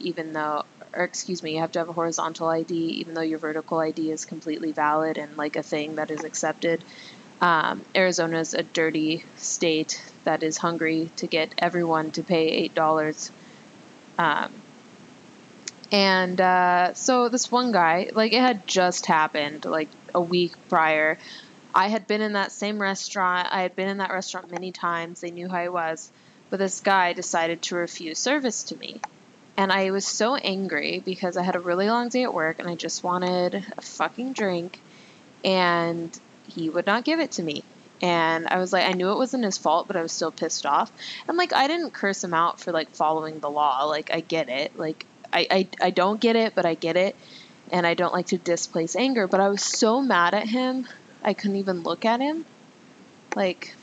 even 0.00 0.32
though, 0.32 0.64
or 0.92 1.04
excuse 1.04 1.42
me, 1.42 1.54
you 1.54 1.60
have 1.60 1.72
to 1.72 1.78
have 1.78 1.88
a 1.88 1.92
horizontal 1.92 2.48
ID, 2.48 2.74
even 2.74 3.14
though 3.14 3.22
your 3.22 3.38
vertical 3.38 3.78
ID 3.78 4.10
is 4.10 4.24
completely 4.24 4.72
valid 4.72 5.18
and 5.18 5.36
like 5.36 5.56
a 5.56 5.62
thing 5.62 5.96
that 5.96 6.10
is 6.10 6.24
accepted. 6.24 6.82
Um, 7.40 7.82
Arizona 7.94 8.40
is 8.40 8.54
a 8.54 8.64
dirty 8.64 9.24
state 9.36 10.02
that 10.24 10.42
is 10.42 10.58
hungry 10.58 11.10
to 11.16 11.28
get 11.28 11.54
everyone 11.58 12.10
to 12.12 12.22
pay 12.22 12.48
eight 12.48 12.74
dollars. 12.74 13.30
Um, 14.18 14.50
and 15.90 16.40
uh, 16.40 16.94
so 16.94 17.28
this 17.28 17.50
one 17.50 17.72
guy, 17.72 18.10
like 18.12 18.32
it 18.32 18.40
had 18.40 18.66
just 18.66 19.06
happened, 19.06 19.64
like 19.64 19.88
a 20.14 20.20
week 20.20 20.52
prior. 20.68 21.18
I 21.74 21.88
had 21.88 22.06
been 22.06 22.20
in 22.20 22.32
that 22.32 22.52
same 22.52 22.80
restaurant. 22.80 23.48
I 23.50 23.62
had 23.62 23.76
been 23.76 23.88
in 23.88 23.98
that 23.98 24.10
restaurant 24.10 24.50
many 24.50 24.72
times. 24.72 25.20
They 25.20 25.30
knew 25.30 25.48
who 25.48 25.54
I 25.54 25.68
was. 25.68 26.10
But 26.50 26.58
this 26.58 26.80
guy 26.80 27.12
decided 27.12 27.62
to 27.62 27.76
refuse 27.76 28.18
service 28.18 28.64
to 28.64 28.76
me. 28.76 29.00
And 29.56 29.72
I 29.72 29.90
was 29.90 30.06
so 30.06 30.36
angry 30.36 31.02
because 31.04 31.36
I 31.36 31.42
had 31.42 31.56
a 31.56 31.60
really 31.60 31.88
long 31.88 32.08
day 32.08 32.22
at 32.22 32.32
work 32.32 32.58
and 32.58 32.68
I 32.68 32.74
just 32.74 33.02
wanted 33.02 33.64
a 33.76 33.82
fucking 33.82 34.32
drink. 34.32 34.80
And 35.44 36.18
he 36.48 36.70
would 36.70 36.86
not 36.86 37.04
give 37.04 37.20
it 37.20 37.32
to 37.32 37.42
me. 37.42 37.64
And 38.00 38.46
I 38.46 38.58
was 38.58 38.72
like, 38.72 38.86
I 38.86 38.92
knew 38.92 39.10
it 39.10 39.18
wasn't 39.18 39.44
his 39.44 39.58
fault, 39.58 39.88
but 39.88 39.96
I 39.96 40.02
was 40.02 40.12
still 40.12 40.30
pissed 40.30 40.64
off. 40.64 40.92
And 41.26 41.36
like, 41.36 41.52
I 41.52 41.66
didn't 41.66 41.90
curse 41.90 42.22
him 42.22 42.32
out 42.32 42.60
for 42.60 42.72
like 42.72 42.90
following 42.90 43.40
the 43.40 43.50
law. 43.50 43.84
Like, 43.84 44.10
I 44.12 44.20
get 44.20 44.48
it. 44.48 44.78
Like, 44.78 45.04
I, 45.32 45.46
I, 45.50 45.68
I 45.86 45.90
don't 45.90 46.20
get 46.20 46.36
it, 46.36 46.54
but 46.54 46.64
I 46.64 46.74
get 46.74 46.96
it 46.96 47.16
and 47.72 47.86
I 47.86 47.94
don't 47.94 48.12
like 48.12 48.26
to 48.26 48.38
displace 48.38 48.96
anger, 48.96 49.26
but 49.26 49.40
I 49.40 49.48
was 49.48 49.62
so 49.62 50.00
mad 50.00 50.34
at 50.34 50.48
him, 50.48 50.86
I 51.22 51.34
couldn't 51.34 51.56
even 51.56 51.82
look 51.82 52.04
at 52.04 52.20
him. 52.20 52.44
Like, 53.34 53.74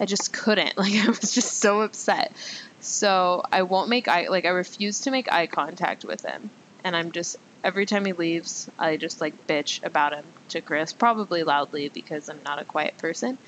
I 0.00 0.06
just 0.06 0.32
couldn't. 0.32 0.76
Like, 0.76 0.94
I 0.94 1.08
was 1.08 1.34
just 1.34 1.58
so 1.58 1.82
upset. 1.82 2.32
So 2.80 3.42
I 3.52 3.62
won't 3.62 3.88
make 3.88 4.08
eye, 4.08 4.28
like, 4.28 4.44
I 4.44 4.50
refuse 4.50 5.00
to 5.00 5.10
make 5.10 5.32
eye 5.32 5.46
contact 5.46 6.04
with 6.04 6.22
him. 6.22 6.50
And 6.84 6.96
I'm 6.96 7.12
just, 7.12 7.36
every 7.62 7.86
time 7.86 8.04
he 8.04 8.12
leaves, 8.12 8.68
I 8.78 8.96
just, 8.96 9.20
like, 9.20 9.46
bitch 9.46 9.84
about 9.84 10.12
him 10.12 10.24
to 10.48 10.60
Chris, 10.60 10.92
probably 10.92 11.44
loudly 11.44 11.88
because 11.88 12.28
I'm 12.28 12.42
not 12.44 12.60
a 12.60 12.64
quiet 12.64 12.98
person. 12.98 13.38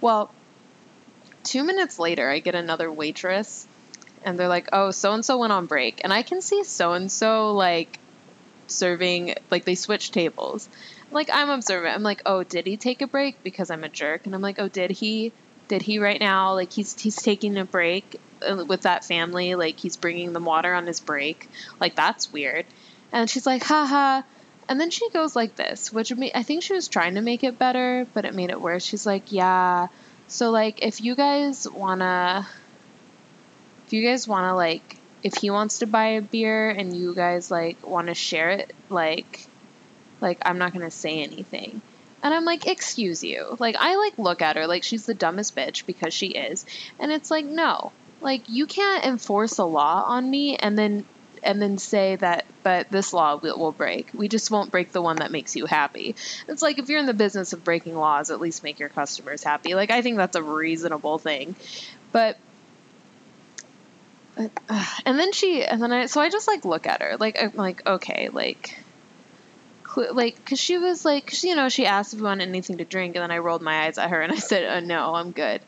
Well, 0.00 0.30
two 1.44 1.64
minutes 1.64 1.98
later, 1.98 2.28
I 2.30 2.38
get 2.38 2.54
another 2.54 2.90
waitress 2.90 3.66
and 4.24 4.38
they're 4.38 4.48
like, 4.48 4.68
oh, 4.72 4.90
so 4.90 5.12
and 5.12 5.24
so 5.24 5.38
went 5.38 5.52
on 5.52 5.66
break. 5.66 6.00
And 6.04 6.12
I 6.12 6.22
can 6.22 6.40
see 6.40 6.64
so 6.64 6.92
and 6.92 7.10
so, 7.10 7.52
like, 7.54 7.98
serving 8.70 9.34
like 9.50 9.64
they 9.64 9.74
switch 9.74 10.10
tables. 10.10 10.68
Like 11.10 11.30
I'm 11.32 11.50
observant. 11.50 11.94
I'm 11.94 12.02
like, 12.02 12.22
oh, 12.26 12.42
did 12.42 12.66
he 12.66 12.76
take 12.76 13.02
a 13.02 13.06
break 13.06 13.42
because 13.42 13.70
I'm 13.70 13.84
a 13.84 13.88
jerk? 13.88 14.26
And 14.26 14.34
I'm 14.34 14.42
like, 14.42 14.58
oh, 14.58 14.68
did 14.68 14.90
he? 14.90 15.32
Did 15.68 15.82
he 15.82 15.98
right 15.98 16.20
now? 16.20 16.54
Like 16.54 16.72
he's 16.72 16.98
he's 17.00 17.16
taking 17.16 17.56
a 17.56 17.64
break 17.64 18.20
uh, 18.48 18.64
with 18.66 18.82
that 18.82 19.04
family. 19.04 19.54
Like 19.54 19.78
he's 19.78 19.96
bringing 19.96 20.32
them 20.32 20.44
water 20.44 20.72
on 20.74 20.86
his 20.86 21.00
break. 21.00 21.48
Like 21.78 21.96
that's 21.96 22.32
weird. 22.32 22.66
And 23.12 23.28
she's 23.28 23.46
like, 23.46 23.62
haha. 23.62 24.22
And 24.68 24.80
then 24.80 24.90
she 24.90 25.10
goes 25.10 25.34
like 25.34 25.56
this, 25.56 25.92
which 25.92 26.12
I 26.12 26.44
think 26.44 26.62
she 26.62 26.72
was 26.72 26.86
trying 26.86 27.16
to 27.16 27.20
make 27.22 27.42
it 27.42 27.58
better, 27.58 28.06
but 28.14 28.24
it 28.24 28.34
made 28.34 28.50
it 28.50 28.60
worse. 28.60 28.84
She's 28.84 29.04
like, 29.04 29.32
yeah. 29.32 29.88
So 30.28 30.50
like 30.50 30.84
if 30.84 31.00
you 31.00 31.16
guys 31.16 31.68
wanna, 31.68 32.46
if 33.86 33.92
you 33.92 34.06
guys 34.06 34.28
wanna 34.28 34.54
like, 34.54 34.96
if 35.24 35.34
he 35.34 35.50
wants 35.50 35.80
to 35.80 35.86
buy 35.86 36.10
a 36.10 36.22
beer 36.22 36.70
and 36.70 36.96
you 36.96 37.16
guys 37.16 37.50
like 37.50 37.84
want 37.84 38.06
to 38.06 38.14
share 38.14 38.50
it, 38.50 38.72
like, 38.88 39.46
like 40.20 40.38
I'm 40.42 40.58
not 40.58 40.72
gonna 40.72 40.90
say 40.90 41.22
anything. 41.22 41.82
And 42.22 42.34
I'm 42.34 42.44
like, 42.44 42.66
excuse 42.66 43.24
you. 43.24 43.56
Like, 43.58 43.76
I 43.78 43.96
like 43.96 44.18
look 44.18 44.42
at 44.42 44.56
her 44.56 44.66
like 44.66 44.82
she's 44.82 45.06
the 45.06 45.14
dumbest 45.14 45.56
bitch 45.56 45.86
because 45.86 46.12
she 46.12 46.28
is. 46.28 46.66
And 46.98 47.10
it's 47.12 47.30
like, 47.30 47.46
no. 47.46 47.92
Like, 48.20 48.42
you 48.48 48.66
can't 48.66 49.04
enforce 49.04 49.56
a 49.56 49.64
law 49.64 50.04
on 50.06 50.28
me 50.28 50.56
and 50.56 50.78
then 50.78 51.06
and 51.42 51.60
then 51.60 51.78
say 51.78 52.16
that 52.16 52.44
but 52.62 52.90
this 52.90 53.12
law 53.14 53.36
will, 53.36 53.58
will 53.58 53.72
break 53.72 54.10
we 54.12 54.28
just 54.28 54.50
won't 54.50 54.70
break 54.70 54.92
the 54.92 55.00
one 55.00 55.16
that 55.16 55.30
makes 55.30 55.56
you 55.56 55.64
happy 55.64 56.14
it's 56.48 56.60
like 56.60 56.78
if 56.78 56.90
you're 56.90 56.98
in 56.98 57.06
the 57.06 57.14
business 57.14 57.54
of 57.54 57.64
breaking 57.64 57.96
laws 57.96 58.30
at 58.30 58.40
least 58.40 58.62
make 58.62 58.78
your 58.78 58.90
customers 58.90 59.42
happy 59.42 59.74
like 59.74 59.90
i 59.90 60.02
think 60.02 60.18
that's 60.18 60.36
a 60.36 60.42
reasonable 60.42 61.18
thing 61.18 61.54
but 62.12 62.36
uh, 64.36 64.48
and 65.06 65.18
then 65.18 65.32
she 65.32 65.64
and 65.64 65.82
then 65.82 65.92
i 65.92 66.04
so 66.04 66.20
i 66.20 66.28
just 66.28 66.46
like 66.46 66.64
look 66.64 66.86
at 66.86 67.00
her 67.00 67.16
like 67.18 67.42
i'm 67.42 67.52
like 67.54 67.86
okay 67.86 68.28
like 68.28 68.78
like 69.96 70.36
because 70.36 70.58
she 70.58 70.78
was 70.78 71.04
like 71.04 71.26
cause, 71.26 71.44
you 71.44 71.54
know 71.54 71.68
she 71.68 71.86
asked 71.86 72.12
if 72.12 72.20
we 72.20 72.24
wanted 72.24 72.48
anything 72.48 72.78
to 72.78 72.84
drink 72.84 73.16
and 73.16 73.22
then 73.22 73.30
i 73.30 73.38
rolled 73.38 73.62
my 73.62 73.86
eyes 73.86 73.98
at 73.98 74.10
her 74.10 74.20
and 74.20 74.32
i 74.32 74.36
said 74.50 74.64
uh, 74.64 74.80
no 74.80 75.14
i'm 75.14 75.30
good 75.32 75.60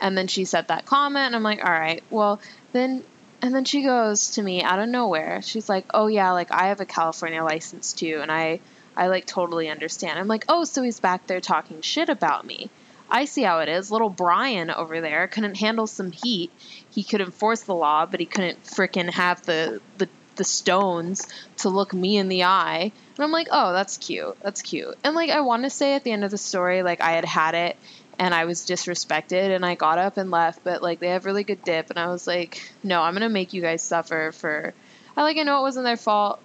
and 0.00 0.16
then 0.16 0.26
she 0.26 0.44
said 0.44 0.68
that 0.68 0.86
comment 0.86 1.26
and 1.26 1.36
i'm 1.36 1.42
like 1.42 1.64
all 1.64 1.70
right 1.70 2.02
well 2.10 2.40
then 2.72 3.02
and 3.42 3.54
then 3.54 3.64
she 3.64 3.82
goes 3.82 4.32
to 4.32 4.42
me 4.42 4.62
out 4.62 4.78
of 4.78 4.88
nowhere 4.88 5.42
she's 5.42 5.68
like 5.68 5.86
oh 5.94 6.06
yeah 6.06 6.32
like 6.32 6.50
i 6.50 6.68
have 6.68 6.80
a 6.80 6.86
california 6.86 7.42
license 7.42 7.92
too 7.92 8.18
and 8.22 8.30
i 8.30 8.60
i 8.96 9.06
like 9.06 9.26
totally 9.26 9.68
understand 9.68 10.18
i'm 10.18 10.28
like 10.28 10.44
oh 10.48 10.64
so 10.64 10.82
he's 10.82 11.00
back 11.00 11.26
there 11.26 11.40
talking 11.40 11.80
shit 11.80 12.08
about 12.08 12.46
me 12.46 12.70
I 13.10 13.26
see 13.26 13.42
how 13.42 13.60
it 13.60 13.68
is. 13.68 13.90
Little 13.90 14.08
Brian 14.08 14.70
over 14.70 15.00
there 15.00 15.28
couldn't 15.28 15.56
handle 15.56 15.86
some 15.86 16.10
heat. 16.10 16.50
He 16.90 17.02
could 17.02 17.20
enforce 17.20 17.62
the 17.62 17.74
law, 17.74 18.06
but 18.06 18.18
he 18.18 18.26
couldn't 18.26 18.64
fricking 18.64 19.10
have 19.10 19.42
the, 19.42 19.80
the 19.98 20.08
the 20.36 20.44
stones 20.44 21.26
to 21.58 21.68
look 21.68 21.92
me 21.92 22.16
in 22.16 22.28
the 22.28 22.44
eye. 22.44 22.92
And 23.16 23.24
I'm 23.24 23.32
like, 23.32 23.48
oh, 23.50 23.72
that's 23.72 23.96
cute. 23.96 24.36
That's 24.42 24.62
cute. 24.62 24.96
And 25.04 25.14
like, 25.14 25.30
I 25.30 25.40
want 25.40 25.64
to 25.64 25.70
say 25.70 25.94
at 25.94 26.04
the 26.04 26.12
end 26.12 26.24
of 26.24 26.30
the 26.30 26.38
story, 26.38 26.82
like, 26.82 27.00
I 27.00 27.12
had 27.12 27.24
had 27.24 27.54
it 27.54 27.76
and 28.18 28.34
I 28.34 28.44
was 28.44 28.66
disrespected 28.66 29.54
and 29.54 29.64
I 29.64 29.74
got 29.74 29.98
up 29.98 30.16
and 30.16 30.30
left, 30.30 30.64
but 30.64 30.82
like, 30.82 31.00
they 31.00 31.08
have 31.08 31.26
really 31.26 31.44
good 31.44 31.62
dip. 31.64 31.90
And 31.90 31.98
I 31.98 32.08
was 32.08 32.26
like, 32.26 32.60
no, 32.82 33.02
I'm 33.02 33.14
going 33.14 33.22
to 33.22 33.28
make 33.28 33.52
you 33.52 33.62
guys 33.62 33.82
suffer 33.82 34.32
for. 34.32 34.74
I 35.16 35.22
like, 35.22 35.36
I 35.36 35.42
know 35.42 35.60
it 35.60 35.62
wasn't 35.62 35.84
their 35.84 35.96
fault. 35.96 36.40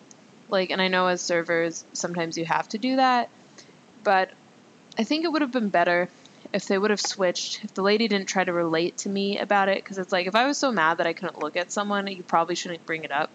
Like, 0.49 0.71
and 0.71 0.81
I 0.81 0.87
know 0.87 1.07
as 1.07 1.21
servers, 1.21 1.83
sometimes 1.93 2.37
you 2.37 2.45
have 2.45 2.67
to 2.69 2.77
do 2.77 2.95
that. 2.95 3.29
But 4.03 4.31
I 4.97 5.03
think 5.03 5.25
it 5.25 5.31
would 5.31 5.41
have 5.41 5.51
been 5.51 5.69
better 5.69 6.09
if 6.51 6.65
they 6.67 6.77
would 6.77 6.89
have 6.89 7.01
switched, 7.01 7.63
if 7.63 7.73
the 7.73 7.83
lady 7.83 8.07
didn't 8.07 8.27
try 8.27 8.43
to 8.43 8.51
relate 8.51 8.97
to 8.97 9.09
me 9.09 9.37
about 9.37 9.69
it, 9.69 9.83
because 9.83 9.99
it's 9.99 10.11
like 10.11 10.25
if 10.25 10.35
I 10.35 10.47
was 10.47 10.57
so 10.57 10.71
mad 10.71 10.97
that 10.97 11.07
I 11.07 11.13
couldn't 11.13 11.39
look 11.39 11.55
at 11.55 11.71
someone, 11.71 12.07
you 12.07 12.23
probably 12.23 12.55
shouldn't 12.55 12.85
bring 12.85 13.03
it 13.03 13.11
up. 13.11 13.29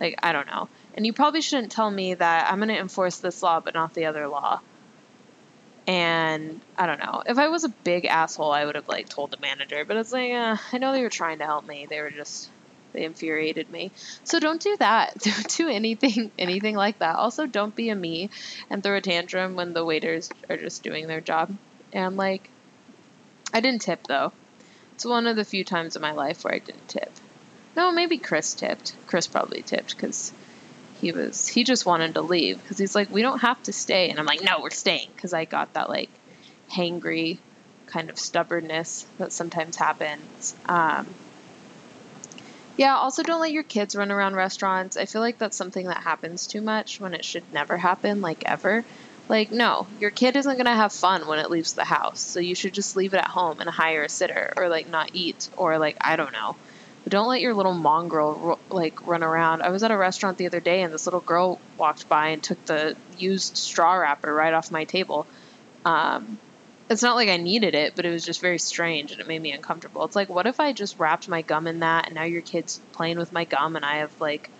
Like, 0.00 0.16
I 0.22 0.32
don't 0.32 0.46
know. 0.46 0.68
And 0.94 1.06
you 1.06 1.12
probably 1.12 1.40
shouldn't 1.40 1.72
tell 1.72 1.90
me 1.90 2.14
that 2.14 2.50
I'm 2.50 2.58
going 2.58 2.68
to 2.68 2.78
enforce 2.78 3.18
this 3.18 3.42
law 3.42 3.60
but 3.60 3.74
not 3.74 3.94
the 3.94 4.06
other 4.06 4.28
law. 4.28 4.60
And 5.86 6.60
I 6.76 6.86
don't 6.86 6.98
know. 6.98 7.22
If 7.26 7.38
I 7.38 7.48
was 7.48 7.64
a 7.64 7.68
big 7.84 8.06
asshole, 8.06 8.52
I 8.52 8.64
would 8.64 8.74
have 8.74 8.88
like 8.88 9.08
told 9.08 9.30
the 9.30 9.38
manager. 9.40 9.84
But 9.84 9.96
it's 9.96 10.12
like, 10.12 10.32
uh, 10.32 10.56
I 10.72 10.78
know 10.78 10.92
they 10.92 11.02
were 11.02 11.10
trying 11.10 11.38
to 11.38 11.44
help 11.44 11.66
me. 11.66 11.86
They 11.88 12.00
were 12.00 12.10
just 12.10 12.50
they 12.96 13.04
infuriated 13.04 13.70
me. 13.70 13.92
So 14.24 14.40
don't 14.40 14.60
do 14.60 14.74
that. 14.80 15.14
Don't 15.22 15.56
do 15.56 15.68
anything 15.68 16.32
anything 16.38 16.74
like 16.74 16.98
that. 17.00 17.16
Also, 17.16 17.46
don't 17.46 17.76
be 17.76 17.90
a 17.90 17.94
me 17.94 18.30
and 18.70 18.82
throw 18.82 18.96
a 18.96 19.00
tantrum 19.00 19.54
when 19.54 19.74
the 19.74 19.84
waiters 19.84 20.30
are 20.48 20.56
just 20.56 20.82
doing 20.82 21.06
their 21.06 21.20
job. 21.20 21.54
And 21.92 22.16
like, 22.16 22.50
I 23.52 23.60
didn't 23.60 23.82
tip 23.82 24.06
though. 24.08 24.32
It's 24.94 25.04
one 25.04 25.26
of 25.26 25.36
the 25.36 25.44
few 25.44 25.62
times 25.62 25.94
in 25.94 26.02
my 26.02 26.12
life 26.12 26.42
where 26.42 26.54
I 26.54 26.58
didn't 26.58 26.88
tip. 26.88 27.12
No, 27.76 27.92
maybe 27.92 28.16
Chris 28.18 28.54
tipped. 28.54 28.96
Chris 29.06 29.26
probably 29.26 29.62
tipped 29.62 29.96
because 29.96 30.32
he 31.00 31.12
was 31.12 31.46
he 31.46 31.62
just 31.62 31.84
wanted 31.84 32.14
to 32.14 32.22
leave 32.22 32.60
because 32.62 32.78
he's 32.78 32.94
like, 32.94 33.10
we 33.10 33.22
don't 33.22 33.40
have 33.40 33.62
to 33.64 33.72
stay, 33.72 34.08
and 34.08 34.18
I'm 34.18 34.26
like, 34.26 34.42
no, 34.42 34.62
we're 34.62 34.70
staying 34.70 35.08
because 35.14 35.34
I 35.34 35.44
got 35.44 35.74
that 35.74 35.90
like 35.90 36.10
hangry 36.72 37.38
kind 37.86 38.10
of 38.10 38.18
stubbornness 38.18 39.06
that 39.18 39.32
sometimes 39.32 39.76
happens. 39.76 40.54
Um, 40.66 41.06
yeah, 42.76 42.96
also 42.96 43.22
don't 43.22 43.40
let 43.40 43.52
your 43.52 43.62
kids 43.62 43.94
run 43.94 44.10
around 44.10 44.34
restaurants. 44.34 44.96
I 44.96 45.06
feel 45.06 45.20
like 45.20 45.38
that's 45.38 45.56
something 45.56 45.86
that 45.86 46.02
happens 46.02 46.46
too 46.46 46.60
much 46.60 47.00
when 47.00 47.14
it 47.14 47.24
should 47.24 47.44
never 47.52 47.76
happen, 47.76 48.20
like 48.20 48.42
ever. 48.44 48.84
Like, 49.28 49.50
no, 49.50 49.86
your 49.98 50.10
kid 50.10 50.36
isn't 50.36 50.54
going 50.54 50.66
to 50.66 50.72
have 50.72 50.92
fun 50.92 51.26
when 51.26 51.38
it 51.38 51.50
leaves 51.50 51.72
the 51.72 51.84
house. 51.84 52.20
So 52.20 52.38
you 52.38 52.54
should 52.54 52.74
just 52.74 52.94
leave 52.94 53.14
it 53.14 53.18
at 53.18 53.28
home 53.28 53.60
and 53.60 53.68
hire 53.68 54.04
a 54.04 54.08
sitter 54.08 54.52
or 54.56 54.68
like 54.68 54.88
not 54.88 55.10
eat 55.14 55.48
or 55.56 55.78
like, 55.78 55.96
I 56.00 56.16
don't 56.16 56.32
know. 56.32 56.56
But 57.06 57.12
don't 57.12 57.28
let 57.28 57.40
your 57.40 57.54
little 57.54 57.72
mongrel 57.72 58.58
like 58.68 59.06
run 59.06 59.22
around. 59.22 59.62
I 59.62 59.68
was 59.68 59.84
at 59.84 59.92
a 59.92 59.96
restaurant 59.96 60.38
the 60.38 60.46
other 60.46 60.58
day 60.58 60.82
and 60.82 60.92
this 60.92 61.06
little 61.06 61.20
girl 61.20 61.60
walked 61.78 62.08
by 62.08 62.30
and 62.30 62.42
took 62.42 62.64
the 62.66 62.96
used 63.16 63.56
straw 63.56 63.94
wrapper 63.94 64.34
right 64.34 64.52
off 64.52 64.72
my 64.72 64.82
table. 64.82 65.24
Um, 65.84 66.40
it's 66.90 67.04
not 67.04 67.14
like 67.14 67.28
I 67.28 67.36
needed 67.36 67.76
it, 67.76 67.94
but 67.94 68.06
it 68.06 68.10
was 68.10 68.24
just 68.24 68.40
very 68.40 68.58
strange 68.58 69.12
and 69.12 69.20
it 69.20 69.28
made 69.28 69.40
me 69.40 69.52
uncomfortable. 69.52 70.04
It's 70.04 70.16
like, 70.16 70.28
what 70.28 70.48
if 70.48 70.58
I 70.58 70.72
just 70.72 70.98
wrapped 70.98 71.28
my 71.28 71.42
gum 71.42 71.68
in 71.68 71.78
that 71.78 72.06
and 72.06 72.16
now 72.16 72.24
your 72.24 72.42
kid's 72.42 72.80
playing 72.90 73.18
with 73.18 73.32
my 73.32 73.44
gum 73.44 73.76
and 73.76 73.84
I 73.84 73.98
have 73.98 74.20
like 74.20 74.50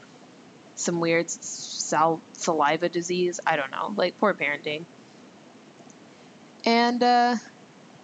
some 0.77 1.01
weird 1.01 1.29
sal- 1.29 2.23
saliva 2.35 2.89
disease? 2.89 3.41
I 3.45 3.57
don't 3.57 3.73
know. 3.73 3.93
Like, 3.97 4.19
poor 4.19 4.35
parenting. 4.35 4.85
And, 6.65 7.03
uh, 7.03 7.35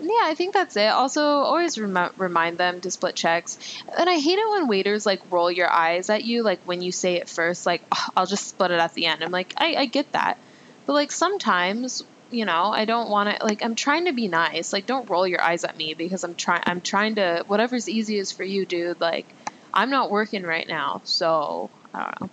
yeah, 0.03 0.24
I 0.24 0.34
think 0.34 0.53
that's 0.53 0.76
it. 0.76 0.88
Also, 0.88 1.22
always 1.22 1.78
rem- 1.78 2.11
remind 2.16 2.59
them 2.59 2.80
to 2.80 2.90
split 2.90 3.14
checks. 3.14 3.59
And 3.96 4.09
I 4.09 4.18
hate 4.18 4.38
it 4.38 4.50
when 4.50 4.68
waiters 4.68 5.07
like 5.07 5.20
roll 5.30 5.50
your 5.50 5.70
eyes 5.70 6.11
at 6.11 6.24
you, 6.24 6.42
like 6.42 6.61
when 6.64 6.82
you 6.82 6.92
say 6.92 7.14
it 7.14 7.28
first, 7.28 7.66
like 7.66 7.82
oh, 7.92 8.07
I'll 8.16 8.26
just 8.26 8.48
split 8.48 8.72
it 8.72 8.80
at 8.80 8.94
the 8.94 9.07
end. 9.07 9.22
I'm 9.22 9.30
like, 9.30 9.55
I, 9.57 9.74
I 9.74 9.86
get 9.86 10.12
that, 10.12 10.38
but 10.86 10.94
like 10.94 11.12
sometimes, 11.12 12.03
you 12.30 12.44
know, 12.44 12.72
I 12.72 12.84
don't 12.84 13.11
want 13.11 13.38
to. 13.38 13.44
Like, 13.44 13.62
I'm 13.62 13.74
trying 13.74 14.07
to 14.07 14.12
be 14.12 14.26
nice. 14.26 14.72
Like, 14.72 14.86
don't 14.86 15.09
roll 15.09 15.26
your 15.26 15.42
eyes 15.42 15.64
at 15.64 15.76
me 15.76 15.94
because 15.94 16.24
I'm 16.24 16.34
trying. 16.34 16.62
I'm 16.66 16.80
trying 16.80 17.16
to 17.16 17.44
whatever's 17.46 17.88
easiest 17.88 18.36
for 18.36 18.44
you, 18.44 18.66
dude. 18.66 19.00
Like, 19.00 19.26
I'm 19.72 19.90
not 19.90 20.11
working 20.11 20.42
right 20.42 20.66
now, 20.66 21.03
so 21.05 21.70
I 21.94 22.00
don't 22.00 22.20
know. 22.20 22.30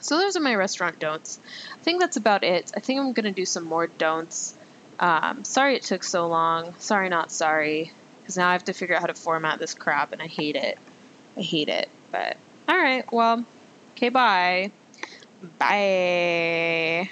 So 0.00 0.16
those 0.16 0.36
are 0.36 0.40
my 0.40 0.54
restaurant 0.54 1.00
don'ts. 1.00 1.40
I 1.74 1.82
think 1.82 2.00
that's 2.00 2.16
about 2.16 2.44
it. 2.44 2.70
I 2.74 2.80
think 2.80 3.00
I'm 3.00 3.12
gonna 3.12 3.32
do 3.32 3.44
some 3.44 3.64
more 3.64 3.88
don'ts 3.88 4.54
um, 4.98 5.44
sorry 5.44 5.76
it 5.76 5.82
took 5.82 6.02
so 6.02 6.26
long. 6.26 6.74
Sorry, 6.78 7.08
not 7.08 7.30
sorry. 7.30 7.92
Because 8.20 8.36
now 8.36 8.48
I 8.48 8.52
have 8.52 8.64
to 8.64 8.72
figure 8.72 8.94
out 8.94 9.00
how 9.00 9.06
to 9.06 9.14
format 9.14 9.58
this 9.58 9.74
crap, 9.74 10.12
and 10.12 10.20
I 10.20 10.26
hate 10.26 10.56
it. 10.56 10.78
I 11.36 11.40
hate 11.40 11.68
it. 11.68 11.88
But, 12.10 12.36
alright, 12.70 13.10
well, 13.12 13.44
okay, 13.96 14.08
bye. 14.10 14.70
Bye. 15.58 17.10